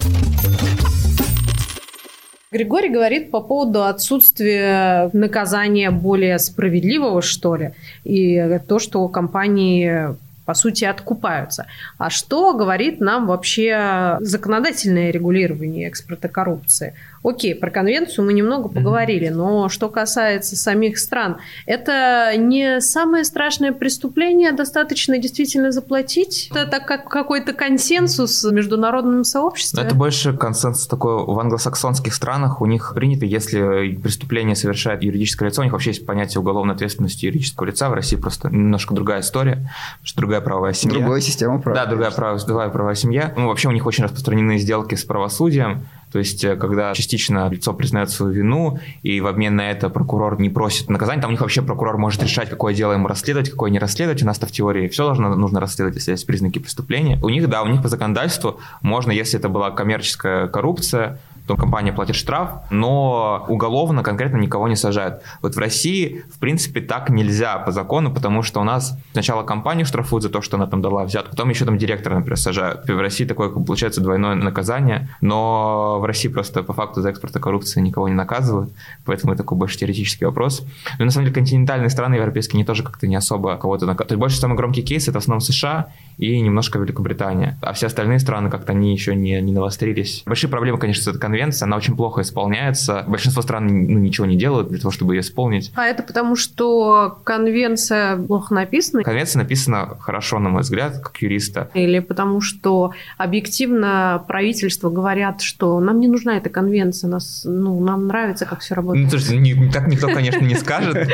Григорий 2.52 2.90
говорит 2.90 3.32
по 3.32 3.42
поводу 3.42 3.84
отсутствия 3.84 5.10
наказания 5.14 5.92
более 5.92 6.40
справедливого, 6.40 7.22
что 7.22 7.56
ли, 7.56 7.74
и 8.04 8.60
то, 8.68 8.80
что 8.80 9.08
компании 9.08 10.18
по 10.50 10.56
сути, 10.56 10.84
откупаются. 10.84 11.68
А 12.00 12.10
что 12.10 12.54
говорит 12.56 13.00
нам 13.00 13.28
вообще 13.28 14.18
законодательное 14.20 15.12
регулирование 15.12 15.88
экспорта 15.88 16.28
коррупции? 16.28 16.96
Окей, 17.24 17.54
про 17.56 17.70
конвенцию 17.70 18.26
мы 18.26 18.34
немного 18.34 18.70
поговорили, 18.70 19.30
но 19.30 19.70
что 19.70 19.90
касается 19.90 20.56
самих 20.56 20.98
стран, 20.98 21.38
это 21.66 22.34
не 22.38 22.82
самое 22.82 23.24
страшное 23.24 23.74
преступление, 23.74 24.52
достаточно 24.52 25.18
действительно 25.18 25.72
заплатить. 25.72 26.50
Это 26.56 26.80
как 26.80 27.10
какой-то 27.10 27.54
консенсус 27.54 28.44
в 28.44 28.54
международном 28.54 29.24
сообществе. 29.24 29.84
Это 29.84 29.96
больше 29.96 30.34
консенсус 30.34 30.88
такой 30.88 31.26
в 31.26 31.40
англосаксонских 31.40 32.14
странах. 32.14 32.62
У 32.62 32.66
них 32.66 32.94
принято, 32.96 33.26
если 33.26 33.96
преступление 33.96 34.56
совершает 34.56 35.04
юридическое 35.04 35.50
лицо, 35.50 35.62
у 35.62 35.64
них 35.64 35.74
вообще 35.74 35.92
есть 35.92 36.06
понятие 36.06 36.40
уголовной 36.42 36.76
ответственности 36.76 37.26
юридического 37.26 37.66
лица. 37.66 37.90
В 37.90 37.94
России 37.94 38.16
просто 38.16 38.50
немножко 38.50 38.94
другая 38.94 39.22
история, 39.22 39.70
что 40.04 40.22
другая 40.22 40.42
правовая 40.42 40.74
семья. 40.74 41.00
Другая 41.00 41.22
система 41.22 41.62
права. 41.62 41.80
Да, 41.80 41.86
другая, 41.86 42.12
прав, 42.12 42.44
другая 42.46 42.70
правовая 42.70 42.96
семья. 42.96 43.34
Ну, 43.36 43.48
вообще 43.48 43.68
у 43.68 43.72
них 43.72 43.86
очень 43.86 44.04
распространены 44.06 44.58
сделки 44.58 44.96
с 44.96 45.04
правосудием. 45.04 45.86
То 46.12 46.20
есть, 46.20 46.44
э, 46.44 46.56
когда 46.56 46.94
частично 46.94 47.50
лицо 47.50 47.74
признает 47.74 48.10
свою 48.10 48.32
вину, 48.32 48.80
и 49.04 49.22
в 49.22 49.28
обмен 49.28 49.56
на 49.56 49.70
это 49.70 49.90
прокурор 49.90 50.40
не 50.40 50.50
просит 50.50 50.90
наказания, 50.90 51.22
там 51.22 51.30
у 51.30 51.32
них 51.32 51.42
вообще 51.42 51.62
прокурор 51.62 51.98
может 51.98 52.24
решать, 52.24 52.50
какое 52.50 52.74
дело 52.74 52.94
ему 52.94 53.08
расследовать, 53.08 53.50
какое 53.50 53.70
не 53.70 53.80
расследовать. 53.80 54.24
У 54.24 54.26
нас-то 54.26 54.48
в 54.48 54.52
теории 54.52 54.88
все 54.88 55.06
должно, 55.06 55.36
нужно 55.36 55.60
расследовать, 55.60 55.96
если 55.96 56.12
есть 56.12 56.26
признаки 56.26 56.60
преступления. 56.60 57.20
У 57.22 57.30
них, 57.30 57.48
да, 57.50 57.62
у 57.64 57.68
них 57.68 57.82
по 57.82 57.90
законодательству 57.90 58.60
можно, 58.82 59.12
если 59.12 59.40
это 59.40 59.50
была 59.50 59.72
коммерческая 59.72 60.48
коррупция, 60.48 61.20
то 61.50 61.56
компания 61.56 61.92
платит 61.92 62.16
штраф, 62.16 62.62
но 62.70 63.44
уголовно 63.48 64.04
конкретно 64.04 64.38
никого 64.38 64.68
не 64.68 64.76
сажают. 64.76 65.24
Вот 65.42 65.56
в 65.56 65.58
России, 65.58 66.24
в 66.32 66.38
принципе, 66.38 66.80
так 66.80 67.10
нельзя 67.10 67.58
по 67.58 67.72
закону, 67.72 68.14
потому 68.14 68.44
что 68.44 68.62
у 68.62 68.64
нас 68.64 68.96
сначала 69.14 69.42
компанию 69.42 69.88
штрафуют 69.88 70.22
за 70.22 70.30
то, 70.30 70.44
что 70.44 70.58
она 70.58 70.68
там 70.68 70.84
дала 70.84 71.06
взятку, 71.06 71.32
потом 71.32 71.50
еще 71.50 71.66
там 71.66 71.80
директора, 71.80 72.14
например, 72.14 72.38
сажают. 72.38 72.88
В 72.88 73.00
России 73.00 73.26
такое, 73.26 73.50
получается, 73.50 74.00
двойное 74.00 74.36
наказание, 74.36 75.10
но 75.22 75.98
в 76.00 76.06
России 76.06 76.28
просто 76.28 76.62
по 76.62 76.74
факту 76.74 77.02
за 77.02 77.10
экспорта 77.10 77.40
коррупции 77.40 77.82
никого 77.82 78.08
не 78.08 78.14
наказывают, 78.14 78.72
поэтому 79.06 79.34
это 79.34 79.42
такой 79.42 79.58
больше 79.58 79.80
теоретический 79.80 80.28
вопрос. 80.28 80.64
Но 81.00 81.06
на 81.06 81.10
самом 81.10 81.26
деле 81.26 81.34
континентальные 81.34 81.90
страны 81.90 82.14
европейские, 82.14 82.60
они 82.60 82.64
тоже 82.64 82.84
как-то 82.84 83.08
не 83.08 83.16
особо 83.16 83.58
кого-то 83.58 83.88
наказывают. 83.88 84.10
То 84.10 84.14
есть 84.14 84.20
больше 84.20 84.38
самый 84.38 84.56
громкий 84.56 84.84
кейс 84.84 85.08
это 85.08 85.20
в 85.20 85.24
основном 85.24 85.42
США 85.42 85.88
и 86.20 86.40
немножко 86.40 86.78
Великобритания. 86.78 87.58
А 87.64 87.74
все 87.74 87.88
остальные 87.88 88.20
страны 88.20 88.52
как-то 88.52 88.74
они 88.74 88.92
еще 88.92 89.16
не, 89.16 89.42
не 89.42 89.52
навострились. 89.52 90.22
Большие 90.28 90.52
проблемы, 90.52 90.78
конечно, 90.78 91.04
с 91.04 91.08
этой 91.08 91.20
конвенцией, 91.40 91.68
она 91.68 91.78
очень 91.78 91.96
плохо 91.96 92.22
исполняется. 92.22 93.06
Большинство 93.08 93.42
стран 93.42 93.68
ну, 93.68 94.00
ничего 94.00 94.28
не 94.28 94.36
делают 94.36 94.70
для 94.70 94.80
того, 94.80 94.92
чтобы 94.92 95.16
ее 95.16 95.22
исполнить. 95.22 95.72
А 95.76 95.86
это 95.86 96.04
потому, 96.04 96.36
что 96.36 97.20
конвенция 97.24 98.18
плохо 98.18 98.54
написана? 98.54 99.04
Конвенция 99.04 99.42
написана 99.42 99.98
хорошо, 100.00 100.40
на 100.40 100.50
мой 100.50 100.62
взгляд, 100.62 101.00
как 101.00 101.18
юриста. 101.22 101.70
Или 101.74 102.00
потому, 102.00 102.42
что 102.42 102.92
объективно 103.18 104.24
правительство 104.28 104.90
говорят, 104.90 105.42
что 105.42 105.80
нам 105.80 106.00
не 106.00 106.08
нужна 106.08 106.38
эта 106.38 106.50
конвенция, 106.50 107.10
нас, 107.10 107.44
ну, 107.46 107.80
нам 107.80 108.08
нравится, 108.08 108.46
как 108.46 108.60
все 108.60 108.76
работает. 108.76 109.06
Ну, 109.06 109.10
слушайте, 109.12 109.38
не, 109.38 109.72
так 109.72 109.88
никто, 109.88 110.08
конечно, 110.08 110.44
не 110.44 110.56
скажет. 110.56 110.96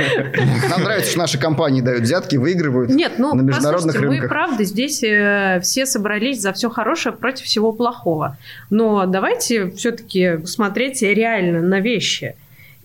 Нам 0.70 0.84
нравится, 0.84 1.12
что 1.12 1.20
наши 1.20 1.38
компании 1.38 1.82
дают 1.82 2.02
взятки, 2.02 2.36
выигрывают 2.36 2.90
Нет, 2.90 3.14
ну, 3.18 3.34
на 3.34 3.42
международных 3.42 3.96
рынках. 3.96 4.24
мы 4.24 4.28
правда 4.28 4.64
здесь 4.64 5.04
э, 5.04 5.60
все 5.62 5.86
собрались 5.86 6.42
за 6.42 6.54
все 6.54 6.70
хорошее 6.70 7.14
против 7.14 7.46
всего 7.46 7.72
плохого. 7.72 8.38
Но 8.70 9.06
давайте 9.06 9.70
все-таки 9.72 10.15
смотреть 10.46 11.02
реально 11.02 11.62
на 11.62 11.80
вещи. 11.80 12.36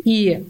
И 0.05 0.45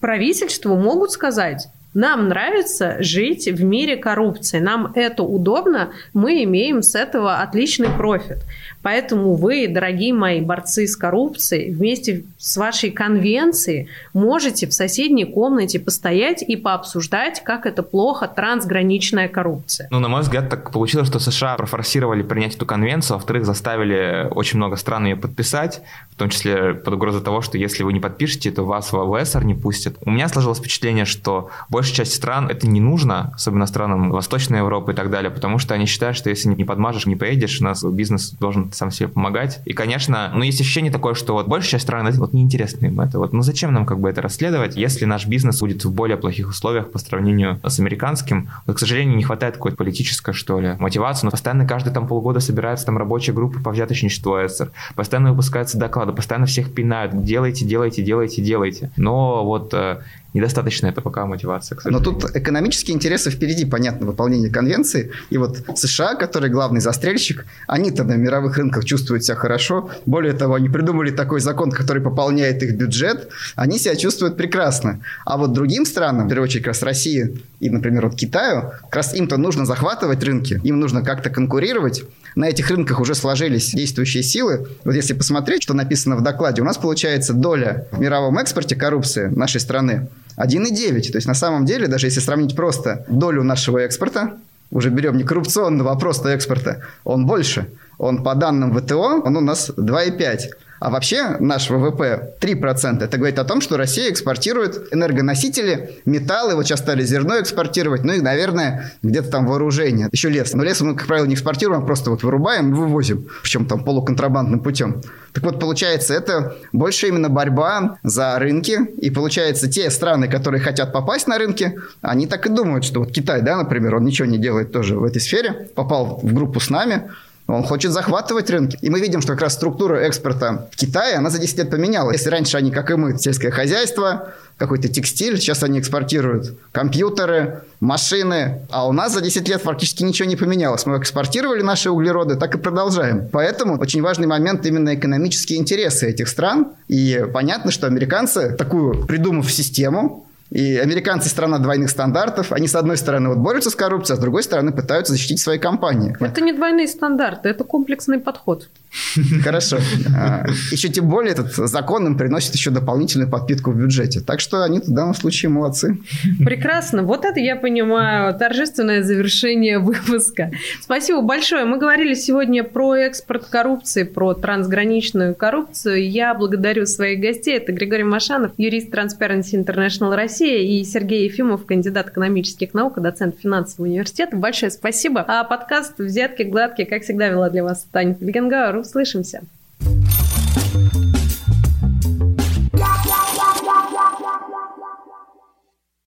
правительству 0.00 0.76
могут 0.76 1.12
сказать, 1.12 1.68
нам 1.94 2.28
нравится 2.28 2.96
жить 3.00 3.48
в 3.48 3.64
мире 3.64 3.96
коррупции, 3.96 4.58
нам 4.58 4.92
это 4.94 5.22
удобно, 5.22 5.92
мы 6.12 6.44
имеем 6.44 6.82
с 6.82 6.94
этого 6.94 7.36
отличный 7.40 7.88
профит. 7.88 8.38
Поэтому 8.86 9.34
вы, 9.34 9.66
дорогие 9.66 10.14
мои 10.14 10.40
борцы 10.40 10.86
с 10.86 10.96
коррупцией, 10.96 11.72
вместе 11.72 12.22
с 12.38 12.56
вашей 12.56 12.92
конвенцией 12.92 13.88
можете 14.12 14.68
в 14.68 14.72
соседней 14.72 15.24
комнате 15.24 15.80
постоять 15.80 16.40
и 16.42 16.54
пообсуждать, 16.54 17.42
как 17.42 17.66
это 17.66 17.82
плохо 17.82 18.28
трансграничная 18.28 19.26
коррупция. 19.26 19.88
Ну, 19.90 19.98
на 19.98 20.06
мой 20.06 20.20
взгляд, 20.20 20.48
так 20.50 20.70
получилось, 20.70 21.08
что 21.08 21.18
США 21.18 21.56
профорсировали 21.56 22.22
принять 22.22 22.54
эту 22.54 22.64
конвенцию, 22.64 23.16
во-вторых, 23.16 23.44
заставили 23.44 24.28
очень 24.30 24.58
много 24.58 24.76
стран 24.76 25.06
ее 25.06 25.16
подписать, 25.16 25.82
в 26.12 26.14
том 26.14 26.30
числе 26.30 26.74
под 26.74 26.94
угрозой 26.94 27.22
того, 27.22 27.40
что 27.40 27.58
если 27.58 27.82
вы 27.82 27.92
не 27.92 27.98
подпишете, 27.98 28.52
то 28.52 28.62
вас 28.62 28.92
в 28.92 29.00
АВСР 29.00 29.42
не 29.42 29.54
пустят. 29.54 29.96
У 30.02 30.12
меня 30.12 30.28
сложилось 30.28 30.60
впечатление, 30.60 31.06
что 31.06 31.50
большая 31.70 31.96
часть 31.96 32.14
стран 32.14 32.48
это 32.48 32.68
не 32.68 32.80
нужно, 32.80 33.32
особенно 33.34 33.66
странам 33.66 34.12
Восточной 34.12 34.58
Европы 34.58 34.92
и 34.92 34.94
так 34.94 35.10
далее, 35.10 35.32
потому 35.32 35.58
что 35.58 35.74
они 35.74 35.86
считают, 35.86 36.16
что 36.16 36.30
если 36.30 36.50
не 36.50 36.64
подмажешь, 36.64 37.06
не 37.06 37.16
поедешь, 37.16 37.60
у 37.60 37.64
нас 37.64 37.82
бизнес 37.82 38.30
должен 38.30 38.70
сам 38.76 38.90
себе 38.90 39.08
помогать. 39.08 39.60
И, 39.64 39.72
конечно, 39.72 40.30
ну, 40.34 40.42
есть 40.42 40.60
ощущение 40.60 40.92
такое, 40.92 41.14
что 41.14 41.34
вот 41.34 41.46
большая 41.46 41.72
часть 41.72 41.84
стран, 41.84 42.06
вот 42.12 42.32
неинтересно 42.32 42.86
им 42.86 43.00
это. 43.00 43.18
Вот, 43.18 43.32
ну, 43.32 43.42
зачем 43.42 43.72
нам 43.72 43.86
как 43.86 44.00
бы 44.00 44.08
это 44.08 44.22
расследовать, 44.22 44.76
если 44.76 45.04
наш 45.04 45.26
бизнес 45.26 45.60
будет 45.60 45.84
в 45.84 45.92
более 45.92 46.16
плохих 46.16 46.48
условиях 46.48 46.90
по 46.90 46.98
сравнению 46.98 47.60
с 47.64 47.80
американским? 47.80 48.48
Вот, 48.66 48.76
к 48.76 48.78
сожалению, 48.78 49.16
не 49.16 49.24
хватает 49.24 49.54
какой-то 49.54 49.76
политической, 49.76 50.32
что 50.32 50.60
ли, 50.60 50.76
мотивации. 50.78 51.26
Но 51.26 51.30
постоянно 51.30 51.66
каждый 51.66 51.92
там 51.92 52.06
полгода 52.06 52.40
собирается 52.40 52.86
там 52.86 52.98
рабочая 52.98 53.32
группа 53.32 53.60
по 53.60 53.70
взяточничеству 53.70 54.36
СССР. 54.46 54.70
Постоянно 54.94 55.30
выпускаются 55.30 55.78
доклады, 55.78 56.12
постоянно 56.12 56.46
всех 56.46 56.72
пинают. 56.72 57.24
Делайте, 57.24 57.64
делайте, 57.64 58.02
делайте, 58.02 58.42
делайте. 58.42 58.90
Но 58.96 59.44
вот 59.44 59.72
э, 59.74 59.98
недостаточно 60.36 60.86
это 60.86 61.00
пока 61.00 61.26
мотивация. 61.26 61.78
Но 61.84 62.00
тут 62.00 62.36
экономические 62.36 62.94
интересы 62.94 63.30
впереди, 63.30 63.64
понятно, 63.64 64.06
выполнение 64.06 64.50
конвенции. 64.50 65.10
И 65.30 65.38
вот 65.38 65.58
США, 65.74 66.14
который 66.14 66.50
главный 66.50 66.80
застрельщик, 66.80 67.46
они-то 67.66 68.04
на 68.04 68.14
мировых 68.14 68.56
рынках 68.56 68.84
чувствуют 68.84 69.24
себя 69.24 69.36
хорошо. 69.36 69.90
Более 70.04 70.32
того, 70.32 70.54
они 70.54 70.68
придумали 70.68 71.10
такой 71.10 71.40
закон, 71.40 71.70
который 71.70 72.02
пополняет 72.02 72.62
их 72.62 72.76
бюджет. 72.76 73.28
Они 73.56 73.78
себя 73.78 73.96
чувствуют 73.96 74.36
прекрасно. 74.36 75.00
А 75.24 75.36
вот 75.36 75.52
другим 75.52 75.86
странам, 75.86 76.26
в 76.26 76.28
первую 76.28 76.44
очередь 76.44 76.64
как 76.64 76.74
раз 76.74 76.82
России 76.82 77.40
и, 77.60 77.70
например, 77.70 78.06
вот 78.06 78.16
Китаю, 78.16 78.72
как 78.82 78.96
раз 78.96 79.14
им-то 79.14 79.38
нужно 79.38 79.64
захватывать 79.64 80.22
рынки, 80.22 80.60
им 80.62 80.78
нужно 80.78 81.02
как-то 81.02 81.30
конкурировать. 81.30 82.04
На 82.34 82.48
этих 82.48 82.68
рынках 82.70 83.00
уже 83.00 83.14
сложились 83.14 83.72
действующие 83.72 84.22
силы. 84.22 84.68
Вот 84.84 84.94
если 84.94 85.14
посмотреть, 85.14 85.62
что 85.62 85.72
написано 85.72 86.16
в 86.16 86.22
докладе, 86.22 86.60
у 86.60 86.64
нас 86.64 86.76
получается 86.76 87.32
доля 87.32 87.86
в 87.92 87.98
мировом 87.98 88.38
экспорте 88.38 88.76
коррупции 88.76 89.26
нашей 89.28 89.60
страны 89.60 90.08
1,9. 90.36 91.12
То 91.12 91.18
есть 91.18 91.26
на 91.26 91.34
самом 91.34 91.64
деле, 91.64 91.86
даже 91.86 92.06
если 92.06 92.20
сравнить 92.20 92.54
просто 92.54 93.04
долю 93.08 93.42
нашего 93.42 93.78
экспорта, 93.78 94.38
уже 94.70 94.90
берем 94.90 95.16
не 95.16 95.24
коррупционного, 95.24 95.92
а 95.92 95.96
просто 95.96 96.30
экспорта, 96.30 96.82
он 97.04 97.26
больше. 97.26 97.66
Он 97.98 98.22
по 98.22 98.34
данным 98.34 98.76
ВТО, 98.78 99.22
он 99.24 99.36
у 99.36 99.40
нас 99.40 99.70
2,5. 99.70 100.38
А 100.80 100.90
вообще 100.90 101.36
наш 101.40 101.70
ВВП 101.70 102.34
3%. 102.40 103.02
Это 103.02 103.16
говорит 103.16 103.38
о 103.38 103.44
том, 103.44 103.60
что 103.60 103.76
Россия 103.76 104.10
экспортирует 104.10 104.92
энергоносители, 104.92 106.00
металлы, 106.04 106.54
вот 106.54 106.66
сейчас 106.66 106.80
стали 106.80 107.02
зерно 107.02 107.40
экспортировать, 107.40 108.04
ну 108.04 108.12
и, 108.12 108.20
наверное, 108.20 108.92
где-то 109.02 109.30
там 109.30 109.46
вооружение. 109.46 110.08
Еще 110.12 110.28
лес. 110.28 110.54
Но 110.54 110.62
лес 110.62 110.80
мы, 110.80 110.94
как 110.94 111.06
правило, 111.06 111.26
не 111.26 111.34
экспортируем, 111.34 111.82
а 111.82 111.86
просто 111.86 112.10
вот 112.10 112.22
вырубаем 112.22 112.72
и 112.72 112.74
вывозим, 112.74 113.28
причем 113.42 113.66
там 113.66 113.84
полуконтрабандным 113.84 114.60
путем. 114.60 115.02
Так 115.32 115.44
вот, 115.44 115.60
получается, 115.60 116.14
это 116.14 116.56
больше 116.72 117.08
именно 117.08 117.28
борьба 117.28 117.98
за 118.02 118.38
рынки. 118.38 118.78
И 118.98 119.10
получается, 119.10 119.68
те 119.70 119.90
страны, 119.90 120.28
которые 120.28 120.60
хотят 120.60 120.92
попасть 120.92 121.26
на 121.26 121.38
рынки, 121.38 121.78
они 122.00 122.26
так 122.26 122.46
и 122.46 122.48
думают, 122.48 122.84
что 122.84 123.00
вот 123.00 123.12
Китай, 123.12 123.42
да, 123.42 123.56
например, 123.56 123.96
он 123.96 124.04
ничего 124.04 124.26
не 124.26 124.38
делает 124.38 124.72
тоже 124.72 124.96
в 124.96 125.04
этой 125.04 125.20
сфере, 125.20 125.68
попал 125.74 126.20
в 126.22 126.32
группу 126.32 126.58
с 126.58 126.70
нами, 126.70 127.10
Он 127.46 127.62
хочет 127.62 127.92
захватывать 127.92 128.50
рынки. 128.50 128.76
И 128.80 128.90
мы 128.90 129.00
видим, 129.00 129.22
что 129.22 129.32
как 129.32 129.42
раз 129.42 129.54
структура 129.54 129.98
экспорта 129.98 130.68
в 130.72 130.76
Китае, 130.76 131.16
она 131.16 131.30
за 131.30 131.38
10 131.38 131.58
лет 131.58 131.70
поменялась. 131.70 132.16
Если 132.16 132.30
раньше 132.30 132.56
они, 132.56 132.70
как 132.70 132.90
и 132.90 132.94
мы, 132.94 133.16
сельское 133.18 133.50
хозяйство, 133.50 134.32
какой-то 134.58 134.88
текстиль, 134.88 135.38
сейчас 135.38 135.62
они 135.62 135.78
экспортируют 135.78 136.58
компьютеры, 136.72 137.62
машины, 137.78 138.62
а 138.70 138.88
у 138.88 138.92
нас 138.92 139.12
за 139.12 139.20
10 139.20 139.48
лет 139.48 139.62
фактически 139.62 140.02
ничего 140.02 140.28
не 140.28 140.36
поменялось. 140.36 140.86
Мы 140.86 140.98
экспортировали 140.98 141.62
наши 141.62 141.90
углероды, 141.90 142.36
так 142.36 142.54
и 142.54 142.58
продолжаем. 142.58 143.28
Поэтому 143.30 143.78
очень 143.78 144.02
важный 144.02 144.26
момент 144.26 144.66
именно 144.66 144.94
экономические 144.94 145.60
интересы 145.60 146.08
этих 146.08 146.28
стран. 146.28 146.68
И 146.88 147.24
понятно, 147.32 147.70
что 147.70 147.86
американцы, 147.86 148.56
такую 148.56 149.06
придумав 149.06 149.52
систему, 149.52 150.25
и 150.50 150.76
американцы 150.76 151.28
страна 151.28 151.58
двойных 151.58 151.90
стандартов. 151.90 152.52
Они, 152.52 152.68
с 152.68 152.74
одной 152.74 152.96
стороны, 152.96 153.30
вот 153.30 153.38
борются 153.38 153.70
с 153.70 153.74
коррупцией, 153.74 154.14
а 154.14 154.16
с 154.18 154.20
другой 154.20 154.42
стороны, 154.42 154.72
пытаются 154.72 155.12
защитить 155.12 155.40
свои 155.40 155.58
компании. 155.58 156.16
Это 156.20 156.40
не 156.40 156.52
двойные 156.52 156.86
стандарты, 156.88 157.48
это 157.48 157.64
комплексный 157.64 158.18
подход. 158.18 158.68
Хорошо. 159.42 159.78
А, 160.16 160.46
еще 160.70 160.88
тем 160.88 161.08
более 161.08 161.32
этот 161.32 161.52
закон 161.52 162.06
им 162.06 162.16
приносит 162.16 162.54
еще 162.54 162.70
дополнительную 162.70 163.30
подпитку 163.30 163.70
в 163.70 163.76
бюджете. 163.76 164.20
Так 164.20 164.40
что 164.40 164.62
они 164.62 164.80
в 164.80 164.88
данном 164.88 165.14
случае 165.14 165.50
молодцы. 165.50 165.98
Прекрасно. 166.44 167.02
Вот 167.02 167.24
это 167.24 167.40
я 167.40 167.56
понимаю. 167.56 168.34
Торжественное 168.38 169.02
завершение 169.02 169.78
выпуска. 169.80 170.50
Спасибо 170.80 171.22
большое. 171.22 171.64
Мы 171.64 171.78
говорили 171.78 172.14
сегодня 172.14 172.64
про 172.64 172.96
экспорт 172.96 173.46
коррупции, 173.46 174.04
про 174.04 174.34
трансграничную 174.34 175.34
коррупцию. 175.34 176.08
Я 176.08 176.34
благодарю 176.34 176.86
своих 176.86 177.20
гостей. 177.20 177.56
Это 177.56 177.72
Григорий 177.72 178.04
Машанов, 178.04 178.52
юрист 178.56 178.92
Transparency 178.92 179.52
International 179.52 180.14
Россия 180.36 180.58
и 180.58 180.84
Сергей 180.84 181.24
Ефимов, 181.24 181.64
кандидат 181.64 182.10
экономических 182.10 182.74
наук, 182.74 183.00
доцент 183.00 183.38
финансового 183.38 183.88
университета. 183.88 184.36
Большое 184.36 184.70
спасибо. 184.70 185.24
А 185.26 185.44
подкаст 185.44 185.98
«Взятки 185.98 186.42
гладкие», 186.42 186.86
как 186.86 187.04
всегда, 187.04 187.28
вела 187.28 187.48
для 187.48 187.64
вас 187.64 187.86
Таня 187.90 188.12
Фельгенгауэр. 188.12 188.76
Услышимся. 188.76 189.40